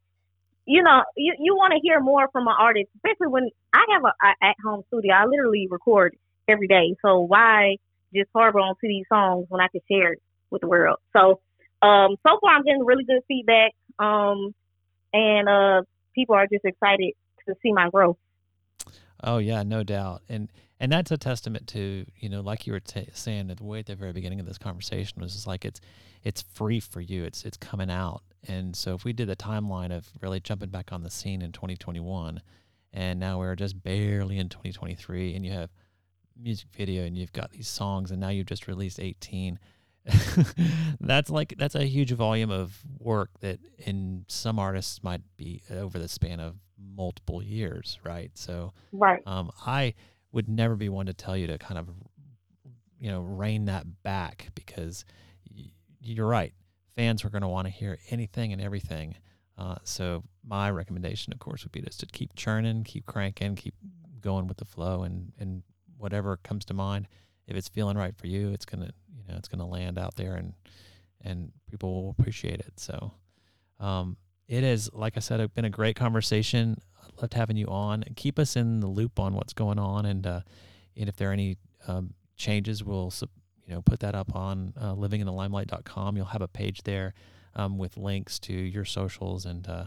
you 0.65 0.84
know, 0.84 1.03
you 1.17 1.36
you 1.39 1.55
want 1.55 1.73
to 1.73 1.79
hear 1.82 1.99
more 1.99 2.29
from 2.32 2.47
an 2.47 2.55
artist, 2.57 2.89
especially 2.97 3.27
when 3.27 3.49
I 3.73 3.86
have 3.93 4.03
a, 4.05 4.09
a 4.25 4.49
at 4.49 4.55
home 4.65 4.84
studio. 4.88 5.13
I 5.13 5.25
literally 5.25 5.67
record 5.69 6.15
every 6.47 6.67
day. 6.67 6.95
So 7.03 7.21
why 7.21 7.77
just 8.15 8.29
harbor 8.36 8.59
onto 8.59 8.88
these 8.88 9.05
songs 9.09 9.47
when 9.49 9.61
I 9.61 9.67
can 9.69 9.82
share 9.91 10.13
it 10.13 10.21
with 10.51 10.61
the 10.61 10.67
world? 10.67 10.99
So 11.15 11.41
um, 11.82 12.15
so 12.25 12.38
far 12.39 12.55
I'm 12.55 12.63
getting 12.63 12.86
really 12.86 13.03
good 13.03 13.21
feedback. 13.27 13.71
Um, 13.99 14.53
and 15.13 15.49
uh, 15.49 15.82
people 16.15 16.36
are 16.36 16.47
just 16.47 16.65
excited 16.65 17.13
to 17.47 17.55
see 17.61 17.73
my 17.73 17.89
growth. 17.89 18.17
Oh 19.23 19.38
yeah, 19.38 19.63
no 19.63 19.84
doubt, 19.84 20.23
and 20.29 20.51
and 20.79 20.91
that's 20.91 21.11
a 21.11 21.17
testament 21.17 21.67
to 21.67 22.05
you 22.17 22.29
know, 22.29 22.41
like 22.41 22.65
you 22.65 22.73
were 22.73 22.79
t- 22.79 23.07
saying 23.13 23.51
at 23.51 23.57
the 23.57 23.63
way 23.63 23.79
at 23.79 23.86
the 23.86 23.95
very 23.95 24.13
beginning 24.13 24.39
of 24.39 24.47
this 24.47 24.57
conversation 24.57 25.21
was 25.21 25.34
just 25.34 25.45
like 25.45 25.63
it's 25.63 25.79
it's 26.23 26.41
free 26.41 26.79
for 26.79 27.01
you. 27.01 27.23
It's 27.23 27.45
it's 27.45 27.57
coming 27.57 27.91
out, 27.91 28.23
and 28.47 28.75
so 28.75 28.95
if 28.95 29.03
we 29.03 29.13
did 29.13 29.27
the 29.27 29.36
timeline 29.36 29.95
of 29.95 30.07
really 30.21 30.39
jumping 30.39 30.69
back 30.69 30.91
on 30.91 31.03
the 31.03 31.11
scene 31.11 31.41
in 31.41 31.51
2021, 31.51 32.41
and 32.93 33.19
now 33.19 33.38
we're 33.38 33.55
just 33.55 33.82
barely 33.84 34.39
in 34.39 34.49
2023, 34.49 35.36
and 35.36 35.45
you 35.45 35.51
have 35.51 35.69
music 36.41 36.69
video 36.75 37.03
and 37.03 37.15
you've 37.15 37.34
got 37.34 37.51
these 37.51 37.67
songs, 37.67 38.09
and 38.09 38.19
now 38.19 38.29
you've 38.29 38.47
just 38.47 38.67
released 38.67 38.99
18. 38.99 39.59
that's 40.99 41.30
like 41.30 41.54
that's 41.58 41.76
a 41.76 41.84
huge 41.84 42.12
volume 42.12 42.49
of 42.49 42.80
work 42.99 43.30
that 43.41 43.60
in 43.78 44.26
some 44.28 44.58
artists 44.58 45.04
might 45.04 45.22
be 45.38 45.62
over 45.70 45.99
the 45.99 46.08
span 46.08 46.39
of 46.39 46.56
multiple 46.95 47.43
years, 47.43 47.99
right? 48.04 48.32
So, 48.34 48.74
right. 48.91 49.22
Um, 49.26 49.52
I 49.66 49.93
would 50.32 50.49
never 50.49 50.76
be 50.76 50.89
one 50.89 51.06
to 51.06 51.14
tell 51.14 51.38
you 51.38 51.47
to 51.47 51.58
kind 51.58 51.78
of, 51.78 51.89
you 52.99 53.12
know, 53.12 53.22
rein 53.22 53.66
that 53.66 53.86
back 54.04 54.49
because 54.56 55.06
y- 55.54 55.72
you're 55.99 56.28
right. 56.28 56.54
Fans 56.95 57.24
are 57.24 57.30
going 57.30 57.41
to 57.41 57.47
want 57.47 57.68
to 57.68 57.72
hear 57.72 57.97
anything 58.10 58.54
and 58.54 58.62
everything. 58.62 59.16
Uh, 59.58 59.76
so 59.84 60.24
my 60.43 60.72
recommendation, 60.72 61.32
of 61.34 61.39
course, 61.39 61.64
would 61.64 61.72
be 61.72 61.82
just 61.82 61.99
to 61.99 62.06
keep 62.08 62.36
churning, 62.36 62.84
keep 62.84 63.06
cranking, 63.06 63.56
keep 63.56 63.76
going 64.20 64.47
with 64.47 64.58
the 64.58 64.66
flow, 64.66 65.04
and 65.04 65.32
and 65.39 65.64
whatever 65.97 66.38
comes 66.38 66.66
to 66.66 66.74
mind. 66.74 67.08
If 67.52 67.58
it's 67.58 67.70
feeling 67.70 67.97
right 67.97 68.16
for 68.16 68.28
you, 68.28 68.49
it's 68.49 68.66
gonna 68.66 68.91
you 69.16 69.24
know 69.28 69.36
it's 69.38 69.47
gonna 69.47 69.68
land 69.68 69.99
out 69.99 70.16
there, 70.16 70.36
and 70.36 70.54
and 71.22 71.52
people 71.70 72.04
will 72.04 72.16
appreciate 72.18 72.60
it. 72.60 72.80
So. 72.80 73.14
Um, 73.80 74.18
it 74.47 74.66
has, 74.66 74.89
like 74.91 75.16
I 75.16 75.22
said, 75.22 75.39
it's 75.39 75.54
been 75.54 75.64
a 75.64 75.70
great 75.70 75.95
conversation. 75.95 76.76
I 77.02 77.22
loved 77.22 77.34
having 77.34 77.56
you 77.56 77.68
on. 77.68 78.04
Keep 78.18 78.38
us 78.38 78.58
in 78.58 78.82
the 78.82 78.88
loop 78.88 79.18
on 79.18 79.34
what's 79.34 79.54
going 79.54 79.80
on, 79.80 80.06
and 80.06 80.28
uh, 80.28 80.41
and 80.97 81.08
if 81.08 81.16
there 81.16 81.30
are 81.30 81.34
any 81.34 81.58
um, 81.88 82.14
changes, 82.36 82.84
we'll 82.84 83.14
you 83.66 83.74
know 83.74 83.82
put 83.82 84.02
that 84.02 84.14
up 84.14 84.36
on 84.36 84.74
uh, 84.78 84.93
livinginthelimelight.com. 84.93 86.18
You'll 86.18 86.26
have 86.26 86.41
a 86.41 86.49
page 86.49 86.84
there 86.84 87.14
um, 87.56 87.78
with 87.78 87.95
links 87.95 88.39
to 88.39 88.54
your 88.54 88.84
socials, 88.84 89.45
and 89.45 89.66
uh, 89.70 89.86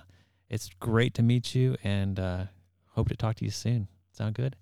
it's 0.49 0.71
great 0.81 1.13
to 1.15 1.23
meet 1.23 1.55
you. 1.55 1.77
And 1.85 2.19
uh, 2.19 2.45
hope 2.93 3.09
to 3.09 3.17
talk 3.17 3.37
to 3.37 3.45
you 3.45 3.51
soon. 3.51 3.89
Sound 4.13 4.35
good? 4.35 4.57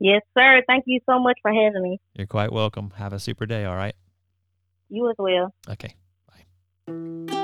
Yes, 0.00 0.22
sir. 0.36 0.62
Thank 0.66 0.84
you 0.86 0.98
so 1.08 1.20
much 1.20 1.38
for 1.42 1.52
having 1.52 1.82
me. 1.82 2.00
You're 2.14 2.26
quite 2.26 2.52
welcome. 2.52 2.92
Have 2.96 3.12
a 3.12 3.18
super 3.18 3.44
day. 3.44 3.66
All 3.66 3.76
right. 3.76 3.94
You 4.88 5.08
as 5.10 5.16
well. 5.18 5.54
Okay. 5.68 5.94
Bye. 6.26 7.36